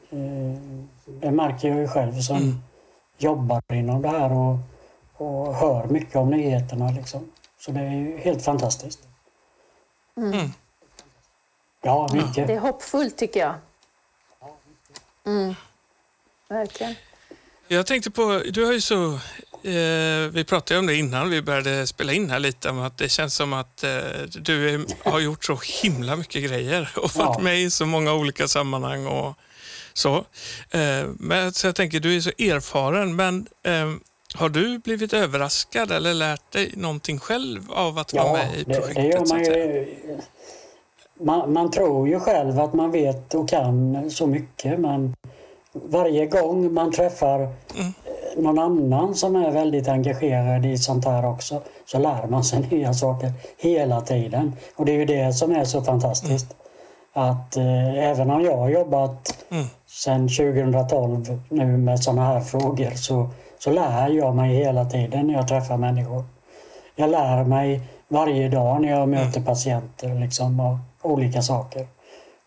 Eh, 0.09 0.59
Det 1.05 1.31
märker 1.31 1.67
jag 1.67 1.77
ju 1.79 1.87
själv 1.87 2.21
som 2.21 2.37
Mm. 2.37 2.55
jobbar 3.17 3.61
inom 3.73 4.01
det 4.01 4.09
här 4.09 4.31
och, 4.33 4.57
och 5.13 5.55
hör 5.55 5.87
mycket 5.87 6.15
om 6.15 6.29
nyheterna. 6.29 6.91
Liksom. 6.91 7.31
Så 7.59 7.71
det 7.71 7.79
är 7.79 7.91
ju 7.91 8.17
helt 8.17 8.43
fantastiskt. 8.43 8.99
Mm. 10.17 10.49
Ja, 11.81 12.09
mycket. 12.13 12.47
Det 12.47 12.53
är 12.53 12.59
hoppfullt 12.59 13.17
tycker 13.17 13.39
jag. 13.39 13.53
Mm. 15.25 15.55
Verkligen. 16.47 16.95
Jag 17.67 17.85
tänkte 17.87 18.11
på, 18.11 18.41
du 18.53 18.65
har 18.65 18.73
ju 18.73 18.81
så, 18.81 19.19
eh, 19.63 20.31
vi 20.31 20.43
pratade 20.47 20.79
om 20.79 20.85
det 20.87 20.95
innan 20.95 21.29
vi 21.29 21.41
började 21.41 21.87
spela 21.87 22.13
in 22.13 22.29
här 22.29 22.39
lite, 22.39 22.69
om 22.69 22.79
att 22.79 22.97
det 22.97 23.09
känns 23.09 23.35
som 23.35 23.53
att 23.53 23.83
eh, 23.83 23.89
du 24.41 24.69
är, 24.69 24.85
har 25.11 25.19
gjort 25.19 25.45
så 25.45 25.59
himla 25.81 26.15
mycket 26.15 26.43
grejer 26.43 26.89
och 26.95 27.15
varit 27.15 27.41
med 27.41 27.61
i 27.61 27.69
så 27.71 27.85
många 27.85 28.13
olika 28.13 28.47
sammanhang 28.47 29.05
och 29.07 29.33
så. 29.93 30.15
Eh, 30.71 31.05
men, 31.19 31.53
så 31.53 31.67
jag 31.67 31.75
tänker, 31.75 31.99
du 31.99 32.15
är 32.15 32.21
så 32.21 32.29
erfaren, 32.29 33.15
men 33.15 33.47
har 34.35 34.49
du 34.49 34.79
blivit 34.79 35.13
överraskad 35.13 35.91
eller 35.91 36.13
lärt 36.13 36.51
dig 36.51 36.71
någonting 36.75 37.19
själv 37.19 37.71
av 37.71 37.97
att 37.97 38.13
vara 38.13 38.25
Ja, 38.25 38.33
med 38.33 38.59
i 38.59 38.63
det, 38.63 38.73
projektet? 38.73 38.95
det 38.95 39.07
gör 39.07 39.25
så 39.25 39.33
man 39.33 39.43
ju. 39.43 39.95
Man, 41.19 41.53
man 41.53 41.71
tror 41.71 42.07
ju 42.07 42.19
själv 42.19 42.59
att 42.59 42.73
man 42.73 42.91
vet 42.91 43.33
och 43.33 43.49
kan 43.49 44.11
så 44.11 44.27
mycket 44.27 44.79
men 44.79 45.15
varje 45.73 46.25
gång 46.25 46.73
man 46.73 46.91
träffar 46.91 47.39
Mm. 47.75 47.93
Någon 48.37 48.59
annan 48.59 49.15
som 49.15 49.35
är 49.35 49.51
väldigt 49.51 49.87
engagerad 49.87 50.65
i 50.65 50.77
sånt 50.77 51.05
här 51.05 51.25
också 51.25 51.61
så 51.85 51.99
lär 51.99 52.27
man 52.27 52.43
sig 52.43 52.67
nya 52.71 52.93
saker 52.93 53.31
hela 53.57 54.01
tiden. 54.01 54.53
Och 54.75 54.85
det 54.85 54.91
är 54.91 54.97
ju 54.97 55.05
det 55.05 55.33
som 55.33 55.51
är 55.51 55.63
så 55.63 55.81
fantastiskt. 55.81 56.55
Att 57.13 57.57
eh, 57.57 58.09
även 58.09 58.31
om 58.31 58.41
jag 58.41 58.57
har 58.57 58.69
jobbat 58.69 59.45
Mm. 59.51 59.65
sedan 59.87 60.29
2012 60.29 61.41
nu 61.49 61.77
med 61.77 61.99
såna 62.03 62.25
här 62.25 62.39
frågor 62.39 62.89
så, 62.95 63.29
så 63.59 63.71
lär 63.71 64.09
jag 64.09 64.35
mig 64.35 64.55
hela 64.55 64.85
tiden 64.85 65.27
när 65.27 65.33
jag 65.33 65.47
träffar 65.47 65.77
människor. 65.77 66.23
Jag 66.95 67.09
lär 67.09 67.43
mig 67.43 67.81
varje 68.07 68.49
dag 68.49 68.81
när 68.81 68.89
jag 68.89 69.09
möter 69.09 69.41
patienter 69.41 70.15
liksom, 70.19 70.59
och 70.59 71.11
olika 71.11 71.41
saker. 71.41 71.87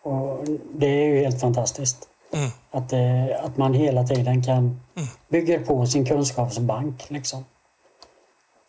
Och 0.03 0.45
det 0.73 0.87
är 0.87 1.05
ju 1.05 1.19
helt 1.19 1.41
fantastiskt. 1.41 1.97
Mm. 2.33 2.49
Att, 2.71 2.89
det, 2.89 3.39
att 3.43 3.57
man 3.57 3.73
hela 3.73 4.03
tiden 4.03 4.43
kan 4.43 4.81
bygga 5.27 5.59
på 5.59 5.85
sin 5.87 6.05
kunskapsbank. 6.05 7.05
Liksom. 7.09 7.45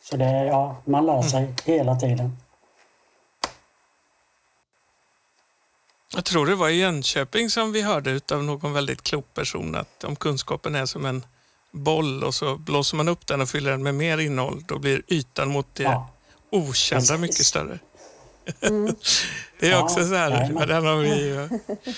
Så 0.03 0.17
det, 0.17 0.45
ja, 0.47 0.77
man 0.85 1.07
lär 1.07 1.23
sig 1.23 1.55
hela 1.65 1.97
tiden. 1.97 2.37
Jag 6.15 6.25
tror 6.25 6.47
det 6.47 6.55
var 6.55 6.69
i 6.69 6.75
Jönköping 6.75 7.51
som 7.51 7.73
vi 7.73 7.83
hörde 7.83 8.21
av 8.33 8.45
någon 8.45 8.73
väldigt 8.73 9.03
klok 9.03 9.35
person 9.35 9.75
att 9.75 10.05
om 10.05 10.17
kunskapen 10.17 10.75
är 10.75 10.87
som 10.87 11.05
en 11.07 11.25
boll 11.71 12.25
och 12.25 12.35
så 12.35 12.57
blåser 12.57 12.97
man 12.97 13.09
upp 13.09 13.27
den 13.27 13.41
och 13.41 13.49
fyller 13.49 13.71
den 13.71 13.83
med 13.83 13.95
mer 13.95 14.19
innehåll, 14.19 14.65
då 14.69 14.79
blir 14.79 15.03
ytan 15.09 15.49
mot 15.49 15.67
det 15.75 15.83
Ja. 15.83 16.09
okända 16.51 17.01
Precis. 17.01 17.19
mycket 17.19 17.47
större. 17.47 17.79
det 19.61 19.67
är 19.67 19.71
Ja, 19.71 19.83
också 19.83 19.95
så 20.09 20.15
här, 20.15 20.67
den, 20.67 20.87
har 20.87 20.97
vi, 20.97 21.09
ju- 21.29 21.49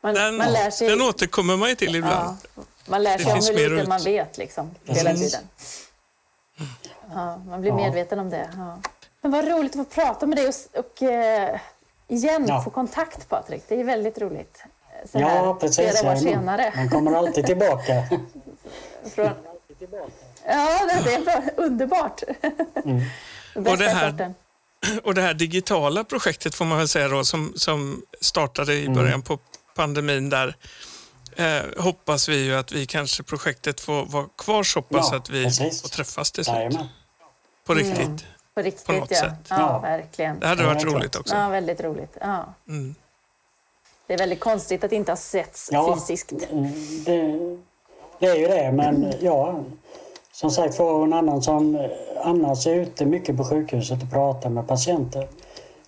Man, 0.00 0.14
den, 0.14 0.36
man 0.36 0.52
lär 0.52 0.70
sig, 0.70 0.88
den 0.88 1.02
återkommer 1.02 1.56
man 1.56 1.68
ju 1.68 1.74
till 1.74 1.96
ibland. 1.96 2.36
ja, 2.56 2.62
man 2.86 3.02
lär 3.02 3.18
Det 3.18 3.24
sig 3.24 3.32
om 3.32 3.36
finns 3.36 3.50
hur 3.50 3.54
mer 3.54 3.68
lite 3.70 3.82
ut. 3.82 3.88
man 3.88 4.02
vet 4.02 4.38
liksom, 4.38 4.74
hela 4.84 5.10
Precis. 5.10 5.32
tiden. 5.32 5.48
Ja, 7.14 7.36
man 7.36 7.60
blir 7.60 7.70
Ja. 7.70 7.76
medveten 7.76 8.18
om 8.18 8.30
det. 8.30 8.50
Ja. 8.56 8.78
Men 9.22 9.30
vad 9.32 9.48
roligt 9.48 9.76
att 9.76 9.88
få 9.88 9.94
prata 10.02 10.26
med 10.26 10.38
dig 10.38 10.48
och, 10.48 10.54
och 10.84 11.02
eh, 11.02 11.60
igen 12.08 12.44
Ja. 12.48 12.62
få 12.62 12.70
kontakt 12.70 13.28
Patrik. 13.28 13.62
Det 13.68 13.80
är 13.80 13.84
väldigt 13.84 14.18
roligt. 14.18 14.62
Så 15.12 15.18
Ja, 15.20 15.28
här, 15.28 15.54
precis. 15.54 15.76
Flera 16.00 16.12
år 16.12 16.16
senare. 16.16 16.72
Man 16.76 16.90
kommer 16.90 17.12
alltid 17.14 17.46
tillbaka. 17.46 17.92
Från... 19.14 19.30
Ja, 20.46 20.80
det, 20.88 21.00
det 21.04 21.14
är 21.14 21.20
bra. 21.24 21.42
underbart. 21.64 22.22
Mm. 22.84 23.02
Och 23.54 23.78
det 23.78 23.88
här- 23.88 24.10
sorten. 24.10 24.34
Och 25.04 25.14
det 25.14 25.22
här 25.22 25.34
digitala 25.34 26.04
projektet 26.04 26.54
får 26.54 26.64
man 26.64 26.78
väl 26.78 26.88
säga 26.88 27.08
då, 27.08 27.24
som, 27.24 27.52
som 27.56 28.02
startade 28.20 28.74
i 28.74 28.80
Mm. 28.86 28.94
början 28.94 29.22
på 29.22 29.38
pandemin 29.76 30.30
där, 30.30 30.56
eh, 31.36 31.82
hoppas 31.82 32.28
vi 32.28 32.44
ju 32.44 32.54
att 32.56 32.72
vi 32.72 32.86
kanske 32.86 33.22
projektet 33.22 33.80
får 33.80 34.06
vara 34.06 34.26
kvar 34.38 34.62
så 34.62 34.82
pass 34.82 35.08
Ja, 35.10 35.16
att 35.16 35.30
vi 35.30 35.44
precis. 35.44 35.82
får 35.82 35.88
träffas 35.88 36.32
till 36.32 36.44
slut. 36.44 36.56
Jajamän. 36.56 36.86
På 37.66 37.74
riktigt. 37.74 38.24
På 38.54 38.62
riktigt, 38.62 38.86
på 38.86 38.92
något 38.92 39.10
ja. 39.10 39.20
sätt. 39.20 39.32
Ja, 39.48 39.56
Ja. 39.58 39.78
verkligen. 39.78 40.40
Det 40.40 40.46
hade 40.46 40.62
Ja, 40.62 40.68
varit 40.68 40.80
det 40.82 40.88
är 40.88 40.92
roligt 40.92 41.16
också. 41.16 41.34
Ja, 41.34 41.48
väldigt 41.48 41.80
roligt. 41.80 42.16
Ja. 42.20 42.44
Mm. 42.68 42.94
Det 44.06 44.14
är 44.14 44.18
väldigt 44.18 44.40
konstigt 44.40 44.84
att 44.84 44.92
inte 44.92 45.12
ha 45.12 45.16
setts 45.16 45.68
Ja, 45.72 45.96
fysiskt. 45.96 46.32
mm, 46.50 46.72
det, 47.04 47.22
det 48.18 48.26
är 48.26 48.34
ju 48.36 48.46
det, 48.48 48.72
men 48.72 49.12
ja. 49.20 49.64
Som 50.32 50.50
sagt 50.50 50.78
var 50.78 51.04
en 51.04 51.12
annan 51.12 51.42
som 51.42 51.88
annars 52.24 52.66
är 52.66 52.74
ute 52.74 53.04
mycket 53.06 53.36
på 53.36 53.44
sjukhuset 53.44 54.02
och 54.02 54.10
pratar 54.10 54.50
med 54.50 54.68
patienter. 54.68 55.28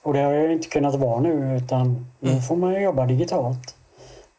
Och 0.03 0.13
det 0.13 0.21
har 0.21 0.33
jag 0.33 0.53
inte 0.53 0.69
kunnat 0.69 0.95
vara 0.95 1.21
nu 1.21 1.57
utan 1.57 2.07
nu 2.21 2.43
får 2.43 2.57
man 2.57 2.83
jobba 2.83 3.07
digitalt. 3.07 3.75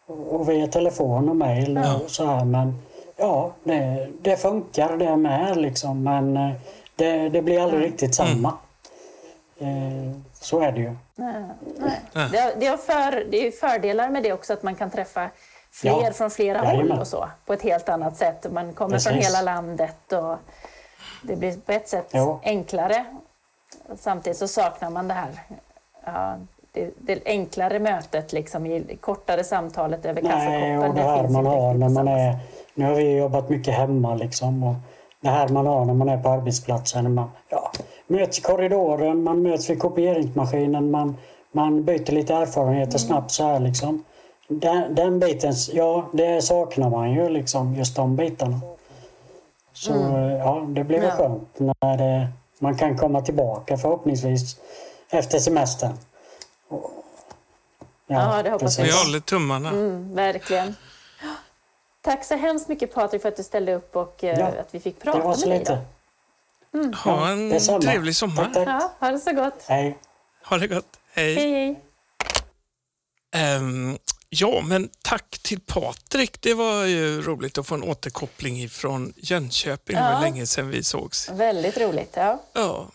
Och, 0.10 0.50
via 0.50 0.68
telefon 0.68 1.30
och 1.30 1.36
mejl 1.36 1.78
och 1.78 2.12
så 2.12 2.26
här. 2.26 2.46
Men 2.46 2.82
ja, 3.18 3.52
det, 3.64 4.08
det 4.22 4.38
funkar 4.38 4.98
det 4.98 5.18
med 5.18 5.58
liksom. 5.58 6.04
Men 6.04 6.38
eh, 6.38 6.52
det, 6.96 7.30
det 7.30 7.42
blir 7.42 7.62
aldrig 7.64 7.84
riktigt 7.84 8.16
samma. 8.16 8.54
Eh, 9.60 10.12
så 10.34 10.60
är 10.60 10.72
det 10.72 10.80
ju. 10.82 10.96
Nej. 11.16 11.44
Det, 12.14 12.56
det, 12.60 12.66
har 12.68 12.78
för, 12.78 13.26
det 13.32 13.48
är 13.48 13.52
fördelar 13.52 14.10
med 14.10 14.24
det 14.24 14.34
också 14.34 14.54
att 14.54 14.64
man 14.64 14.76
kan 14.76 14.90
träffa 14.90 15.30
fler 15.72 16.04
Ja. 16.04 16.12
från 16.14 16.32
flera 16.32 16.64
Jajamän. 16.64 16.92
håll 16.92 17.00
och 17.00 17.08
så 17.08 17.30
på 17.46 17.54
ett 17.54 17.62
helt 17.62 17.90
annat 17.90 18.18
sätt. 18.18 18.46
Man 18.52 18.74
kommer 18.74 19.00
från 19.00 19.14
Precis. 19.14 19.30
hela 19.30 19.42
landet 19.42 20.12
och 20.14 20.36
det 21.24 21.36
blir 21.36 21.58
på 21.58 21.72
ett 21.72 21.90
sätt 21.90 22.10
Jo. 22.14 22.40
enklare. 22.44 23.06
Samtidigt 23.98 24.38
så 24.38 24.48
saknar 24.48 24.90
man 24.90 25.08
det 25.08 25.14
här 25.14 25.30
ja, 26.06 26.38
det, 26.98 27.20
enklare 27.26 27.80
mötet, 27.80 28.34
liksom, 28.34 28.66
i 28.66 28.98
kortare 29.02 29.44
samtalet 29.44 30.06
över 30.06 30.22
Nej, 30.22 30.32
kaffekoppen. 30.32 30.90
och 30.90 30.96
det 30.96 31.02
här 31.02 31.28
man 31.28 31.46
har 31.46 31.74
när 31.74 31.90
man 31.90 32.08
är... 32.08 32.38
Nu 32.74 32.86
har 32.86 32.96
vi 32.96 33.18
jobbat 33.18 33.50
mycket 33.50 33.74
hemma 33.74 34.16
liksom. 34.16 34.64
Och 34.64 34.76
det 35.22 35.30
här 35.30 35.48
man 35.48 35.68
har 35.68 35.86
när 35.86 35.94
man 35.94 36.10
är 36.10 36.18
på 36.24 36.30
arbetsplatsen. 36.30 37.14
Man 37.14 37.30
ja, 37.50 37.72
möts 38.08 38.40
i 38.40 38.42
korridoren, 38.42 39.24
man 39.24 39.42
möts 39.42 39.70
vid 39.70 39.80
kopieringsmaskinen, 39.80 40.92
man, 40.92 41.18
man 41.52 41.84
byter 41.84 42.12
lite 42.12 42.34
erfarenheter 42.34 42.90
Mm. 42.98 43.00
snabbt 43.00 43.32
så 43.32 43.44
här 43.44 43.60
liksom. 43.60 44.04
Den, 44.48 44.96
den 44.96 45.20
biten, 45.20 45.54
ja 45.74 46.06
det 46.14 46.42
saknar 46.42 46.90
man 46.90 47.12
ju 47.14 47.30
liksom, 47.30 47.76
just 47.76 47.96
de 47.96 48.16
bitarna. 48.16 48.60
Så 49.74 49.92
ja, 50.40 50.66
det 50.70 50.84
blir 50.84 51.00
väl 51.00 51.10
Mm. 51.10 51.20
Ja. 51.20 51.28
skönt 51.28 51.60
när 51.82 51.98
det, 51.98 52.28
man 52.60 52.78
kan 52.78 52.98
komma 52.98 53.22
tillbaka 53.22 53.78
förhoppningsvis 53.78 54.58
efter 55.12 55.40
semestern. 55.40 55.94
Och- 56.70 57.06
Ja, 58.08 58.44
det 58.44 58.50
hoppas 58.50 58.80
vi. 58.80 58.84
Vi 58.84 58.90
precis. 58.90 59.04
håller 59.06 59.20
tummarna. 59.20 59.70
Mm, 59.70 60.16
verkligen. 60.16 60.76
Tack 62.02 62.26
så 62.26 62.36
hemskt 62.36 62.68
mycket 62.68 62.94
Patrik 62.94 63.22
för 63.22 63.30
att 63.30 63.38
du 63.38 63.44
ställde 63.44 63.74
upp 63.76 63.96
och 63.96 64.24
eh, 64.24 64.40
Ja, 64.40 64.46
att 64.48 64.76
vi 64.76 64.80
fick 64.80 64.96
Det 65.00 65.04
prata 65.04 65.20
var 65.20 65.28
med 65.28 65.38
så 65.40 65.50
dig. 65.50 65.60
lite. 65.60 65.82
Då. 66.72 66.92
Ha 66.98 67.28
en 67.30 67.50
detsamma. 67.50 67.82
trevlig 67.82 68.16
sommar. 68.16 68.44
Tack, 68.44 68.54
tack. 68.54 68.68
Ja, 68.68 68.92
ha 69.00 69.12
det 69.12 69.20
så 69.20 69.34
gott. 69.34 69.64
Hej. 69.68 69.98
Ha 70.46 70.58
det 70.58 70.68
gott. 70.68 71.00
Hej. 71.14 71.36
Hej, 71.36 71.52
hej. 71.52 71.80
Ehm, 73.32 73.98
ja, 74.30 74.62
men 74.66 74.90
tack 75.04 75.40
till 75.44 75.60
Patrik. 75.60 76.42
Det 76.42 76.54
var 76.54 76.84
ju 76.86 77.22
roligt 77.22 77.58
att 77.58 77.68
få 77.68 77.76
en 77.76 77.84
återkoppling 77.84 78.62
ifrån 78.62 79.14
Jönköping. 79.18 79.96
Det 79.96 80.02
var 80.02 80.12
Ja. 80.12 80.20
länge 80.20 80.46
sedan 80.48 80.70
vi 80.70 80.84
sågs. 80.84 81.30
Väldigt 81.30 81.78
roligt. 81.78 82.14
Ja. 82.16 82.42
Ja. 82.54 82.88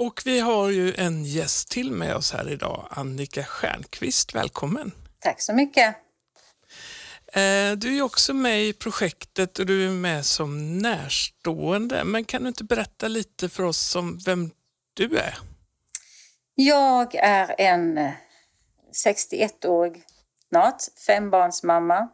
Och 0.00 0.22
vi 0.24 0.40
har 0.40 0.70
ju 0.70 0.94
en 0.94 1.24
gäst 1.24 1.70
till 1.70 1.92
med 1.92 2.16
oss 2.16 2.32
här 2.32 2.50
idag, 2.50 2.88
Annika 2.90 3.44
Stjernqvist. 3.44 4.34
Välkommen! 4.34 4.92
Tack 5.20 5.40
så 5.40 5.52
mycket. 5.52 5.96
Eh, 7.26 7.72
du 7.76 7.98
är 7.98 8.02
också 8.02 8.34
med 8.34 8.62
i 8.62 8.72
projektet 8.72 9.58
och 9.58 9.66
du 9.66 9.86
är 9.86 9.90
med 9.90 10.26
som 10.26 10.78
närstående. 10.78 12.04
Men 12.04 12.24
kan 12.24 12.42
du 12.42 12.48
inte 12.48 12.64
berätta 12.64 13.08
lite 13.08 13.48
för 13.48 13.62
oss 13.62 13.96
om 13.96 14.18
vem 14.26 14.50
du 14.94 15.16
är? 15.16 15.38
Jag 16.54 17.14
är 17.14 17.54
en 17.58 18.10
61-årig 19.04 20.02
snart 20.48 20.82
fembarnsmamma. 21.06 22.08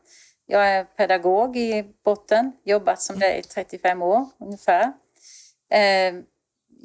Jag 0.46 0.68
är 0.68 0.84
pedagog 0.84 1.56
i 1.56 1.84
botten, 2.04 2.52
jobbat 2.64 3.02
som 3.02 3.18
det 3.18 3.38
i 3.38 3.42
35 3.42 4.02
år 4.02 4.28
ungefär. 4.38 4.92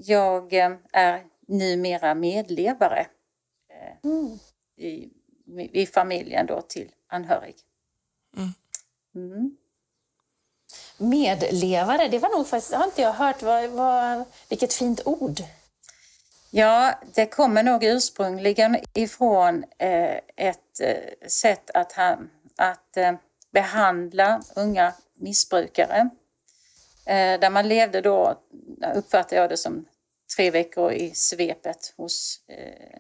Eh, 0.02 0.12
jag 0.12 0.54
är 0.92 1.24
numera 1.48 2.16
medlevare 2.16 3.08
mm. 4.04 4.40
i, 4.76 5.10
i 5.72 5.86
familjen 5.86 6.46
då 6.46 6.62
till 6.62 6.92
anhörig. 7.08 7.56
Mm. 8.38 8.54
Mm. 9.16 9.58
Medlevare, 10.98 12.08
det 12.08 12.20
var 12.20 12.30
nog 12.30 12.48
faktiskt, 12.48 12.74
har 12.74 12.86
inte 12.86 13.02
jag 13.02 13.14
hört, 13.14 13.42
vad, 13.42 13.70
vad, 13.70 14.26
vilket 14.50 14.74
fint 14.74 15.02
ord. 15.06 15.42
Ja, 16.50 17.00
det 17.14 17.26
kommer 17.26 17.64
nog 17.64 17.84
ursprungligen 17.84 18.78
ifrån 18.94 19.64
eh, 19.78 20.20
ett 20.36 20.80
eh, 20.82 21.28
sätt 21.28 21.70
att, 21.74 21.92
ha, 21.92 22.18
att 22.56 22.98
eh, 22.98 23.14
behandla 23.52 24.42
unga 24.56 24.94
missbrukare. 25.14 26.10
Eh, 27.06 27.40
där 27.40 27.50
man 27.50 27.68
levde 27.68 28.02
då, 28.02 28.40
uppfattar 28.96 29.38
jag 29.38 29.50
det 29.50 29.58
som 29.58 29.86
tre 30.36 30.52
veckor 30.52 30.92
i 30.92 31.12
svepet 31.16 31.94
hos, 31.98 32.40
eh, 32.48 33.00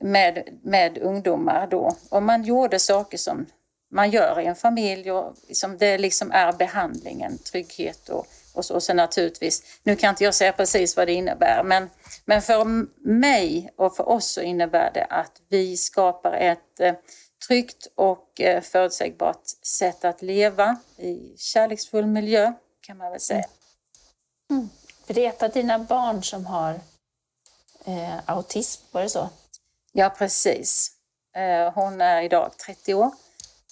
med, 0.00 0.58
med 0.62 0.98
ungdomar 0.98 1.66
då. 1.66 1.96
Och 2.08 2.22
man 2.22 2.42
gjorde 2.42 2.78
saker 2.78 3.18
som 3.18 3.46
man 3.90 4.10
gör 4.10 4.40
i 4.40 4.46
en 4.46 4.56
familj 4.56 5.12
och 5.12 5.34
liksom 5.48 5.78
det 5.78 5.98
liksom 5.98 6.30
är 6.32 6.52
behandlingen, 6.52 7.38
trygghet 7.38 8.08
och, 8.08 8.26
och 8.54 8.64
så. 8.64 8.74
Och 8.74 8.82
sen 8.82 8.96
naturligtvis, 8.96 9.62
nu 9.82 9.96
kan 9.96 10.10
inte 10.10 10.24
jag 10.24 10.34
säga 10.34 10.52
precis 10.52 10.96
vad 10.96 11.08
det 11.08 11.12
innebär, 11.12 11.62
men, 11.62 11.90
men 12.24 12.42
för 12.42 12.64
mig 13.08 13.70
och 13.76 13.96
för 13.96 14.08
oss 14.08 14.26
så 14.26 14.40
innebär 14.40 14.90
det 14.94 15.04
att 15.04 15.32
vi 15.48 15.76
skapar 15.76 16.32
ett 16.32 16.80
eh, 16.80 16.94
tryggt 17.48 17.88
och 17.94 18.40
eh, 18.40 18.60
förutsägbart 18.62 19.42
sätt 19.62 20.04
att 20.04 20.22
leva 20.22 20.76
i 20.96 21.34
kärleksfull 21.36 22.06
miljö 22.06 22.52
kan 22.80 22.96
man 22.96 23.10
väl 23.10 23.20
säga. 23.20 23.44
Mm. 24.50 24.60
mm. 24.60 24.68
Det 25.14 25.26
är 25.26 25.28
ett 25.28 25.42
av 25.42 25.50
dina 25.50 25.78
barn 25.78 26.22
som 26.22 26.46
har 26.46 26.80
eh, 27.84 28.18
autism, 28.26 28.82
var 28.90 29.02
det 29.02 29.08
så? 29.08 29.28
Ja, 29.92 30.10
precis. 30.10 30.92
Eh, 31.36 31.72
hon 31.72 32.00
är 32.00 32.22
idag 32.22 32.52
30 32.66 32.94
år 32.94 33.10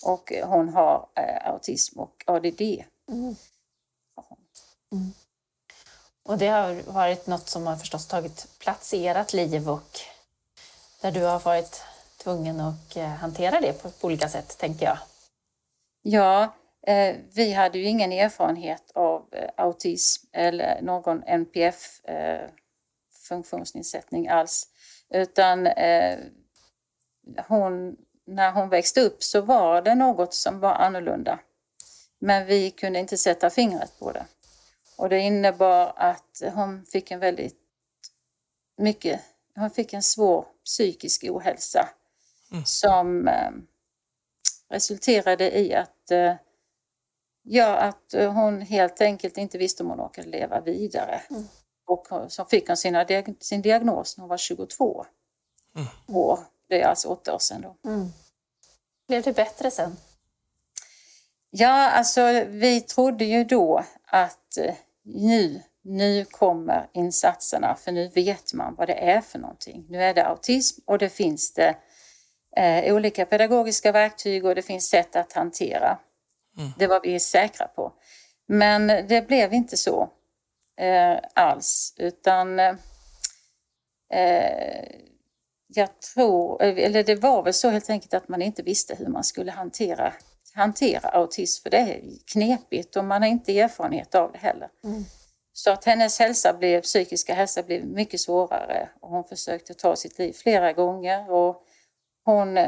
och 0.03 0.33
hon 0.45 0.69
har 0.69 1.09
eh, 1.15 1.51
autism 1.51 2.01
och 2.01 2.25
ADD. 2.27 2.61
Mm. 3.09 3.37
Mm. 4.93 5.13
Och 6.25 6.39
det 6.39 6.49
har 6.49 6.83
varit 6.93 7.27
något 7.27 7.49
som 7.49 7.67
har 7.67 7.77
förstås 7.77 8.07
tagit 8.07 8.47
plats 8.59 8.95
i 8.95 9.07
ert 9.07 9.33
liv 9.33 9.71
och 9.71 10.01
där 11.01 11.11
du 11.11 11.25
har 11.25 11.41
varit 11.41 11.83
tvungen 12.17 12.61
att 12.61 12.97
eh, 12.97 13.09
hantera 13.09 13.61
det 13.61 13.73
på, 13.73 13.91
olika 14.01 14.29
sätt, 14.29 14.59
tänker 14.59 14.87
jag. 14.87 14.99
Ja, 16.03 16.53
vi 17.33 17.53
hade 17.53 17.79
ju 17.79 17.85
ingen 17.85 18.13
erfarenhet 18.13 18.91
av 18.95 19.27
eh, 19.33 19.51
autism 19.57 20.27
eller 20.33 20.83
någon 20.83 21.23
NPF 21.23 22.05
eh, 22.05 22.51
funktionsnedsättning 23.11 24.29
alls, 24.29 24.69
utan 25.11 25.67
eh, 25.67 26.19
hon 27.49 27.97
när 28.25 28.53
hon 28.53 28.69
växte 28.69 29.01
upp 29.01 29.23
så 29.23 29.41
var 29.41 29.83
det 29.83 29.95
något 29.95 30.35
som 30.35 30.61
var 30.61 30.75
annorlunda. 30.75 31.39
Men 32.19 32.47
vi 32.47 32.71
kunde 32.71 32.99
inte 32.99 33.19
sätta 33.19 33.51
fingret 33.51 33.99
på 33.99 34.13
det. 34.13 34.25
Och 34.97 35.09
det 35.09 35.21
innebar 35.21 35.93
att 35.97 36.43
hon 36.55 36.85
fick 36.85 37.11
en 37.11 37.21
väldigt 37.21 37.57
mycket, 38.77 39.21
hon 39.55 39.71
fick 39.71 39.93
en 39.93 40.03
svår 40.03 40.47
psykisk 40.65 41.25
ohälsa 41.25 41.89
mm. 42.53 42.65
som 42.65 43.29
eh, 43.29 43.51
resulterade 44.69 45.59
i 45.59 45.75
att, 45.75 46.11
eh, 46.11 46.35
ja, 47.49 47.77
att 47.77 48.15
hon 48.35 48.61
helt 48.61 49.01
enkelt 49.01 49.39
inte 49.39 49.59
visste 49.59 49.83
om 49.83 49.91
hon 49.91 50.01
orkade 50.01 50.29
leva 50.29 50.61
vidare. 50.61 51.21
Mm. 51.31 51.49
Och 51.87 52.07
så 52.29 52.45
fick 52.45 52.69
hon 52.69 52.77
sina, 52.77 53.07
sin 53.41 53.63
diagnos 53.63 54.17
när 54.17 54.23
hon 54.23 54.29
var 54.29 54.37
22 54.37 55.07
mm. 55.77 55.89
år. 56.19 56.39
Det 56.69 56.83
är 56.83 56.87
alltså 56.87 57.09
åtta 57.09 57.35
år 57.35 57.39
sedan 57.39 57.63
då. 57.63 57.91
Mm. 57.91 58.09
Blev 59.09 59.23
det 59.23 59.33
bättre 59.33 59.71
sen? 59.71 59.97
Ja, 61.51 61.91
alltså 61.91 62.45
vi 62.49 62.81
trodde 62.81 63.25
ju 63.25 63.45
då 63.45 63.85
att 64.05 64.57
eh, 64.57 64.75
nu, 65.03 65.63
nu 65.83 66.25
kommer 66.25 66.89
insatserna 66.93 67.75
för 67.75 67.93
nu 67.93 68.09
vet 68.09 68.55
man 68.55 68.75
vad 68.75 68.89
det 68.89 69.11
är 69.11 69.21
för 69.21 69.39
någonting. 69.39 69.87
Nu 69.89 70.03
är 70.03 70.15
det 70.15 70.27
autism 70.27 70.81
och 70.85 70.99
det 70.99 71.09
finns 71.09 71.53
det 71.53 71.77
eh, 72.57 72.95
olika 72.95 73.27
pedagogiska 73.27 73.93
verktyg 73.93 74.45
och 74.45 74.55
det 74.55 74.63
finns 74.63 74.89
sätt 74.89 75.17
att 75.17 75.33
hantera. 75.33 75.99
Mm. 76.59 76.71
Det 76.79 76.87
var 76.87 77.01
vi 77.01 77.21
säkra 77.21 77.67
på. 77.67 77.93
Men 78.47 78.87
det 78.87 79.29
blev 79.29 79.53
inte 79.53 79.77
så 79.77 80.11
eh, 80.77 81.19
alls 81.35 81.95
utan 81.97 82.59
eh, 82.59 82.77
jag 85.75 86.01
tror, 86.01 86.63
eller 86.63 87.05
det 87.05 87.15
var 87.15 87.43
väl 87.43 87.55
så 87.55 87.71
helt 87.71 87.91
enkelt 87.91 88.15
att 88.15 88.29
man 88.29 88.43
inte 88.43 88.63
visste 88.63 88.95
hur 88.95 89.07
man 89.07 89.25
skulle 89.25 89.51
hantera, 89.51 90.13
hantera 90.55 91.09
autism, 91.09 91.63
för 91.63 91.71
det 91.71 91.77
är 91.77 92.03
knepigt 92.33 92.97
och 92.97 93.05
man 93.05 93.23
har 93.23 93.29
inte 93.29 93.61
erfarenhet 93.61 94.15
av 94.15 94.33
det 94.33 94.39
heller. 94.39 94.69
Mm. 94.85 95.05
Så 95.53 95.71
att 95.71 95.85
hennes 95.85 96.19
hälsa 96.19 96.53
blev, 96.53 96.81
psykiska 96.81 97.35
hälsa 97.35 97.63
blev 97.63 97.85
mycket 97.85 98.21
svårare 98.21 98.89
och 99.01 99.11
hon 99.11 99.25
försökte 99.25 99.75
ta 99.75 99.97
sitt 99.97 100.19
liv 100.19 100.33
flera 100.33 100.73
gånger 100.73 101.31
och 101.31 101.63
hon 102.25 102.59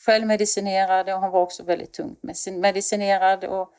självmedicinerade 0.00 1.14
och 1.14 1.20
hon 1.20 1.30
var 1.30 1.40
också 1.40 1.62
väldigt 1.62 1.92
tungt 1.92 2.22
medicinerad 2.46 3.44
och 3.44 3.74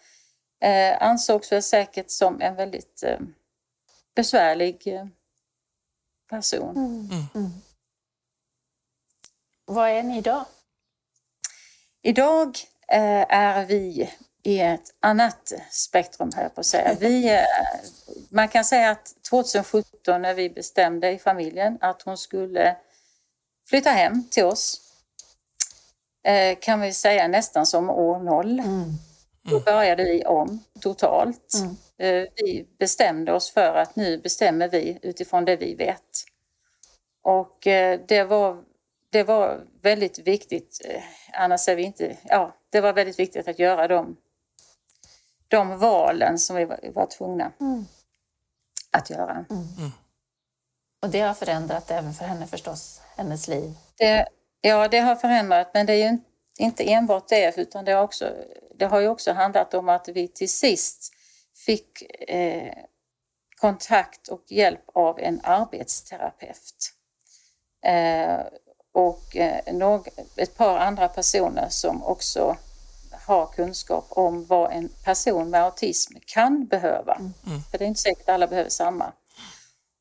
eh, 0.59 1.03
ansågs 1.03 1.51
väl 1.51 1.63
säkert 1.63 2.09
som 2.09 2.41
en 2.41 2.55
väldigt 2.55 3.03
eh, 3.03 3.19
besvärlig 4.15 4.87
eh, 4.87 5.05
person. 6.29 6.77
Mm. 6.77 7.25
Mm. 7.35 7.51
Vad 9.65 9.89
är 9.89 10.03
ni 10.03 10.17
idag? 10.17 10.45
Idag 12.01 12.57
eh, 12.87 13.25
är 13.29 13.65
vi 13.65 14.09
i 14.43 14.59
ett 14.59 14.93
annat 14.99 15.53
spektrum, 15.69 16.31
här 16.35 16.49
på 16.49 16.59
att 16.59 16.65
säga. 16.65 16.93
Vi, 16.99 17.29
eh, 17.29 17.43
man 18.29 18.47
kan 18.47 18.65
säga 18.65 18.91
att 18.91 19.15
2017 19.29 20.21
när 20.21 20.33
vi 20.33 20.49
bestämde 20.49 21.11
i 21.11 21.19
familjen 21.19 21.77
att 21.81 22.01
hon 22.01 22.17
skulle 22.17 22.75
flytta 23.65 23.89
hem 23.89 24.23
till 24.29 24.43
oss, 24.43 24.90
eh, 26.23 26.57
kan 26.61 26.81
vi 26.81 26.93
säga 26.93 27.27
nästan 27.27 27.65
som 27.65 27.89
år 27.89 28.19
noll. 28.19 28.59
Mm. 28.59 28.93
Då 29.43 29.59
började 29.59 30.03
vi 30.03 30.25
om 30.25 30.63
totalt. 30.79 31.53
Mm. 31.61 32.27
Vi 32.35 32.67
bestämde 32.79 33.33
oss 33.33 33.49
för 33.49 33.75
att 33.75 33.95
nu 33.95 34.17
bestämmer 34.17 34.69
vi 34.69 34.99
utifrån 35.01 35.45
det 35.45 35.55
vi 35.55 35.75
vet. 35.75 36.25
Och 37.23 37.57
det 38.07 38.23
var 38.29 38.57
det 39.11 39.23
var 39.23 39.65
väldigt 39.81 40.19
viktigt, 40.19 40.81
eh, 40.85 41.03
annars 41.33 41.67
är 41.67 41.75
vi 41.75 41.83
inte, 41.83 42.17
ja, 42.23 42.55
det 42.69 42.81
var 42.81 42.93
väldigt 42.93 43.19
viktigt 43.19 43.47
att 43.47 43.59
göra 43.59 43.87
de, 43.87 44.17
de 45.47 45.79
valen 45.79 46.39
som 46.39 46.55
vi 46.55 46.65
var, 46.65 46.79
var 46.93 47.05
tvungna 47.05 47.51
mm. 47.59 47.85
att 48.91 49.09
göra. 49.09 49.45
Mm. 49.49 49.67
Mm. 49.77 49.91
Och 51.01 51.09
det 51.09 51.19
har 51.19 51.33
förändrat 51.33 51.91
även 51.91 52.13
för 52.13 52.25
henne 52.25 52.47
förstås, 52.47 53.01
hennes 53.15 53.47
liv? 53.47 53.73
Det, 53.95 54.27
ja, 54.61 54.87
det 54.87 54.99
har 54.99 55.15
förändrat, 55.15 55.71
men 55.73 55.85
det 55.85 55.93
är 55.93 56.11
ju 56.11 56.17
inte 56.57 56.91
enbart 56.91 57.27
det, 57.29 57.57
utan 57.57 57.85
det 57.85 57.91
har, 57.91 58.03
också, 58.03 58.33
det 58.75 58.85
har 58.85 58.99
ju 58.99 59.07
också 59.07 59.33
handlat 59.33 59.73
om 59.73 59.89
att 59.89 60.07
vi 60.07 60.27
till 60.27 60.51
sist 60.51 61.13
fick 61.65 62.01
eh, 62.29 62.73
kontakt 63.61 64.27
och 64.27 64.43
hjälp 64.47 64.83
av 64.93 65.19
en 65.19 65.41
arbetsterapeut. 65.43 66.93
Eh, 67.85 68.39
och 68.91 69.37
eh, 69.37 69.61
ett 70.35 70.57
par 70.57 70.77
andra 70.77 71.07
personer 71.07 71.69
som 71.69 72.03
också 72.03 72.57
har 73.27 73.45
kunskap 73.45 74.05
om 74.09 74.45
vad 74.45 74.71
en 74.71 74.89
person 75.05 75.49
med 75.49 75.63
autism 75.63 76.13
kan 76.25 76.65
behöva. 76.65 77.15
Mm. 77.15 77.33
mm. 77.47 77.61
För 77.71 77.77
det 77.77 77.85
är 77.85 77.87
inte 77.87 78.01
säkert 78.01 78.21
att 78.21 78.33
alla 78.33 78.47
behöver 78.47 78.69
samma. 78.69 79.11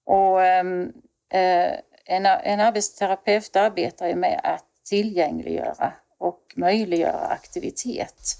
Och, 0.04 0.44
ehm, 0.44 0.92
eh, 1.32 1.72
en, 2.10 2.26
en 2.26 2.60
arbetsterapeut 2.60 3.56
arbetar 3.56 4.08
ju 4.08 4.14
med 4.14 4.40
att 4.44 4.64
tillgängliggöra 4.84 5.92
och 6.18 6.52
möjliggöra 6.56 7.26
aktivitet. 7.26 8.36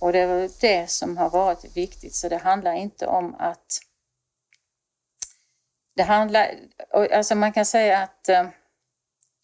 Och 0.00 0.12
det 0.12 0.18
är 0.18 0.50
det 0.60 0.90
som 0.90 1.16
har 1.16 1.30
varit 1.30 1.76
viktigt, 1.76 2.14
så 2.14 2.28
det 2.28 2.36
handlar 2.36 2.72
inte 2.72 3.06
om 3.06 3.34
att... 3.38 3.80
Det 5.94 6.02
handlar... 6.02 6.54
Alltså 6.90 7.34
man 7.34 7.52
kan 7.52 7.64
säga 7.64 7.98
att 7.98 8.28
eh, 8.28 8.48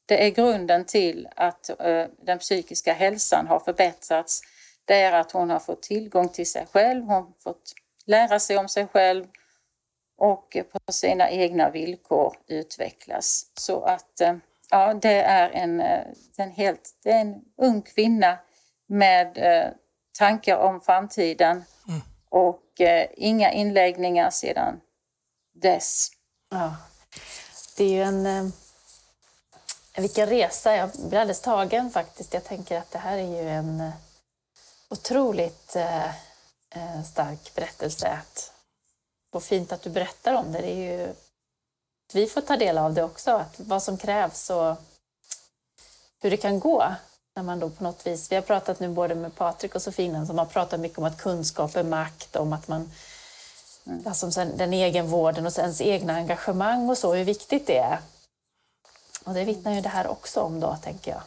det 0.07 0.27
är 0.27 0.31
grunden 0.31 0.85
till 0.85 1.29
att 1.37 1.81
eh, 1.81 2.07
den 2.23 2.39
psykiska 2.39 2.93
hälsan 2.93 3.47
har 3.47 3.61
förbättrats. 3.61 4.41
Det 4.85 4.95
är 4.95 5.13
att 5.13 5.33
hon 5.33 5.51
har 5.51 5.61
fått 5.61 5.83
tillgång 5.83 6.29
till 6.29 6.51
sig 6.51 6.67
själv, 6.73 7.05
hon 7.05 7.15
har 7.15 7.33
fått 7.39 7.73
lära 8.05 8.39
sig 8.39 8.57
om 8.57 8.69
sig 8.69 8.87
själv 8.87 9.27
och 10.17 10.57
på 10.73 10.93
sina 10.93 11.31
egna 11.31 11.71
villkor 11.71 12.37
utvecklas. 12.47 13.47
Så 13.55 13.83
att 13.85 14.21
eh, 14.21 14.37
ja, 14.71 14.95
det 14.95 15.23
är 15.23 15.51
en, 15.51 15.81
eh, 15.81 16.05
en, 16.37 16.51
helt, 16.51 16.91
det 17.03 17.11
är 17.11 17.21
en 17.21 17.45
ung 17.57 17.83
kvinna 17.83 18.39
med 18.87 19.39
eh, 19.39 19.71
tankar 20.19 20.57
om 20.57 20.81
framtiden 20.81 21.65
mm. 21.89 22.01
och 22.29 22.81
eh, 22.81 23.07
inga 23.17 23.53
inläggningar 23.53 24.31
sedan 24.31 24.81
dess. 25.53 26.11
Ja. 26.51 26.77
Det 27.77 27.85
är 27.85 27.89
ju 27.89 28.03
en... 28.03 28.27
Eh, 28.27 28.45
vilken 29.97 30.29
resa! 30.29 30.77
Jag 30.77 30.91
blir 30.91 31.19
alldeles 31.19 31.41
tagen 31.41 31.91
faktiskt. 31.91 32.35
Jag 32.35 32.45
tänker 32.45 32.79
att 32.79 32.91
det 32.91 32.99
här 32.99 33.19
är 33.19 33.43
ju 33.43 33.49
en 33.49 33.93
otroligt 34.91 35.77
eh, 35.77 37.03
stark 37.13 37.55
berättelse. 37.55 38.09
Att, 38.09 38.54
och 39.35 39.43
fint 39.43 39.73
att 39.73 39.83
du 39.83 39.91
berättar 39.91 40.35
om 40.35 40.53
det. 40.53 40.59
det 40.59 40.73
är 40.73 40.99
ju, 40.99 41.15
vi 42.13 42.27
får 42.27 42.41
ta 42.41 42.57
del 42.57 42.79
av 42.79 42.95
det 42.95 43.03
också, 43.03 43.31
att 43.31 43.61
vad 43.61 43.83
som 43.83 43.99
krävs 43.99 44.51
och 44.51 44.77
hur 46.21 46.31
det 46.31 46.37
kan 46.37 46.61
gå. 46.61 46.95
När 47.37 47.43
man 47.43 47.61
då 47.61 47.71
på 47.71 47.85
något 47.85 48.07
vis, 48.07 48.33
vi 48.33 48.37
har 48.37 48.43
pratat 48.43 48.81
nu 48.81 48.89
både 48.89 49.15
med 49.15 49.35
Patrik 49.35 49.75
och 49.75 49.83
Sofina 49.83 50.27
som 50.27 50.39
har 50.39 50.47
pratat 50.47 50.81
mycket 50.81 50.99
om 50.99 51.05
att 51.05 51.19
kunskap 51.19 51.77
är 51.77 51.83
makt, 51.83 52.37
om 52.37 52.53
att 52.53 52.69
man 52.69 52.91
Mm. 53.87 54.07
Alltså 54.07 54.31
sen, 54.31 54.57
den 54.57 54.75
egenvården 54.75 55.47
och 55.47 55.59
ens 55.59 55.81
egna 55.81 56.15
engagemang 56.15 56.91
och 56.91 56.99
så, 56.99 57.15
hur 57.15 57.25
viktigt 57.25 57.67
det 57.67 57.79
är. 57.79 57.99
Och 59.25 59.35
det 59.35 59.45
vittnar 59.45 59.75
ju 59.75 59.81
det 59.81 59.89
här 59.89 60.07
också 60.07 60.41
om 60.41 60.61
då, 60.61 60.77
tänker 60.83 61.11
jag. 61.11 61.23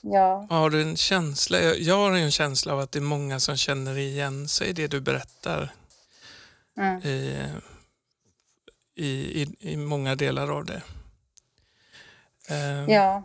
Ja. 0.00 0.46
Har 0.50 0.70
du 0.70 0.82
en 0.82 0.96
känsla? 0.96 1.60
Jag 1.60 1.96
har 1.96 2.12
en 2.12 2.30
känsla 2.30 2.72
av 2.72 2.80
att 2.80 2.92
det 2.92 2.98
är 2.98 3.00
många 3.00 3.40
som 3.40 3.56
känner 3.56 3.98
igen 3.98 4.48
sig 4.48 4.68
i 4.68 4.72
det 4.72 4.86
du 4.86 5.00
berättar. 5.00 5.74
Mm. 6.78 7.02
I, 7.02 7.44
i, 8.94 9.42
i, 9.42 9.56
I 9.60 9.76
många 9.76 10.14
delar 10.14 10.50
av 10.50 10.64
det. 10.64 10.82
Eh, 12.48 12.84
ja. 12.88 13.22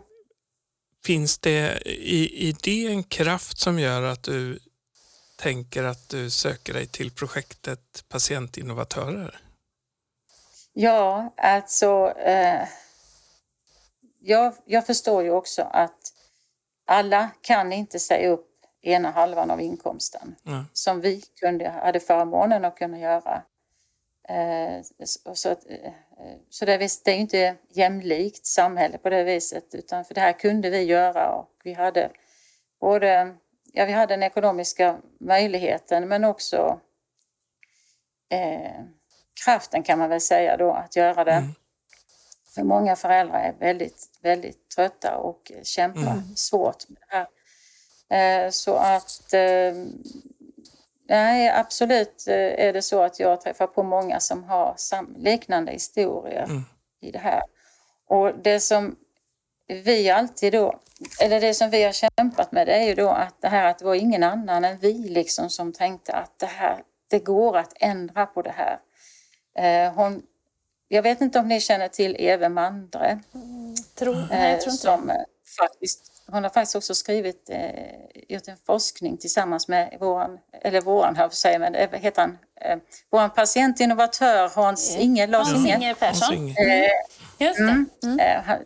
Finns 1.04 1.38
det 1.38 1.82
i, 1.86 2.48
i 2.48 2.56
det 2.62 2.86
en 2.86 3.02
kraft 3.02 3.58
som 3.58 3.78
gör 3.78 4.02
att 4.02 4.22
du 4.22 4.58
tänker 5.36 5.84
att 5.84 6.08
du 6.08 6.30
söker 6.30 6.72
dig 6.72 6.86
till 6.86 7.10
projektet 7.10 8.04
Patientinnovatörer? 8.08 9.40
Ja, 10.72 11.34
alltså 11.36 12.10
eh, 12.10 12.68
jag, 14.20 14.54
jag 14.64 14.86
förstår 14.86 15.22
ju 15.22 15.30
också 15.30 15.62
att 15.62 16.12
alla 16.84 17.30
kan 17.40 17.72
inte 17.72 17.98
säga 17.98 18.28
upp 18.28 18.53
ena 18.84 19.10
halvan 19.10 19.50
av 19.50 19.60
inkomsten 19.60 20.36
mm. 20.46 20.64
som 20.72 21.00
vi 21.00 21.20
kunde, 21.40 21.68
hade 21.68 22.00
förmånen 22.00 22.64
att 22.64 22.78
kunna 22.78 22.98
göra. 22.98 23.42
Eh, 24.28 24.82
så, 25.34 25.50
eh, 25.50 25.56
så 26.50 26.64
det, 26.64 26.72
är, 26.72 27.04
det 27.04 27.10
är 27.10 27.16
inte 27.16 27.56
jämlikt 27.68 28.46
samhälle 28.46 28.98
på 28.98 29.10
det 29.10 29.24
viset 29.24 29.74
utan 29.74 30.04
för 30.04 30.14
det 30.14 30.20
här 30.20 30.32
kunde 30.32 30.70
vi 30.70 30.82
göra 30.82 31.30
och 31.30 31.50
vi 31.64 31.72
hade 31.72 32.10
både 32.80 33.34
ja, 33.72 33.84
vi 33.84 33.92
hade 33.92 34.12
den 34.12 34.22
ekonomiska 34.22 34.96
möjligheten 35.18 36.08
men 36.08 36.24
också 36.24 36.80
eh, 38.28 38.84
kraften 39.44 39.82
kan 39.82 39.98
man 39.98 40.08
väl 40.08 40.20
säga 40.20 40.56
då 40.56 40.72
att 40.72 40.96
göra 40.96 41.24
det. 41.24 41.32
Mm. 41.32 41.54
För 42.54 42.62
många 42.62 42.96
föräldrar 42.96 43.38
är 43.38 43.54
väldigt, 43.58 44.08
väldigt 44.22 44.68
trötta 44.68 45.16
och 45.16 45.52
kämpar 45.62 46.00
mm. 46.00 46.36
svårt 46.36 46.88
med 46.88 46.98
det 47.00 47.16
här. 47.16 47.26
Eh, 48.14 48.50
så 48.50 48.74
att 48.76 49.32
eh, 49.32 49.74
nej, 51.08 51.50
absolut 51.50 52.24
eh, 52.28 52.66
är 52.66 52.72
det 52.72 52.82
så 52.82 53.02
att 53.02 53.20
jag 53.20 53.40
träffar 53.40 53.66
på 53.66 53.82
många 53.82 54.20
som 54.20 54.44
har 54.44 54.76
liknande 55.18 55.72
historier 55.72 56.44
mm. 56.44 56.62
i 57.00 57.10
det 57.10 57.18
här. 57.18 57.42
Och 58.08 58.38
det 58.38 58.60
som 58.60 58.96
vi 59.66 60.10
alltid 60.10 60.52
då, 60.52 60.80
eller 61.20 61.40
det 61.40 61.54
som 61.54 61.70
vi 61.70 61.82
har 61.82 61.92
kämpat 61.92 62.52
med 62.52 62.66
det 62.66 62.74
är 62.74 62.84
ju 62.84 62.94
då 62.94 63.08
att 63.08 63.34
det 63.40 63.48
här 63.48 63.66
att 63.66 63.78
det 63.78 63.84
var 63.84 63.94
ingen 63.94 64.22
annan 64.22 64.64
än 64.64 64.78
vi 64.78 64.92
liksom 64.92 65.50
som 65.50 65.72
tänkte 65.72 66.12
att 66.12 66.38
det 66.38 66.46
här, 66.46 66.82
det 67.10 67.18
går 67.18 67.56
att 67.56 67.72
ändra 67.80 68.26
på 68.26 68.42
det 68.42 68.54
här. 68.56 68.78
Hon, 69.90 70.22
jag 70.88 71.02
vet 71.02 71.20
inte 71.20 71.38
om 71.38 71.48
ni 71.48 71.60
känner 71.60 71.88
till 71.88 72.16
Eve 72.18 72.48
Mandre? 72.48 73.20
Mm, 73.34 73.74
tror, 73.94 74.26
nej, 74.30 74.50
jag 74.50 74.60
tror 74.60 74.72
inte 74.72 74.82
som, 74.82 75.10
eh, 75.10 75.16
faktiskt, 75.58 76.12
Hon 76.26 76.42
har 76.42 76.50
faktiskt 76.50 76.76
också 76.76 76.94
skrivit, 76.94 77.50
eh, 77.50 77.70
gjort 78.28 78.48
en 78.48 78.56
forskning 78.56 79.16
tillsammans 79.16 79.68
med 79.68 79.96
våran, 80.00 80.38
eller 80.62 80.80
våran 80.80 81.16
här 81.16 81.28
för 81.28 81.36
sig, 81.36 81.58
men 81.58 81.72
det 81.72 81.98
heter 81.98 82.22
han, 82.22 82.38
eh, 82.60 82.78
våran 83.10 83.30
patientinnovatör 83.30 84.48
Hans 84.54 84.96
Inge, 84.96 85.26
Lars 85.26 85.54
Inge 85.54 85.94
Persson. 85.94 86.48
Eh, 86.48 86.88
Just 87.38 87.58
det. 87.58 87.62
Mm, 87.62 87.90
mm. 88.02 88.18
Eh, 88.18 88.58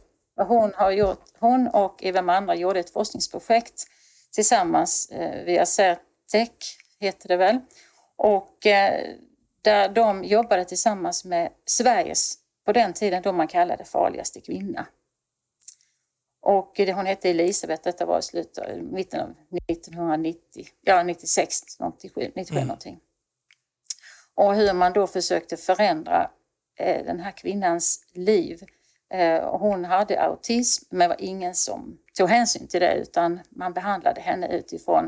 hon, 0.46 0.72
har 0.76 0.90
gjort, 0.90 1.24
hon 1.38 1.68
och 1.68 2.04
Eva 2.04 2.32
andra 2.32 2.54
gjorde 2.54 2.80
ett 2.80 2.92
forskningsprojekt 2.92 3.86
tillsammans 4.32 5.10
eh, 5.10 5.44
via 5.44 5.66
Certec, 5.66 6.50
heter 7.00 7.28
det 7.28 7.36
väl. 7.36 7.58
Och 8.16 8.66
eh, 8.66 9.04
där 9.62 9.88
de 9.88 10.24
jobbade 10.24 10.64
tillsammans 10.64 11.24
med 11.24 11.48
Sveriges, 11.66 12.34
på 12.64 12.72
den 12.72 12.92
tiden 12.92 13.22
då 13.22 13.32
man 13.32 13.48
kallade 13.48 13.84
farligaste 13.84 14.40
kvinna. 14.40 14.86
Och 16.40 16.72
det, 16.76 16.92
hon 16.92 17.06
hette 17.06 17.30
Elisabeth, 17.30 17.82
detta 17.84 18.06
var 18.06 18.18
i 18.18 18.22
slutet, 18.22 18.82
mitten 18.82 19.20
av 19.20 19.34
1990, 19.66 20.66
ja 20.80 21.02
96, 21.02 21.60
97, 21.80 22.32
97 22.36 22.56
mm. 22.56 22.66
någonting. 22.66 23.00
Och 24.34 24.54
hur 24.54 24.72
man 24.72 24.92
då 24.92 25.06
försökte 25.06 25.56
förändra 25.56 26.30
eh, 26.78 27.04
den 27.04 27.20
här 27.20 27.32
kvinnans 27.32 28.04
liv 28.12 28.64
Eh, 29.10 29.58
hon 29.58 29.84
hade 29.84 30.22
autism 30.22 30.84
men 30.90 30.98
det 30.98 31.08
var 31.08 31.24
ingen 31.24 31.54
som 31.54 31.98
tog 32.16 32.28
hänsyn 32.28 32.68
till 32.68 32.80
det 32.80 32.94
utan 32.94 33.40
man 33.50 33.72
behandlade 33.72 34.20
henne 34.20 34.48
utifrån 34.48 35.04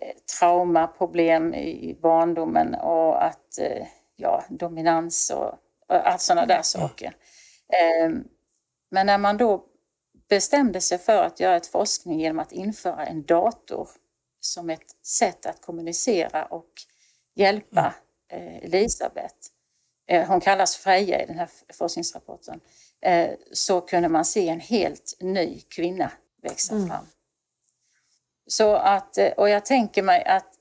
eh, 0.00 0.16
traumaproblem 0.38 1.54
i 1.54 1.98
barndomen 2.02 2.74
och 2.74 3.24
att, 3.24 3.58
eh, 3.58 3.86
ja, 4.16 4.44
dominans 4.48 5.30
och, 5.30 5.54
allt 5.88 6.20
sådana 6.20 6.46
där 6.46 6.62
saker. 6.62 7.16
Ehm, 7.72 8.24
men 8.90 9.06
när 9.06 9.18
man 9.18 9.36
då 9.36 9.64
bestämde 10.28 10.80
sig 10.80 10.98
för 10.98 11.22
att 11.22 11.40
göra 11.40 11.56
ett 11.56 11.66
forskning 11.66 12.20
genom 12.20 12.38
att 12.38 12.52
införa 12.52 13.06
en 13.06 13.22
dator 13.22 13.88
som 14.40 14.70
ett 14.70 14.96
sätt 15.02 15.46
att 15.46 15.60
kommunicera 15.60 16.44
och 16.44 16.70
hjälpa 17.34 17.94
mm. 18.28 18.64
Elisabeth. 18.64 19.34
Hon 20.26 20.40
kallas 20.40 20.76
Freja 20.76 21.22
i 21.22 21.26
den 21.26 21.38
här 21.38 21.48
forskningsrapporten. 21.72 22.60
Eh, 23.00 23.30
så 23.52 23.80
kunde 23.80 24.08
man 24.08 24.24
se 24.24 24.48
en 24.48 24.60
helt 24.60 25.16
ny 25.20 25.60
kvinna 25.60 26.10
växa 26.42 26.74
mm. 26.74 26.88
fram. 26.88 27.06
Så 28.46 28.74
att, 28.74 29.18
eh, 29.18 29.32
och 29.32 29.48
jag 29.48 29.64
tänker 29.64 30.02
mig 30.02 30.24
att 30.24 30.54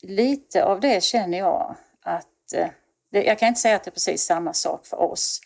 lite 0.00 0.64
av 0.64 0.80
det 0.80 1.02
känner 1.02 1.38
jag 1.38 1.76
att, 2.00 2.52
eh, 2.54 2.68
jag 3.10 3.38
kan 3.38 3.48
inte 3.48 3.60
säga 3.60 3.76
att 3.76 3.84
det 3.84 3.90
är 3.90 3.92
precis 3.92 4.22
samma 4.22 4.54
sak 4.54 4.86
för 4.86 4.96
oss, 4.96 5.40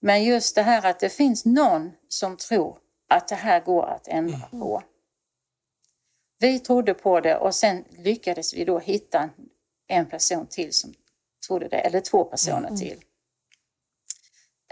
men 0.00 0.24
just 0.24 0.54
det 0.54 0.62
här 0.62 0.86
att 0.86 1.00
det 1.00 1.08
finns 1.08 1.44
någon 1.44 1.92
som 2.08 2.36
tror 2.36 2.78
att 3.08 3.28
det 3.28 3.34
här 3.34 3.60
går 3.60 3.86
att 3.86 4.08
ändra 4.08 4.36
mm. 4.36 4.60
på. 4.60 4.82
Vi 6.38 6.58
trodde 6.58 6.94
på 6.94 7.20
det 7.20 7.36
och 7.36 7.54
sen 7.54 7.84
lyckades 7.90 8.54
vi 8.54 8.64
då 8.64 8.78
hitta 8.78 9.30
en 9.86 10.06
person 10.06 10.46
till 10.46 10.72
som 10.72 10.94
trodde 11.46 11.68
det, 11.68 11.76
eller 11.76 12.00
två 12.00 12.24
personer 12.24 12.68
mm. 12.68 12.76
till 12.76 13.04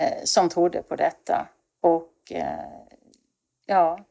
eh, 0.01 0.25
som 0.25 0.49
trodde 0.49 0.83
på 0.83 0.97
detta. 0.97 1.49
Och 1.81 2.33
eh, 2.33 2.83
ja, 3.67 4.05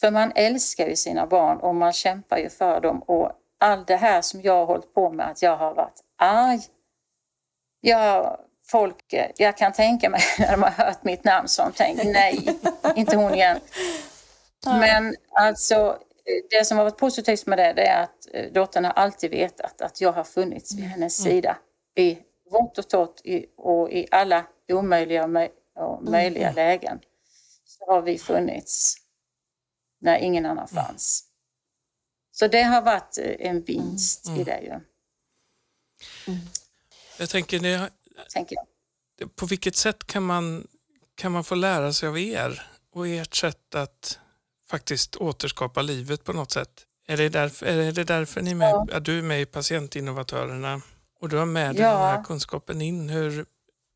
för 0.00 0.10
man 0.10 0.32
älskar 0.34 0.86
ju 0.86 0.96
sina 0.96 1.26
barn 1.26 1.58
och 1.58 1.74
man 1.74 1.92
kämpar 1.92 2.38
ju 2.38 2.48
för 2.48 2.80
dem 2.80 3.02
och 3.02 3.32
allt 3.58 3.86
det 3.86 3.96
här 3.96 4.22
som 4.22 4.42
jag 4.42 4.52
har 4.52 4.66
hållit 4.66 4.94
på 4.94 5.10
med, 5.10 5.28
att 5.28 5.42
jag 5.42 5.56
har 5.56 5.74
varit 5.74 6.04
arg. 6.16 6.60
Jag, 7.80 8.40
folk, 8.72 9.14
jag 9.36 9.56
kan 9.56 9.72
tänka 9.72 10.10
mig 10.10 10.20
när 10.38 10.50
de 10.50 10.62
har 10.62 10.70
hört 10.70 11.04
mitt 11.04 11.24
namn 11.24 11.48
de 11.56 11.72
tänker 11.72 12.04
nej, 12.04 12.58
inte 12.96 13.16
hon 13.16 13.34
igen. 13.34 13.60
Men 14.64 15.16
alltså 15.30 15.98
det 16.50 16.64
som 16.64 16.78
har 16.78 16.84
varit 16.84 16.98
positivt 16.98 17.46
med 17.46 17.58
det, 17.58 17.72
det 17.72 17.86
är 17.86 18.02
att 18.02 18.28
eh, 18.32 18.52
dottern 18.52 18.84
har 18.84 18.92
alltid 18.92 19.30
vetat 19.30 19.80
att 19.80 20.00
jag 20.00 20.12
har 20.12 20.24
funnits 20.24 20.74
vid 20.74 20.84
hennes 20.84 21.20
mm. 21.20 21.32
sida 21.32 21.58
i 21.96 22.18
vått 22.50 22.78
och 22.78 22.88
torrt 22.88 23.20
och 23.56 23.90
i 23.90 24.08
alla 24.10 24.44
omöjliga 24.68 25.48
och 25.74 26.02
möjliga 26.02 26.48
mm. 26.48 26.54
lägen 26.54 27.00
så 27.64 27.92
har 27.92 28.02
vi 28.02 28.18
funnits 28.18 28.94
när 30.00 30.18
ingen 30.18 30.46
annan 30.46 30.68
mm. 30.72 30.84
fanns. 30.84 31.24
Så 32.32 32.46
det 32.46 32.62
har 32.62 32.82
varit 32.82 33.18
eh, 33.18 33.34
en 33.38 33.62
vinst 33.62 34.26
mm. 34.26 34.40
i 34.40 34.44
det 34.44 34.60
ju. 34.60 34.70
Mm. 34.70 36.40
Jag 37.18 37.30
tänker, 37.30 37.58
det, 37.58 37.90
tänker 38.28 38.56
jag. 38.56 39.36
på 39.36 39.46
vilket 39.46 39.76
sätt 39.76 40.06
kan 40.06 40.22
man 40.22 40.66
kan 41.14 41.32
man 41.32 41.44
få 41.44 41.54
lära 41.54 41.92
sig 41.92 42.08
av 42.08 42.18
er 42.18 42.62
och 42.92 43.08
ert 43.08 43.34
sätt 43.34 43.74
att 43.74 44.18
faktiskt 44.70 45.16
återskapa 45.16 45.82
livet 45.82 46.24
på 46.24 46.32
något 46.32 46.50
sätt? 46.50 46.86
Är 47.06 47.16
det 47.16 47.28
därför, 47.28 47.66
är 47.66 47.92
det 47.92 48.04
därför 48.04 48.42
ni 48.42 48.50
är 48.50 48.54
med, 48.54 48.68
ja. 48.68 48.86
att 48.92 49.04
du 49.04 49.18
är 49.18 49.22
med 49.22 49.40
i 49.40 49.46
Patientinnovatörerna 49.46 50.80
och 51.20 51.28
du 51.28 51.36
har 51.36 51.46
med 51.46 51.74
dig 51.74 51.82
ja. 51.82 51.90
den 51.90 52.00
här 52.00 52.24
kunskapen 52.24 52.82
in? 52.82 53.08
Hur, 53.08 53.46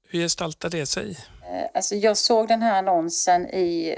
hur 0.09 0.21
gestaltar 0.21 0.71
det 0.71 0.87
sig? 0.87 1.19
Eh, 1.51 1.67
alltså 1.75 1.95
jag 1.95 2.17
såg 2.17 2.49
den 2.49 2.63
här 2.63 2.79
annonsen 2.79 3.47
i, 3.47 3.97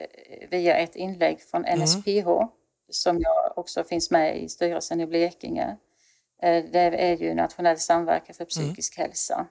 via 0.51 0.76
ett 0.76 0.97
inlägg 0.97 1.43
från 1.43 1.62
NSPH 1.62 2.09
mm. 2.09 2.49
som 2.91 3.20
jag 3.20 3.59
också 3.59 3.85
finns 3.85 4.11
med 4.11 4.43
i 4.43 4.49
styrelsen 4.49 5.01
i 5.01 5.07
Blekinge. 5.07 5.76
Eh, 6.43 6.64
det 6.72 6.79
är 6.81 7.16
ju 7.16 7.35
Nationell 7.35 7.79
samverkan 7.79 8.35
för 8.35 8.45
psykisk 8.45 8.99
mm. 8.99 9.07
hälsa. 9.07 9.47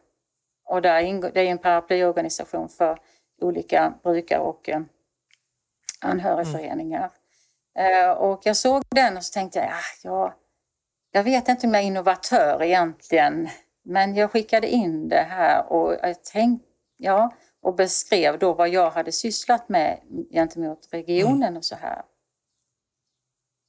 Och 0.68 0.82
där 0.82 0.99
ingår, 0.99 1.32
det 1.34 1.41
är 1.41 1.45
en 1.45 1.57
paraplyorganisation 1.57 2.70
för 2.70 2.99
olika 3.41 3.93
brukar 4.03 4.39
och 4.39 4.70
eh, 4.70 4.82
anhörigföreningar. 6.01 7.11
Mm. 7.76 8.18
Och 8.18 8.41
jag 8.43 8.55
såg 8.55 8.84
den 8.89 9.18
och 9.18 9.24
så 9.24 9.34
tänkte 9.34 9.59
jag, 9.59 9.68
ah, 9.68 9.99
ja, 10.03 10.34
jag 11.11 11.24
vet 11.24 11.47
inte 11.47 11.68
om 11.68 11.74
jag 11.74 11.84
är 11.84 11.88
innovatör 11.88 12.63
egentligen, 12.63 13.49
men 13.84 14.15
jag 14.15 14.32
skickade 14.32 14.68
in 14.68 15.09
det 15.09 15.28
här 15.30 15.74
och 15.74 15.93
jag 16.01 16.24
tänkte, 16.24 16.68
ja, 16.97 17.34
och 17.61 17.76
beskrev 17.76 18.39
då 18.39 18.53
vad 18.53 18.70
jag 18.70 18.91
hade 18.91 19.11
sysslat 19.11 19.70
med 19.70 19.99
gentemot 20.32 20.88
regionen 20.91 21.43
mm. 21.43 21.57
och 21.57 21.65
så 21.65 21.76
här. 21.76 22.01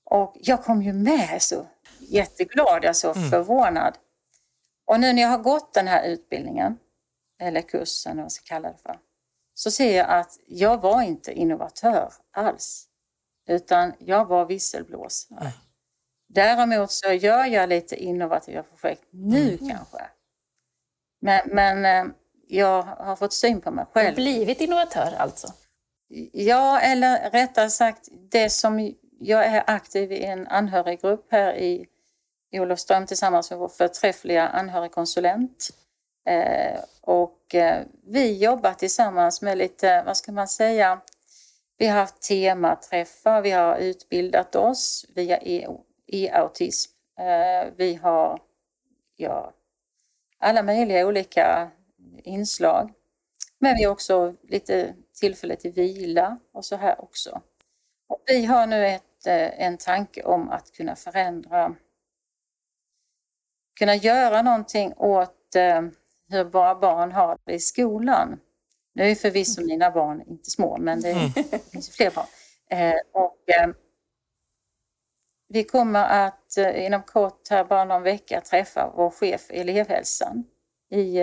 Och 0.05 0.37
jag 0.41 0.65
kom 0.65 0.83
ju 0.83 0.93
med 0.93 1.43
så 1.43 1.67
jätteglad, 1.99 2.85
alltså 2.85 3.13
mm. 3.17 3.31
förvånad. 3.31 3.99
Och 4.85 5.01
nu 5.01 5.13
när 5.13 5.23
jag 5.23 5.29
har 5.29 5.39
gått 5.39 5.75
den 5.75 5.87
här 5.87 6.05
utbildningen, 6.05 6.79
eller 7.39 7.63
kursen 7.63 8.17
vad 8.17 8.25
jag 8.25 8.33
ska 8.33 8.45
kalla 8.45 8.69
det 8.69 8.79
för, 8.83 8.99
så 9.55 9.71
ser 9.71 9.97
jag 9.97 10.07
att 10.09 10.39
jag 10.47 10.81
var 10.81 11.03
inte 11.03 11.33
innovatör 11.33 12.13
alls, 12.31 12.89
utan 13.49 13.93
jag 13.99 14.25
var 14.25 14.47
visselblåsare. 14.47 15.41
Mm. 15.41 15.53
Däremot 16.29 16.91
så 16.91 17.13
gör 17.13 17.45
jag 17.45 17.69
lite 17.69 17.97
innovativa 17.97 18.63
projekt 18.63 19.03
nu 19.11 19.59
mm. 19.59 19.69
kanske. 19.69 20.11
Men, 21.21 21.41
men 21.47 21.85
eh, 21.85 22.13
jag 22.49 22.83
har 22.83 23.17
fått 23.17 23.33
syn 23.33 23.61
på 23.61 23.71
mig 23.71 23.85
själv. 23.93 24.15
Blivit 24.15 24.61
innovatör 24.61 25.15
alltså? 25.19 25.49
Ja, 26.33 26.81
eller 26.81 27.31
rättare 27.31 27.71
sagt 27.71 28.09
det 28.31 28.51
som 28.51 28.95
jag 29.21 29.47
är 29.47 29.65
aktiv 29.67 30.13
i 30.13 30.25
en 30.25 30.47
anhöriggrupp 30.47 31.27
här 31.31 31.55
i, 31.55 31.87
i 32.51 32.61
Olofström 32.61 33.07
tillsammans 33.07 33.51
med 33.51 33.59
vår 33.59 33.69
förträffliga 33.69 34.49
anhörigkonsulent. 34.49 35.71
Eh, 36.29 36.81
och 37.01 37.55
eh, 37.55 37.85
vi 38.03 38.39
jobbar 38.39 38.73
tillsammans 38.73 39.43
med 39.43 39.59
lite, 39.59 40.03
vad 40.07 40.17
ska 40.17 40.33
man 40.33 40.49
säga, 40.49 41.01
vi 41.79 41.87
har 41.87 41.99
haft 41.99 42.23
tematräffar, 42.23 43.43
vi 43.43 43.51
har 43.51 43.77
utbildat 43.77 44.57
oss 44.57 45.07
via 45.15 45.39
e, 45.39 45.67
e-autism. 46.07 46.93
Eh, 47.19 47.73
vi 47.77 47.95
har 47.95 48.41
ja, 49.17 49.53
alla 50.39 50.63
möjliga 50.63 51.07
olika 51.07 51.71
inslag. 52.25 52.93
Men 53.59 53.77
vi 53.77 53.85
har 53.85 53.93
också 53.93 54.35
lite 54.43 54.95
tillfälle 55.21 55.57
till 55.57 55.73
vila 55.73 56.39
och 56.53 56.65
så 56.65 56.77
här 56.77 57.01
också. 57.01 57.41
Och 58.07 58.23
vi 58.27 58.45
har 58.45 58.67
nu 58.67 58.87
ett, 58.87 59.27
en 59.27 59.77
tanke 59.77 60.23
om 60.23 60.51
att 60.51 60.73
kunna 60.73 60.97
förändra, 60.97 61.75
kunna 63.79 63.95
göra 63.95 64.43
någonting 64.43 64.95
åt 64.97 65.35
hur 66.29 66.45
våra 66.45 66.75
barn 66.75 67.13
har 67.13 67.39
det 67.45 67.53
i 67.53 67.61
skolan. 67.61 68.41
Nu 68.93 69.11
är 69.11 69.15
förvisso 69.15 69.65
mina 69.65 69.91
barn 69.91 70.23
inte 70.27 70.51
små, 70.51 70.77
men 70.79 71.01
det 71.01 71.11
mm. 71.11 71.31
finns 71.73 71.91
fler 71.91 72.11
barn. 72.11 72.27
Eh, 72.71 72.95
och, 73.13 73.35
vi 75.51 75.65
kommer 75.65 76.05
att 76.05 76.57
inom 76.75 77.03
kort, 77.03 77.49
här 77.51 77.65
bara 77.65 77.85
någon 77.85 78.03
vecka, 78.03 78.41
träffa 78.41 78.93
vår 78.97 79.11
chef 79.11 79.51
i 79.51 79.61
elevhälsan 79.61 80.45
i 80.91 81.21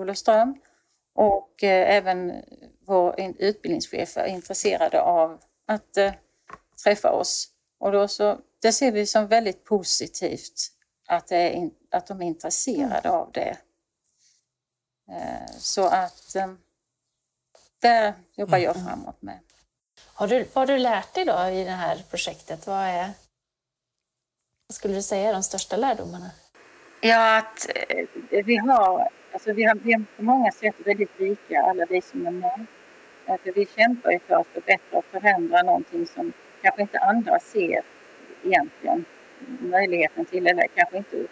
Olofström 0.00 0.54
och 1.14 1.64
eh, 1.64 1.96
även 1.96 2.32
vår 2.86 3.14
utbildningschef 3.38 4.16
är 4.16 4.26
intresserade 4.26 5.00
av 5.00 5.38
att 5.66 5.96
eh, 5.96 6.12
träffa 6.84 7.10
oss. 7.10 7.48
Och 7.78 7.92
då 7.92 8.08
så, 8.08 8.38
det 8.62 8.72
ser 8.72 8.92
vi 8.92 9.06
som 9.06 9.26
väldigt 9.26 9.64
positivt 9.64 10.72
att, 11.06 11.26
det 11.26 11.36
är, 11.36 11.70
att 11.90 12.06
de 12.06 12.22
är 12.22 12.26
intresserade 12.26 13.10
av 13.10 13.30
det. 13.32 13.56
Eh, 15.08 15.50
så 15.58 15.86
att 15.86 16.36
där 17.80 18.14
jobbar 18.36 18.58
jag 18.58 18.76
mm. 18.76 18.88
framåt 18.88 19.22
med. 19.22 19.38
Har 20.14 20.28
du, 20.28 20.46
vad 20.52 20.68
har 20.68 20.76
du 20.76 20.82
lärt 20.82 21.14
dig 21.14 21.24
då 21.24 21.48
i 21.48 21.64
det 21.64 21.70
här 21.70 22.02
projektet? 22.10 22.66
Vad, 22.66 22.84
är, 22.84 23.10
vad 24.68 24.74
skulle 24.74 24.94
du 24.94 25.02
säga 25.02 25.28
är 25.28 25.32
de 25.32 25.42
största 25.42 25.76
lärdomarna? 25.76 26.30
Ja, 27.00 27.38
att 27.38 27.66
vi 28.30 28.56
har 28.56 29.10
Alltså 29.36 29.52
vi, 29.52 29.64
har, 29.64 29.74
vi 29.74 29.92
är 29.92 30.04
på 30.16 30.22
många 30.22 30.50
sätt 30.50 30.74
väldigt 30.84 31.20
lika, 31.20 31.62
alla 31.62 31.86
vi 31.90 32.02
som 32.02 32.26
är 32.26 32.30
med. 32.30 32.66
För 33.26 33.52
vi 33.52 33.66
kämpar 33.76 34.10
ju 34.10 34.18
för 34.18 34.34
att 34.34 34.46
förbättra 34.46 34.98
och 34.98 35.04
förändra 35.04 35.62
någonting 35.62 36.06
som 36.06 36.32
kanske 36.62 36.82
inte 36.82 36.98
andra 36.98 37.38
ser 37.38 37.82
egentligen 38.44 39.04
möjligheten 39.60 40.24
till 40.24 40.46
eller 40.46 40.66
kanske 40.74 40.96
inte 40.96 41.26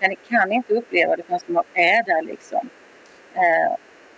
kan, 0.00 0.16
kan 0.28 0.52
inte 0.52 0.74
uppleva 0.74 1.16
det 1.16 1.22
förrän 1.22 1.40
de 1.46 1.62
är 1.74 2.02
där 2.02 2.22
liksom. 2.22 2.70
Eh, 3.38 3.74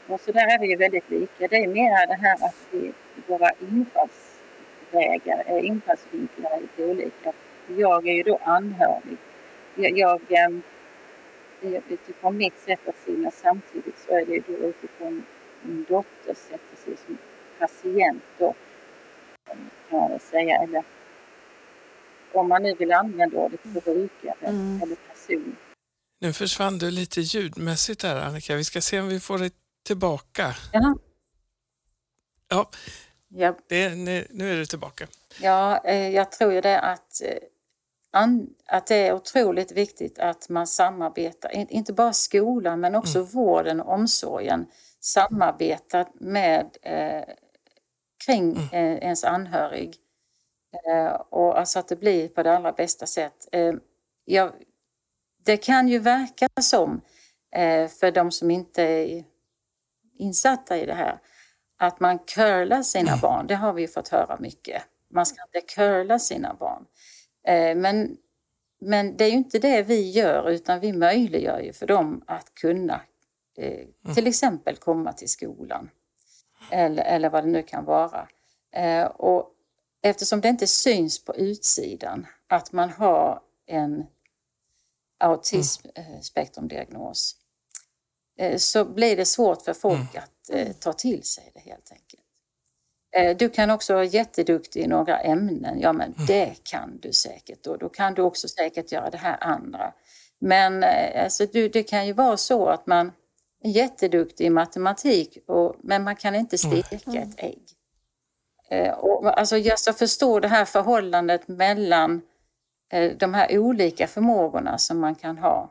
och 0.07 0.21
så 0.21 0.33
där 0.33 0.55
är 0.55 0.59
vi 0.59 0.71
ju 0.71 0.77
väldigt 0.77 1.11
lika. 1.11 1.49
Det 1.49 1.57
är 1.57 1.69
mer 1.69 2.07
det 2.07 2.15
här 2.15 2.35
att 2.35 2.67
vi, 2.71 2.93
våra 3.27 3.51
infallsvägar, 3.61 5.45
eh, 5.47 5.67
infallsvinklar 5.67 6.51
är 6.51 6.61
lite 6.61 6.85
olika. 6.85 7.33
Jag 7.77 8.09
är 8.09 8.13
ju 8.13 8.23
då 8.23 8.39
anhörig. 8.43 9.17
Jag, 9.75 9.99
jag 9.99 10.21
ehm, 10.29 10.63
utifrån 11.89 12.37
mitt 12.37 12.59
sätt 12.59 12.89
att 12.89 12.97
se 13.05 13.13
men 13.13 13.31
samtidigt 13.31 13.99
så 13.99 14.17
är 14.17 14.27
det 14.27 14.41
då 14.47 14.53
utifrån 14.53 15.25
min 15.63 15.87
dotters 15.89 16.37
sätt 16.37 16.61
att 16.73 16.79
se 16.79 16.97
som 16.97 17.19
patient 17.59 18.23
då 18.39 18.55
kan 19.45 20.01
man 20.01 20.11
väl 20.11 20.21
säga. 20.21 20.57
Eller 20.63 20.85
om 22.33 22.49
man 22.49 22.63
nu 22.63 22.75
vill 22.75 22.93
använda 22.93 23.39
ordet 23.39 23.63
brukare 23.63 24.35
mm. 24.49 24.83
eller 24.83 24.97
person. 24.97 25.57
Nu 26.21 26.33
försvann 26.33 26.79
du 26.79 26.91
lite 26.91 27.21
ljudmässigt 27.21 28.01
där 28.01 28.17
Annika. 28.17 28.57
Vi 28.57 28.65
ska 28.65 28.81
se 28.81 29.01
om 29.01 29.09
vi 29.09 29.21
får 29.21 29.39
det 29.39 29.53
tillbaka. 29.83 30.57
Ja. 30.73 30.95
Ja, 32.49 32.71
ja. 33.29 33.57
Det, 33.69 33.95
nu, 33.95 34.27
nu 34.31 34.53
är 34.53 34.57
det 34.57 34.67
tillbaka. 34.67 35.07
Ja, 35.41 35.81
eh, 35.85 36.09
jag 36.09 36.33
tror 36.33 36.53
ju 36.53 36.61
det 36.61 36.81
att 36.81 37.23
eh, 37.23 37.39
att 38.67 38.87
det 38.87 38.97
är 38.97 39.13
otroligt 39.13 39.73
viktigt 39.73 40.19
att 40.19 40.49
man 40.49 40.67
samarbetar, 40.67 41.73
inte 41.73 41.93
bara 41.93 42.13
skolan 42.13 42.81
men 42.81 42.95
också 42.95 43.19
mm. 43.19 43.31
vården 43.31 43.81
och 43.81 43.93
omsorgen 43.93 44.67
samarbetar 45.01 46.07
med 46.15 46.77
eh, 46.83 47.35
kring 48.27 48.53
mm. 48.53 48.69
eh, 48.73 49.05
ens 49.05 49.25
anhörig. 49.25 49.97
Eh, 50.73 51.13
och 51.13 51.59
alltså 51.59 51.79
att 51.79 51.89
det 51.89 51.97
blir 51.97 52.29
på 52.29 52.43
det 52.43 52.57
allra 52.57 52.73
bästa 52.73 53.07
sätt. 53.07 53.49
Eh, 53.53 53.75
ja, 54.25 54.53
det 55.51 55.57
kan 55.57 55.89
ju 55.89 55.99
verka 55.99 56.49
som, 56.61 57.01
eh, 57.53 57.89
för 57.89 58.11
de 58.11 58.31
som 58.31 58.51
inte 58.51 58.83
är 58.83 59.25
insatta 60.19 60.79
i 60.79 60.87
det 60.87 60.95
här, 60.95 61.19
att 61.77 62.01
man 62.01 62.19
curlar 62.19 62.83
sina 62.83 63.11
mm. 63.11 63.21
barn. 63.21 63.47
Det 63.47 63.55
har 63.55 63.73
vi 63.73 63.89
fått 63.89 64.09
höra 64.09 64.37
mycket. 64.41 64.83
Man 65.09 65.27
ska 65.27 65.43
inte 65.43 65.75
curla 65.75 66.19
sina 66.19 66.55
barn. 66.55 66.87
Eh, 67.47 67.77
men, 67.77 68.17
men 68.81 69.17
det 69.17 69.25
är 69.25 69.29
ju 69.29 69.37
inte 69.37 69.59
det 69.59 69.83
vi 69.83 70.11
gör 70.11 70.51
utan 70.51 70.81
vi 70.81 70.93
möjliggör 70.93 71.61
ju 71.61 71.73
för 71.73 71.87
dem 71.87 72.23
att 72.27 72.55
kunna 72.55 73.01
eh, 73.57 73.87
mm. 74.05 74.15
till 74.15 74.27
exempel 74.27 74.77
komma 74.77 75.13
till 75.13 75.29
skolan. 75.29 75.91
Eller, 76.71 77.05
eller 77.05 77.31
vad 77.31 77.45
det 77.45 77.51
nu 77.51 77.63
kan 77.63 77.85
vara. 77.85 78.29
Och 79.09 79.51
eftersom 80.03 80.41
det 80.41 80.49
inte 80.49 80.67
syns 80.67 81.25
på 81.25 81.37
utsidan 81.37 82.27
att 82.49 82.73
man 82.73 82.91
har 82.91 83.41
en 83.67 84.07
autismspektrumdiagnos 85.21 87.37
så 88.57 88.85
blir 88.85 89.17
det 89.17 89.25
svårt 89.25 89.63
för 89.63 89.75
folk 89.75 90.15
mm. 90.15 90.23
att 90.23 90.51
ta 90.81 90.93
till 90.93 91.23
sig 91.23 91.51
det 91.55 91.61
helt 91.61 91.93
enkelt. 91.93 92.23
Eh, 93.13 93.37
du 93.37 93.49
kan 93.49 93.71
också 93.71 93.95
vara 93.95 94.05
jätteduktig 94.05 94.83
i 94.83 94.87
några 94.87 95.19
ämnen. 95.19 95.81
Ja, 95.81 95.93
men 95.93 96.15
mm. 96.15 96.27
det 96.27 96.55
kan 96.63 96.99
du 97.03 97.13
säkert 97.13 97.67
och 97.67 97.79
då 97.79 97.89
kan 97.89 98.15
du 98.15 98.23
också 98.23 98.49
säkert 98.49 98.93
göra 98.93 99.11
det 99.11 99.19
här 99.19 99.37
andra. 99.41 99.93
Men 100.39 100.83
eh, 100.83 101.25
alltså, 101.25 101.47
du, 101.47 101.69
det 101.69 101.83
kan 101.83 102.07
ju 102.07 102.13
vara 102.13 102.37
så 102.37 102.67
att 102.67 102.87
man 102.87 103.13
är 103.63 103.71
jätteduktig 103.71 104.47
i 104.47 104.51
matematik 104.51 105.39
och, 105.47 105.77
men 105.81 106.05
man 106.05 106.17
kan 106.17 106.35
inte 106.35 106.57
mm. 106.65 106.83
steka 106.83 107.11
mm. 107.11 107.23
ett 107.23 107.35
ägg. 107.37 107.63
Eh, 108.71 108.93
och, 108.93 109.39
alltså, 109.39 109.57
jag 109.57 109.99
förstår 109.99 110.41
det 110.41 110.49
här 110.49 110.65
förhållandet 110.65 111.49
mellan 111.49 112.23
de 113.19 113.35
här 113.35 113.59
olika 113.59 114.07
förmågorna 114.07 114.79
som 114.79 115.01
man 115.01 115.15
kan 115.15 115.39
ha. 115.39 115.71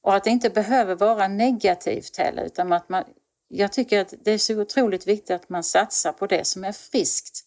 Och 0.00 0.14
att 0.14 0.24
det 0.24 0.30
inte 0.30 0.50
behöver 0.50 0.94
vara 0.94 1.28
negativt 1.28 2.16
heller 2.16 2.44
utan 2.44 2.72
att 2.72 2.88
man 2.88 3.04
jag 3.48 3.72
tycker 3.72 4.00
att 4.00 4.14
det 4.24 4.30
är 4.30 4.38
så 4.38 4.60
otroligt 4.60 5.06
viktigt 5.06 5.30
att 5.30 5.48
man 5.48 5.64
satsar 5.64 6.12
på 6.12 6.26
det 6.26 6.46
som 6.46 6.64
är 6.64 6.72
friskt 6.72 7.44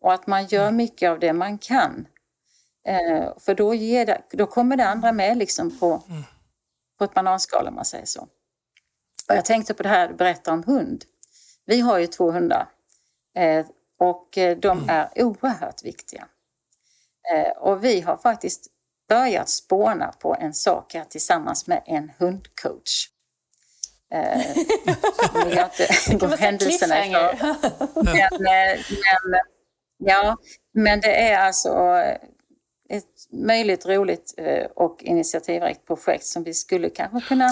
och 0.00 0.12
att 0.12 0.26
man 0.26 0.46
gör 0.46 0.70
mycket 0.70 1.10
av 1.10 1.18
det 1.18 1.32
man 1.32 1.58
kan. 1.58 2.06
Eh, 2.84 3.38
för 3.38 3.54
då, 3.54 3.74
ger 3.74 4.06
det, 4.06 4.22
då 4.32 4.46
kommer 4.46 4.76
det 4.76 4.86
andra 4.86 5.12
med 5.12 5.38
liksom 5.38 5.78
på, 5.78 6.02
på 6.98 7.04
ett 7.04 7.14
bananskal 7.14 7.66
om 7.66 7.74
man 7.74 7.84
säger 7.84 8.06
så. 8.06 8.20
Och 9.28 9.36
jag 9.36 9.44
tänkte 9.44 9.74
på 9.74 9.82
det 9.82 9.88
här 9.88 10.08
du 10.08 10.14
berättar 10.14 10.52
om 10.52 10.64
hund. 10.64 11.04
Vi 11.64 11.80
har 11.80 11.98
ju 11.98 12.06
två 12.06 12.30
hundar 12.30 12.66
eh, 13.34 13.66
och 13.96 14.38
eh, 14.38 14.58
de 14.58 14.88
är 14.88 15.22
oerhört 15.22 15.84
viktiga. 15.84 16.26
Eh, 17.34 17.50
och 17.58 17.84
vi 17.84 18.00
har 18.00 18.16
faktiskt 18.16 18.66
börjat 19.08 19.48
spåna 19.48 20.12
på 20.18 20.36
en 20.40 20.54
sak 20.54 20.94
här 20.94 21.04
tillsammans 21.04 21.66
med 21.66 21.82
en 21.86 22.12
hundcoach. 22.18 23.08
Eh, 24.10 24.40
jag 25.54 25.70
vill 25.78 25.88
inte 26.10 26.26
gå 26.26 26.36
händelserna 26.36 27.06
i. 27.06 27.10
Men, 27.10 27.26
eh, 28.16 28.80
men, 28.88 29.40
ja, 29.98 30.36
men 30.72 31.00
det 31.00 31.28
är 31.28 31.38
alltså 31.38 32.02
ett 32.88 33.28
möjligt 33.30 33.86
roligt 33.86 34.34
eh, 34.36 34.64
och 34.64 35.02
initiativrikt 35.02 35.86
projekt 35.86 36.24
som 36.24 36.44
vi 36.44 36.54
skulle 36.54 36.90
kanske 36.90 37.20
kunna 37.20 37.48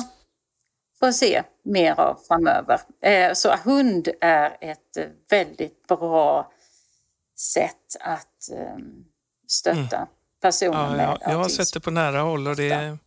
få 0.99 1.13
se 1.13 1.43
mer 1.63 2.01
av 2.01 2.19
framöver. 2.29 2.81
Eh, 3.01 3.33
så 3.33 3.57
hund 3.57 4.09
är 4.21 4.57
ett 4.61 4.97
väldigt 5.31 5.87
bra 5.87 6.53
sätt 7.37 7.97
att 8.01 8.51
ehm, 8.53 9.05
stötta 9.51 9.97
mm. 9.97 10.09
personer 10.41 10.73
ja, 10.85 10.91
med 10.91 11.01
jag, 11.05 11.11
autism. 11.11 11.31
jag 11.31 11.39
har 11.39 11.49
sett 11.49 11.73
det 11.73 11.81
på 11.81 11.91
nära 11.91 12.21
håll 12.21 12.49
och 12.49 12.57
det 12.57 12.71
är, 12.71 12.99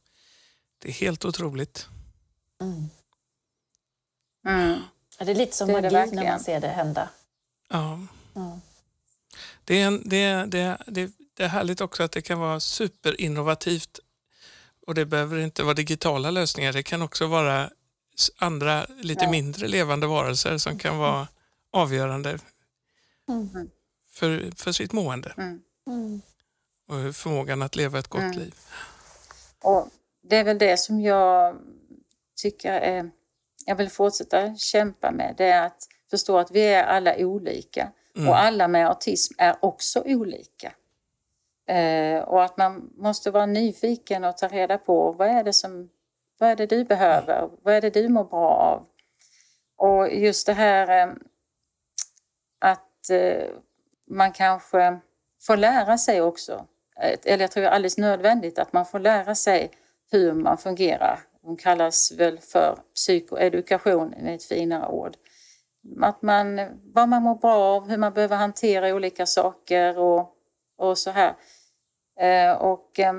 det 0.80 0.88
är 0.88 0.94
helt 0.94 1.26
otroligt. 1.26 1.88
Mm. 2.62 2.90
Mm. 4.48 4.80
Ja, 5.20 5.26
det 5.26 5.32
är 5.32 5.36
lite 5.36 5.56
som 5.56 5.68
Det 5.68 5.74
är 5.78 5.82
det 5.82 5.92
magi 5.92 6.12
när 6.16 6.24
man 6.30 6.40
ser 6.40 6.60
det 6.62 6.68
hända. 6.68 7.10
Ja. 7.70 8.00
Ja. 8.34 8.60
Det, 9.64 9.82
är 9.82 9.88
en, 9.88 10.10
det, 10.10 10.18
är- 10.18 10.46
det, 10.46 10.60
är- 10.60 10.84
det, 10.88 11.12
det 11.34 11.44
är 11.44 11.48
härligt 11.48 11.82
också 11.82 12.04
att 12.04 12.12
det 12.12 12.22
kan 12.22 12.40
vara 12.40 12.60
superinnovativt 12.60 14.00
och 14.88 14.96
det 14.96 15.06
behöver 15.06 15.40
inte 15.40 15.64
vara 15.64 15.74
digitala 15.74 16.32
lösningar. 16.32 16.74
Det 16.74 16.84
kan 16.84 17.02
också 17.02 17.28
vara 17.28 17.70
andra 18.38 18.86
lite 18.90 19.22
Nej. 19.24 19.32
mindre 19.32 19.68
levande 19.68 20.08
varelser 20.08 20.58
som 20.58 20.80
kan 20.80 20.98
vara 20.98 21.28
avgörande 21.72 22.40
Mm. 23.30 23.70
för, 24.12 24.52
för 24.56 24.72
sitt 24.72 24.92
mående 24.94 25.34
Mm. 25.38 25.62
Mm. 25.88 26.22
Och 26.88 27.16
förmågan 27.16 27.62
att 27.62 27.76
leva 27.76 28.00
ett 28.00 28.08
gott 28.08 28.22
Mm. 28.22 28.38
liv. 28.40 28.56
Och 29.62 29.88
det 30.22 30.36
är 30.36 30.44
väl 30.44 30.58
det 30.58 30.78
som 30.78 31.02
jag 31.02 31.56
tycker 32.36 32.72
är, 32.74 33.10
jag 33.66 33.76
vill 33.76 33.90
fortsätta 33.90 34.56
kämpa 34.56 35.12
med. 35.12 35.34
Det 35.38 35.46
är 35.46 35.66
att 35.66 35.88
förstå 36.10 36.38
att 36.38 36.52
vi 36.52 36.62
är 36.62 36.84
alla 36.84 37.16
olika. 37.18 37.92
Mm. 38.16 38.30
Och 38.30 38.40
alla 38.40 38.68
med 38.68 38.88
autism 38.88 39.34
är 39.38 39.56
också 39.60 40.02
olika. 40.06 40.74
Eh, 41.66 42.20
och 42.24 42.44
att 42.44 42.58
man 42.58 42.90
måste 42.98 43.32
vara 43.32 43.46
nyfiken 43.46 44.24
och 44.24 44.38
ta 44.38 44.48
reda 44.48 44.78
på 44.78 45.12
vad 45.12 45.28
är 45.28 45.44
det 45.44 45.54
som 45.54 45.90
vad 46.38 46.50
är 46.50 46.56
det 46.56 46.66
du 46.66 46.84
behöver? 46.84 47.50
Vad 47.62 47.74
är 47.74 47.82
det 47.82 47.90
du 47.90 48.10
mår 48.10 48.24
bra 48.24 48.50
av? 48.50 48.86
Och 49.76 50.14
just 50.14 50.46
det 50.46 50.54
här 50.54 51.08
eh, 51.08 51.14
att 52.60 53.10
eh, 53.10 53.50
man 54.06 54.32
kanske 54.32 55.00
får 55.42 55.58
lära 55.58 55.98
sig 55.98 56.22
också. 56.22 56.66
Eller 56.96 57.44
jag 57.44 57.52
tror 57.52 57.62
det 57.62 57.68
är 57.68 57.72
alldeles 57.72 57.98
nödvändigt 57.98 58.60
att 58.60 58.74
man 58.74 58.86
får 58.86 59.00
lära 59.00 59.36
sig 59.36 59.72
hur 60.12 60.34
man 60.34 60.58
fungerar. 60.58 61.20
De 61.42 61.58
kallas 61.58 62.12
väl 62.12 62.40
för 62.40 62.80
psykoedukation 62.96 64.10
med 64.10 64.36
ett 64.36 64.44
finare 64.44 64.88
ord. 64.88 65.18
Att 66.02 66.22
man, 66.22 66.62
vad 66.94 67.10
man 67.10 67.24
mår 67.24 67.36
bra 67.36 67.56
av, 67.56 67.90
hur 67.90 67.98
man 67.98 68.14
behöver 68.14 68.36
hantera 68.36 68.96
olika 68.96 69.26
saker 69.26 70.00
och, 70.00 70.36
och 70.78 70.98
så 70.98 71.12
här. 71.12 71.34
Eh, 72.20 72.52
och 72.52 73.00
eh, 73.00 73.14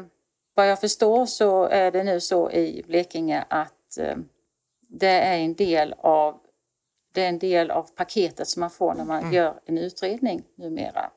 vad 0.55 0.71
jag 0.71 0.81
förstår 0.81 1.27
så 1.27 1.65
är 1.65 1.91
det 1.91 2.05
nu 2.05 2.21
så 2.21 2.51
i 2.51 2.85
Blekinge 2.87 3.45
att 3.49 3.99
eh, 3.99 4.17
det 4.89 5.07
är 5.07 5.39
en 5.39 5.55
del 5.55 5.95
av 5.99 6.41
det 7.13 7.25
är 7.25 7.29
en 7.29 7.39
del 7.39 7.71
av 7.71 7.83
paketet 7.83 8.49
som 8.49 8.61
man 8.61 8.71
får 8.71 8.95
när 8.95 9.05
man 9.05 9.33
gör 9.33 9.61
en 9.67 9.79
utredning 9.79 10.43
numera. 10.55 11.11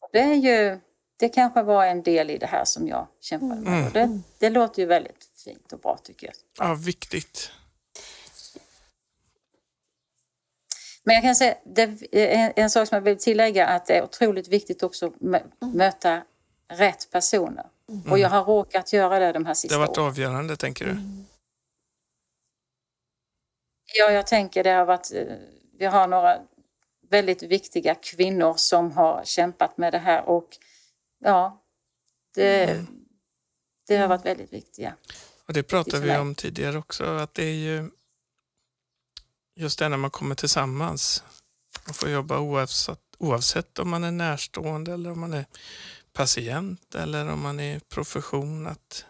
Och 0.00 0.08
Det 0.12 0.18
är 0.20 0.34
ju, 0.34 0.78
det 1.16 1.28
kanske 1.28 1.62
var 1.62 1.86
en 1.86 2.02
del 2.02 2.30
i 2.30 2.38
det 2.38 2.46
här 2.46 2.64
som 2.64 2.88
jag 2.88 3.06
kämpade 3.20 3.60
med. 3.60 3.86
Och 3.86 3.92
det, 3.92 4.20
det 4.38 4.50
låter 4.50 4.82
ju 4.82 4.86
väldigt 4.86 5.28
fint 5.44 5.72
och 5.72 5.78
bra 5.78 5.98
tycker 6.02 6.26
jag. 6.26 6.34
Ja, 6.58 6.74
viktigt. 6.74 7.50
Men 11.04 11.14
jag 11.14 11.22
kan 11.24 11.36
säga, 11.36 11.54
det 11.64 11.82
en, 12.12 12.52
en 12.56 12.70
sak 12.70 12.88
som 12.88 12.96
jag 12.96 13.02
vill 13.02 13.18
tillägga 13.18 13.66
att 13.66 13.86
det 13.86 13.96
är 13.98 14.04
otroligt 14.04 14.48
viktigt 14.48 14.82
också 14.82 15.06
att 15.06 15.12
mö- 15.12 15.50
möta 15.74 16.22
rätt 16.68 17.08
personer. 17.10 17.66
Och 18.10 18.18
jag 18.18 18.28
har 18.28 18.44
råkat 18.44 18.92
göra 18.92 19.18
det 19.18 19.32
de 19.32 19.44
här 19.46 19.52
Det 19.52 19.56
sista 19.56 19.76
har 19.78 19.86
varit 19.86 19.98
åren. 19.98 20.08
avgörande, 20.08 20.56
tänker 20.56 20.84
du? 20.84 20.96
Ja, 23.98 24.10
jag 24.10 24.26
tänker 24.26 24.64
det 24.64 24.70
har 24.70 24.84
varit, 24.84 25.12
eh, 25.14 25.24
vi 25.78 25.84
har 25.86 26.06
några 26.06 26.38
väldigt 27.08 27.42
viktiga 27.42 27.94
kvinnor 27.94 28.54
som 28.56 28.92
har 28.92 29.22
kämpat 29.24 29.78
med 29.78 29.92
det 29.92 29.98
här 29.98 30.28
och 30.28 30.48
ja, 31.24 31.62
det, 32.34 32.84
det 33.86 33.96
har 33.96 34.08
varit 34.08 34.24
väldigt 34.24 34.52
viktiga. 34.52 34.96
Och 35.46 35.52
det 35.52 35.62
pratade 35.62 36.06
vi 36.06 36.16
om 36.16 36.34
tidigare 36.34 36.78
också, 36.78 37.04
att 37.04 37.34
det 37.34 37.44
är 37.44 37.54
ju 37.54 37.90
just 39.56 39.78
det 39.78 39.88
när 39.88 39.96
man 39.96 40.10
kommer 40.10 40.34
tillsammans. 40.34 41.24
Man 41.86 41.94
får 41.94 42.10
jobba 42.10 42.38
oavsett, 42.38 43.00
oavsett 43.18 43.78
om 43.78 43.90
man 43.90 44.04
är 44.04 44.10
närstående 44.10 44.92
eller 44.92 45.10
om 45.10 45.20
man 45.20 45.34
är 45.34 45.46
patient 46.12 46.94
eller 46.94 47.28
om 47.28 47.40
man 47.40 47.60
är 47.60 47.76
i 47.76 47.80
profession. 47.80 48.66
Att, 48.66 49.04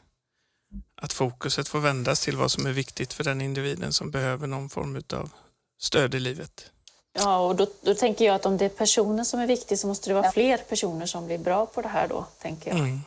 att 0.94 1.12
fokuset 1.12 1.68
får 1.68 1.80
vändas 1.80 2.20
till 2.20 2.36
vad 2.36 2.50
som 2.50 2.66
är 2.66 2.72
viktigt 2.72 3.12
för 3.12 3.24
den 3.24 3.40
individen 3.40 3.92
som 3.92 4.10
behöver 4.10 4.46
någon 4.46 4.68
form 4.68 5.02
av 5.12 5.30
stöd 5.78 6.14
i 6.14 6.20
livet. 6.20 6.70
Ja, 7.16 7.38
och 7.38 7.56
då, 7.56 7.66
då 7.80 7.94
tänker 7.94 8.24
jag 8.24 8.34
att 8.34 8.46
om 8.46 8.56
det 8.56 8.64
är 8.64 8.68
personen 8.68 9.24
som 9.24 9.40
är 9.40 9.46
viktig 9.46 9.78
så 9.78 9.86
måste 9.86 10.10
det 10.10 10.14
vara 10.14 10.32
fler 10.32 10.58
personer 10.58 11.06
som 11.06 11.26
blir 11.26 11.38
bra 11.38 11.66
på 11.66 11.82
det 11.82 11.88
här 11.88 12.08
då, 12.08 12.24
tänker 12.38 12.70
jag. 12.70 12.78
Mm. 12.78 13.00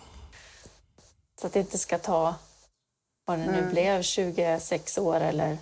Så 1.41 1.47
att 1.47 1.53
det 1.53 1.59
inte 1.59 1.77
ska 1.77 1.97
ta, 1.97 2.35
vad 3.25 3.39
det 3.39 3.45
nu 3.45 3.69
blev, 3.71 4.01
26 4.01 4.97
år 4.97 5.19
eller... 5.19 5.57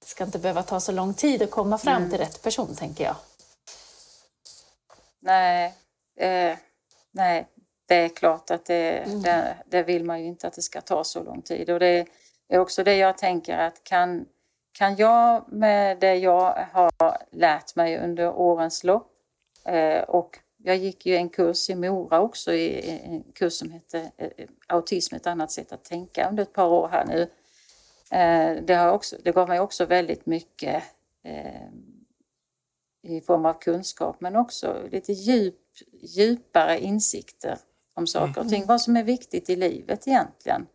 Det 0.00 0.06
ska 0.06 0.24
inte 0.24 0.38
behöva 0.38 0.62
ta 0.62 0.80
så 0.80 0.92
lång 0.92 1.14
tid 1.14 1.42
att 1.42 1.50
komma 1.50 1.78
fram 1.78 2.10
till 2.10 2.18
rätt 2.18 2.42
person, 2.42 2.76
tänker 2.76 3.04
jag. 3.04 3.16
Nej, 5.20 5.74
eh, 6.16 6.56
nej, 7.10 7.46
det 7.86 7.94
är 7.94 8.08
klart 8.08 8.50
att 8.50 8.64
det, 8.64 9.04
det, 9.22 9.56
det 9.66 9.82
vill 9.82 10.04
man 10.04 10.20
ju 10.20 10.26
inte 10.26 10.46
att 10.46 10.54
det 10.54 10.62
ska 10.62 10.80
ta 10.80 11.04
så 11.04 11.22
lång 11.22 11.42
tid. 11.42 11.70
Och 11.70 11.80
det 11.80 12.06
är 12.48 12.58
också 12.58 12.84
det 12.84 12.96
jag 12.96 13.18
tänker 13.18 13.58
att 13.58 13.84
kan, 13.84 14.26
kan 14.74 14.96
jag 14.96 15.52
med 15.52 15.98
det 15.98 16.14
jag 16.14 16.68
har 16.72 17.18
lärt 17.30 17.76
mig 17.76 17.98
under 17.98 18.34
årens 18.34 18.84
lopp 18.84 19.12
eh, 19.64 20.02
och 20.02 20.38
jag 20.56 20.76
gick 20.76 21.06
ju 21.06 21.16
en 21.16 21.28
kurs 21.28 21.70
i 21.70 21.74
Mora 21.74 22.20
också, 22.20 22.54
en 22.54 23.24
kurs 23.32 23.52
som 23.52 23.70
heter 23.70 24.10
eh, 24.16 24.48
Autism, 24.66 25.14
ett 25.14 25.26
annat 25.26 25.52
sätt 25.52 25.72
att 25.72 25.84
tänka 25.84 26.28
under 26.28 26.42
ett 26.42 26.52
par 26.52 26.66
år 26.66 26.88
här 26.88 27.04
nu. 27.04 27.20
Eh, 28.10 28.62
det, 28.62 28.74
har 28.74 28.92
också, 28.92 29.16
det 29.22 29.32
gav 29.32 29.48
mig 29.48 29.60
också 29.60 29.86
väldigt 29.86 30.26
mycket 30.26 30.82
i 33.02 33.20
form 33.20 33.46
av 33.46 33.54
kunskap 33.54 34.20
men 34.20 34.36
också 34.36 34.88
lite 34.90 35.12
djup, 35.12 35.60
djupare 36.02 36.80
insikter 36.80 37.58
om 37.94 38.06
saker 38.06 38.40
och 38.40 38.48
ting. 38.48 38.66
Vad 38.66 38.80
som 38.80 38.96
är 38.96 39.02
viktigt 39.02 39.50
i 39.50 39.56
livet 39.56 40.08
egentligen. 40.08 40.66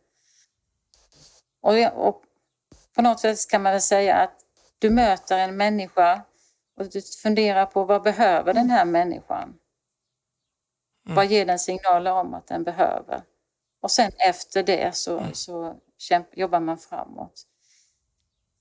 Och, 1.62 2.08
och 2.08 2.24
på 2.96 3.02
något 3.02 3.20
sätt 3.20 3.50
kan 3.50 3.64
man 3.64 3.72
väl 3.72 3.82
säga 3.82 4.16
att 4.16 4.34
du 4.80 4.90
möter 4.90 5.38
en 5.38 5.58
människa 5.58 6.22
och 6.78 6.90
du 6.90 7.02
funderar 7.02 7.66
på 7.66 7.84
vad 7.84 8.02
behöver 8.04 8.54
den 8.54 8.70
här 8.70 8.86
människan? 8.86 9.54
Vad 11.04 11.26
ger 11.28 11.46
den 11.46 11.60
signaler 11.60 12.12
om 12.12 12.34
att 12.34 12.48
den 12.48 12.64
behöver? 12.64 13.22
Och 13.82 13.92
sen 13.92 14.12
efter 14.30 14.64
det 14.64 14.96
så, 14.96 15.26
så 15.34 15.76
kämp, 15.98 16.28
jobbar 16.38 16.60
man 16.60 16.78
framåt. 16.78 17.42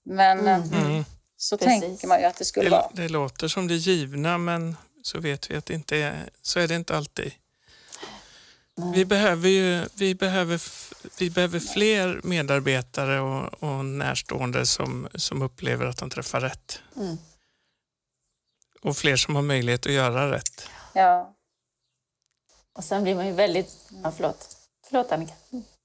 Men 0.02 0.46
eh, 0.48 0.72
Mm. 0.72 1.04
så 1.36 1.58
Precis. 1.58 1.80
tänker 1.80 2.08
man 2.08 2.20
ju 2.20 2.24
att 2.26 2.36
det 2.36 2.44
skulle 2.44 2.66
Det, 2.66 2.70
vara. 2.70 2.90
det 2.92 3.08
låter 3.08 3.48
som 3.48 3.68
det 3.68 3.74
givna 3.74 4.38
men 4.38 4.76
så 5.02 5.20
vet 5.20 5.50
vi 5.50 5.56
att 5.56 5.66
det 5.66 5.74
inte 5.74 5.96
är, 5.96 6.30
så 6.42 6.60
är 6.60 6.68
det 6.68 6.74
inte 6.74 6.96
alltid. 6.96 7.32
Vi 8.94 9.04
behöver 9.04 9.48
ju 9.48 9.86
vi 9.94 10.14
behöver, 10.14 10.62
vi 11.18 11.30
behöver 11.30 11.60
fler 11.60 12.20
medarbetare 12.24 13.20
och, 13.20 13.62
och 13.62 13.84
närstående 13.84 14.66
som, 14.66 15.08
som 15.14 15.42
upplever 15.42 15.86
att 15.86 15.96
de 15.98 16.10
träffar 16.10 16.40
rätt. 16.40 16.80
Mm. 16.96 17.16
Och 18.82 18.96
fler 18.96 19.16
som 19.16 19.34
har 19.36 19.42
möjlighet 19.42 19.86
att 19.86 19.92
göra 19.92 20.30
rätt. 20.32 20.68
Ja. 20.92 21.34
Och 22.72 22.84
sen 22.84 23.02
blir 23.02 23.14
man 23.14 23.26
ju 23.26 23.32
väldigt... 23.32 23.70
Ja, 24.04 24.12
förlåt. 24.16 24.56
Förlåt, 24.86 25.12
Annika. 25.12 25.34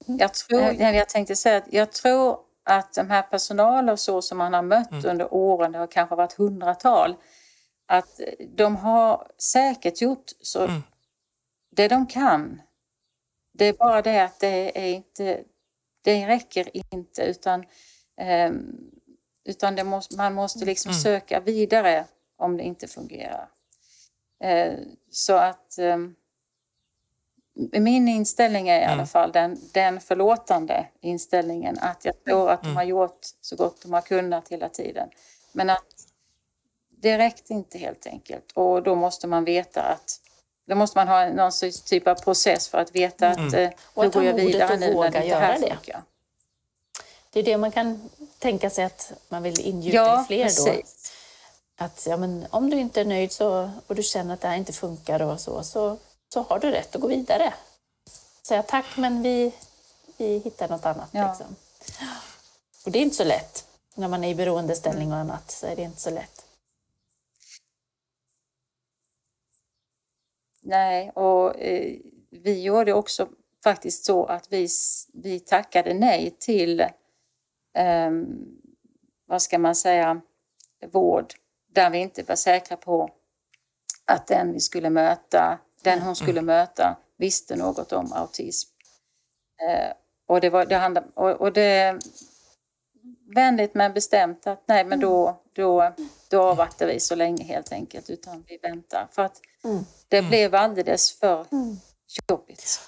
Jag, 0.06 0.34
tror, 0.34 0.62
jag 0.72 1.08
tänkte 1.08 1.36
säga 1.36 1.56
att 1.56 1.64
jag 1.72 1.92
tror 1.92 2.38
att 2.62 2.94
de 2.94 3.10
här 3.10 3.22
personal 3.22 3.88
och 3.90 4.00
så 4.00 4.22
som 4.22 4.38
man 4.38 4.54
har 4.54 4.62
mött 4.62 4.90
Mm. 4.90 5.06
under 5.06 5.34
åren, 5.34 5.72
det 5.72 5.78
har 5.78 5.86
kanske 5.86 6.14
varit 6.14 6.32
hundratal, 6.32 7.16
att 7.86 8.20
de 8.56 8.76
har 8.76 9.26
säkert 9.38 10.00
gjort 10.00 10.24
så 10.42 10.64
Mm. 10.64 10.82
det 11.70 11.88
de 11.88 12.06
kan. 12.06 12.60
Det 13.56 13.64
är 13.64 13.72
bara 13.72 14.02
det 14.02 14.24
att 14.24 14.40
det 14.40 14.78
är 14.78 14.92
inte, 14.94 15.44
det 16.02 16.26
räcker 16.26 16.70
inte 16.94 17.22
utan, 17.22 17.64
ehm, 18.16 18.90
utan 19.44 19.86
måste, 19.86 20.16
man 20.16 20.34
måste 20.34 20.64
liksom 20.64 20.90
Mm. 20.90 21.00
söka 21.00 21.40
vidare 21.40 22.04
om 22.36 22.56
det 22.56 22.62
inte 22.62 22.88
fungerar. 22.88 23.48
Eh, 24.40 24.74
så 25.10 25.34
att 25.34 25.78
ehm, 25.78 26.14
min 27.72 28.08
inställning 28.08 28.68
är 28.68 28.80
i 28.80 28.84
alla 28.84 28.92
Mm. 28.92 29.06
fall 29.06 29.32
den, 29.32 29.60
den 29.72 30.00
förlåtande 30.00 30.86
inställningen 31.00 31.78
att 31.80 32.04
jag 32.04 32.24
tror 32.24 32.50
att 32.50 32.62
Mm. 32.62 32.74
de 32.74 32.76
har 32.76 32.84
gjort 32.84 33.18
så 33.40 33.56
gott 33.56 33.82
de 33.82 33.92
har 33.92 34.00
kunnat 34.00 34.48
hela 34.48 34.68
tiden. 34.68 35.08
Men 35.52 35.70
att 35.70 36.06
det 36.90 37.18
räckte 37.18 37.52
inte 37.52 37.78
helt 37.78 38.06
enkelt 38.06 38.52
och 38.52 38.82
då 38.82 38.94
måste 38.94 39.26
man 39.26 39.44
veta 39.44 39.82
att 39.82 40.20
då 40.66 40.74
måste 40.74 40.98
man 40.98 41.08
ha 41.08 41.26
någon 41.28 41.52
typ 41.84 42.06
av 42.08 42.14
process 42.14 42.68
för 42.68 42.78
att 42.78 42.94
veta 42.94 43.28
att 43.28 43.38
Mm. 43.38 43.54
eh, 43.54 43.70
Och 43.94 44.04
att 44.04 44.12
går 44.14 44.24
jag 44.24 44.34
vidare 44.34 44.76
nu 44.76 44.86
när 44.86 44.94
våga 44.94 45.10
det 45.10 45.16
inte 45.18 45.28
göra 45.28 45.40
här 45.40 45.58
det. 45.60 45.68
funkar. 45.68 46.02
Det 47.30 47.40
är 47.40 47.44
det 47.44 47.56
man 47.56 47.72
kan 47.72 48.10
tänka 48.38 48.70
sig 48.70 48.84
att 48.84 49.12
man 49.28 49.42
vill 49.42 49.60
ingjuta 49.60 49.96
Ja, 49.96 50.22
i 50.22 50.26
fler 50.26 50.44
då. 50.44 50.64
precis. 50.64 51.12
Att 51.76 52.06
ja, 52.06 52.16
men 52.16 52.46
om 52.50 52.70
du 52.70 52.76
inte 52.80 53.00
är 53.00 53.04
nöjd 53.04 53.32
så, 53.32 53.70
och 53.86 53.94
du 53.94 54.02
känner 54.02 54.34
att 54.34 54.40
det 54.40 54.48
här 54.48 54.56
inte 54.56 54.72
funkar 54.72 55.22
och 55.22 55.40
så, 55.40 55.62
så, 55.62 55.96
så 56.32 56.42
har 56.42 56.58
du 56.58 56.70
rätt 56.70 56.94
att 56.94 57.00
gå 57.00 57.06
vidare. 57.08 57.54
Säga 58.42 58.62
tack 58.62 58.84
men 58.96 59.22
vi, 59.22 59.52
vi 60.16 60.38
hittar 60.38 60.68
något 60.68 60.86
annat. 60.86 61.08
Ja. 61.10 61.28
Liksom. 61.28 61.56
Och 62.84 62.90
det 62.90 62.98
är 62.98 63.02
inte 63.02 63.16
så 63.16 63.24
lätt. 63.24 63.64
När 63.94 64.08
man 64.08 64.24
är 64.24 64.28
i 64.28 64.34
beroendeställning 64.34 65.12
och 65.12 65.18
annat 65.18 65.50
så 65.50 65.66
är 65.66 65.76
det 65.76 65.82
inte 65.82 66.00
så 66.00 66.10
lätt. 66.10 66.33
Nej, 70.66 71.10
och 71.10 71.60
eh, 71.60 71.96
vi 72.30 72.62
gjorde 72.62 72.92
också 72.92 73.28
faktiskt 73.62 74.04
så 74.04 74.26
att 74.26 74.52
vi, 74.52 74.68
vi 75.12 75.40
tackade 75.40 75.94
nej 75.94 76.36
till, 76.38 76.84
ehm, 77.72 78.46
vad 79.26 79.42
ska 79.42 79.58
man 79.58 79.74
säga, 79.74 80.20
vård 80.92 81.34
där 81.72 81.90
vi 81.90 81.98
inte 81.98 82.22
var 82.22 82.36
säkra 82.36 82.76
på 82.76 83.10
att 84.04 84.26
den 84.26 84.52
vi 84.52 84.60
skulle 84.60 84.90
möta, 84.90 85.58
den 85.82 86.02
hon 86.02 86.16
skulle 86.16 86.42
möta, 86.42 86.96
visste 87.16 87.56
något 87.56 87.92
om 87.92 88.12
autism. 88.12 88.70
Eh, 89.68 89.92
och 90.26 90.40
det 90.40 90.50
var, 90.50 90.66
det 90.66 90.76
handlade, 90.76 91.06
och, 91.14 91.30
och 91.30 91.52
det 91.52 91.98
vänligt 93.34 93.74
men 93.74 93.92
bestämt 93.92 94.46
att 94.46 94.62
nej 94.66 94.84
men 94.84 95.00
då, 95.00 95.40
då, 95.52 95.92
då 96.34 96.42
avvaktar 96.42 96.86
vi 96.86 97.00
så 97.00 97.14
länge 97.14 97.44
helt 97.44 97.72
enkelt 97.72 98.10
utan 98.10 98.44
vi 98.48 98.56
väntar. 98.56 99.08
För 99.12 99.22
att 99.22 99.40
Mm. 99.64 99.86
det 100.08 100.22
blev 100.22 100.54
alldeles 100.54 101.12
för 101.18 101.46
jobbigt. 102.30 102.80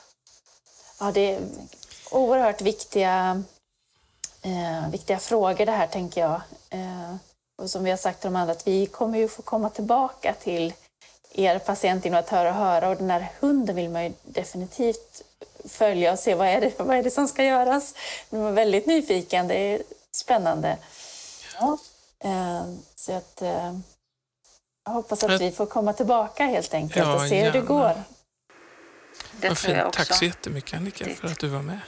Ja, 1.00 1.10
det 1.14 1.20
är 1.34 1.40
oerhört 2.10 2.60
viktiga, 2.60 3.42
eh, 4.42 4.90
viktiga 4.90 5.18
frågor 5.18 5.66
det 5.66 5.72
här, 5.72 5.86
tänker 5.86 6.20
jag. 6.20 6.40
Eh, 6.70 7.14
och 7.56 7.70
som 7.70 7.84
vi 7.84 7.90
har 7.90 7.96
sagt 7.96 8.20
till 8.20 8.32
de 8.32 8.36
andra, 8.36 8.52
att 8.52 8.66
vi 8.66 8.86
kommer 8.86 9.18
ju 9.18 9.28
få 9.28 9.42
komma 9.42 9.70
tillbaka 9.70 10.34
till 10.40 10.74
er 11.32 11.58
patientinnovatörer 11.58 12.50
och 12.50 12.56
höra. 12.56 12.88
Och 12.88 12.96
den 12.96 13.10
här 13.10 13.32
hunden 13.40 13.76
vill 13.76 13.90
man 13.90 14.04
ju 14.04 14.12
definitivt 14.22 15.22
följa 15.64 16.12
och 16.12 16.18
se 16.18 16.34
vad 16.34 16.48
är 16.48 16.60
det, 16.60 16.78
vad 16.78 16.96
är 16.96 17.02
det 17.02 17.10
som 17.10 17.28
ska 17.28 17.44
göras. 17.44 17.94
Man 18.30 18.40
är 18.42 18.52
väldigt 18.52 18.86
nyfiken, 18.86 19.48
det 19.48 19.54
är 19.54 19.82
spännande. 20.12 20.78
Ja. 21.60 21.78
Eh, 22.24 22.64
så 22.94 23.12
att, 23.12 23.42
eh, 23.42 23.78
jag 24.84 24.92
hoppas 24.92 25.24
att 25.24 25.40
vi 25.40 25.52
får 25.52 25.66
komma 25.66 25.92
tillbaka 25.92 26.44
helt 26.46 26.74
enkelt 26.74 27.06
Ja, 27.06 27.14
och 27.14 27.20
se 27.28 27.44
hur 27.44 27.52
det 27.52 27.60
går. 27.60 27.92
Det 29.40 29.48
Vad 29.48 29.56
tror 29.56 29.74
jag 29.76 29.84
fint. 29.84 29.86
också. 29.96 29.98
Tack 30.08 30.18
så 30.18 30.24
jättemycket 30.24 30.74
Annika 30.74 31.04
för 31.04 31.26
att 31.28 31.38
du 31.38 31.48
var 31.48 31.62
med. 31.62 31.80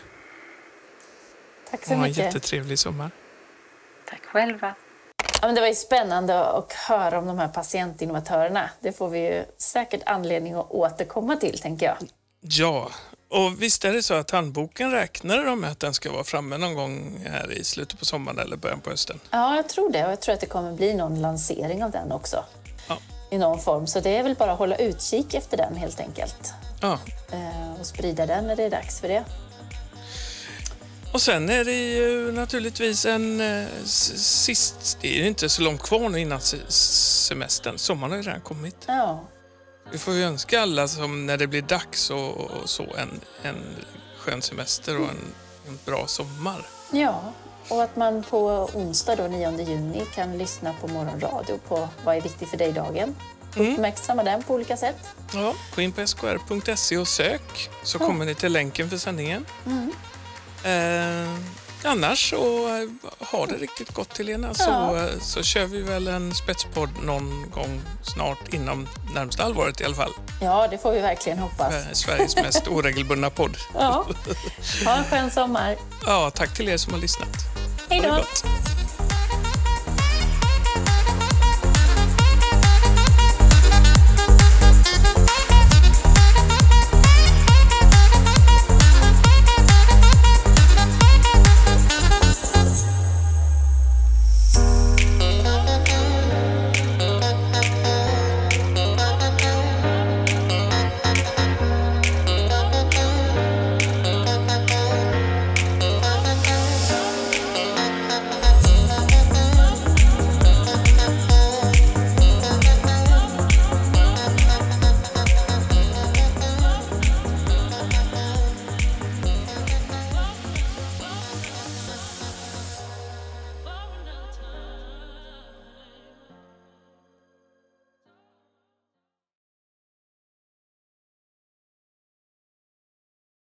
Tack 1.70 1.84
så 1.84 1.90
Ha 1.90 1.94
en 1.94 2.00
mycket. 2.02 2.24
jättetrevlig 2.24 2.78
sommar. 2.78 3.10
Tack 4.10 4.24
själva. 4.24 4.74
Ja, 5.40 5.46
men 5.46 5.54
det 5.54 5.60
var 5.60 5.68
ju 5.68 5.74
spännande 5.74 6.44
att 6.44 6.72
höra 6.72 7.18
om 7.18 7.26
de 7.26 7.38
här 7.38 7.48
patientinnovatörerna. 7.48 8.70
Det 8.80 8.92
får 8.92 9.08
vi 9.08 9.18
ju 9.18 9.44
säkert 9.58 10.02
anledning 10.06 10.54
att 10.54 10.70
återkomma 10.70 11.36
till, 11.36 11.58
tänker 11.58 11.86
jag. 11.86 11.96
Ja, 12.40 12.90
och 13.30 13.62
visst 13.62 13.84
är 13.84 13.92
det 13.92 14.02
så 14.02 14.14
att 14.14 14.30
handboken 14.30 14.90
räknar 14.90 15.44
de 15.44 15.60
med 15.60 15.70
att 15.70 15.80
den 15.80 15.94
ska 15.94 16.12
vara 16.12 16.24
framme 16.24 16.56
någon 16.58 16.74
gång 16.74 17.24
här 17.30 17.52
i 17.52 17.64
slutet 17.64 17.98
på 17.98 18.04
sommaren 18.04 18.38
eller 18.38 18.56
början 18.56 18.80
på 18.80 18.90
hösten? 18.90 19.20
Ja, 19.30 19.56
jag 19.56 19.68
tror 19.68 19.92
det. 19.92 20.04
Och 20.04 20.10
jag 20.12 20.20
tror 20.20 20.34
att 20.34 20.40
det 20.40 20.46
kommer 20.46 20.72
bli 20.72 20.94
någon 20.94 21.20
lansering 21.20 21.84
av 21.84 21.90
den 21.90 22.12
också. 22.12 22.44
Ja. 22.88 22.98
I 23.30 23.38
någon 23.38 23.60
form. 23.60 23.86
Så 23.86 24.00
det 24.00 24.16
är 24.16 24.22
väl 24.22 24.34
bara 24.34 24.52
att 24.52 24.58
hålla 24.58 24.76
utkik 24.76 25.34
efter 25.34 25.56
den 25.56 25.76
helt 25.76 26.00
enkelt. 26.00 26.52
Ja, 26.80 26.98
Eh, 27.32 27.80
och 27.80 27.86
sprida 27.86 28.26
den 28.26 28.46
när 28.46 28.56
det 28.56 28.62
är 28.62 28.70
dags 28.70 29.00
för 29.00 29.08
det. 29.08 29.24
och 31.12 31.22
sen 31.22 31.50
är 31.50 31.64
det 31.64 31.72
ju 31.72 32.32
naturligtvis 32.32 33.06
en 33.06 33.40
eh, 33.40 33.66
sist, 33.84 34.98
det 35.00 35.20
är 35.22 35.26
inte 35.26 35.48
så 35.48 35.62
långt 35.62 35.82
kvar 35.82 36.08
nu 36.08 36.20
innan 36.20 36.40
se- 36.40 36.70
semestern. 36.72 37.78
Sommaren 37.78 38.10
har 38.10 38.18
ju 38.18 38.22
redan 38.24 38.40
kommit. 38.40 38.76
Ja, 38.86 39.24
Vi 39.92 39.98
får 39.98 40.14
ju 40.14 40.22
önska 40.22 40.60
alla 40.60 40.88
som 40.88 41.26
när 41.26 41.36
det 41.36 41.46
blir 41.46 41.62
dags 41.62 42.10
och, 42.10 42.36
och 42.40 42.68
så 42.70 42.82
en, 42.82 43.20
en 43.42 43.56
skön 44.18 44.42
semester 44.42 45.00
och 45.00 45.08
en, 45.08 45.34
en 45.68 45.78
bra 45.84 46.06
sommar. 46.06 46.66
ja. 46.92 47.32
Och 47.70 47.82
att 47.82 47.96
man 47.96 48.22
på 48.22 48.70
onsdag 48.74 49.16
då, 49.16 49.26
9 49.26 49.60
juni 49.62 50.02
kan 50.14 50.38
lyssna 50.38 50.74
på 50.80 50.88
morgonradio 50.88 51.58
på 51.68 51.88
Vad 52.04 52.16
är 52.16 52.20
viktigt 52.20 52.48
för 52.48 52.56
dig-dagen. 52.56 53.16
Uppmärksamma 53.56 54.22
den 54.24 54.42
på 54.42 54.54
olika 54.54 54.76
sätt. 54.76 54.96
Ja, 55.34 55.54
gå 55.76 55.82
in 55.82 55.92
på 55.92 56.06
skr.se 56.06 56.96
och 56.98 57.08
sök 57.08 57.70
så 57.82 57.98
kommer 57.98 58.24
ni 58.24 58.34
till 58.34 58.52
länken 58.52 58.90
för 58.90 58.96
sändningen. 58.96 59.46
Eh, 60.64 61.38
annars 61.84 62.30
så 62.30 62.68
eh, 62.68 63.08
ha 63.32 63.46
det 63.46 63.54
riktigt 63.54 63.94
gott 63.94 64.18
Helena 64.18 64.54
så, 64.54 64.70
Ja. 64.70 64.96
eh, 64.96 65.20
så 65.20 65.42
kör 65.42 65.64
vi 65.66 65.82
väl 65.82 66.08
en 66.08 66.34
spetspodd 66.34 66.90
någon 67.02 67.50
gång 67.50 67.80
snart 68.14 68.48
inom 68.54 68.88
närmsta 69.14 69.42
halvåret 69.42 69.80
i 69.80 69.84
alla 69.84 69.94
fall. 69.94 70.12
Ja, 70.40 70.68
det 70.70 70.78
får 70.78 70.92
vi 70.92 71.00
verkligen 71.00 71.38
hoppas. 71.38 71.74
Eh, 71.74 71.92
Sveriges 71.92 72.36
mest 72.36 72.68
oregelbundna 72.68 73.30
podd. 73.30 73.56
Ja. 73.74 74.06
Ha 74.84 74.94
en 74.96 75.04
skön 75.04 75.30
sommar. 75.30 75.76
Ja, 76.06 76.30
tack 76.34 76.54
till 76.54 76.68
er 76.68 76.76
som 76.76 76.92
har 76.92 77.00
lyssnat. 77.00 77.28
Hej 77.90 78.00
då! 78.00 78.24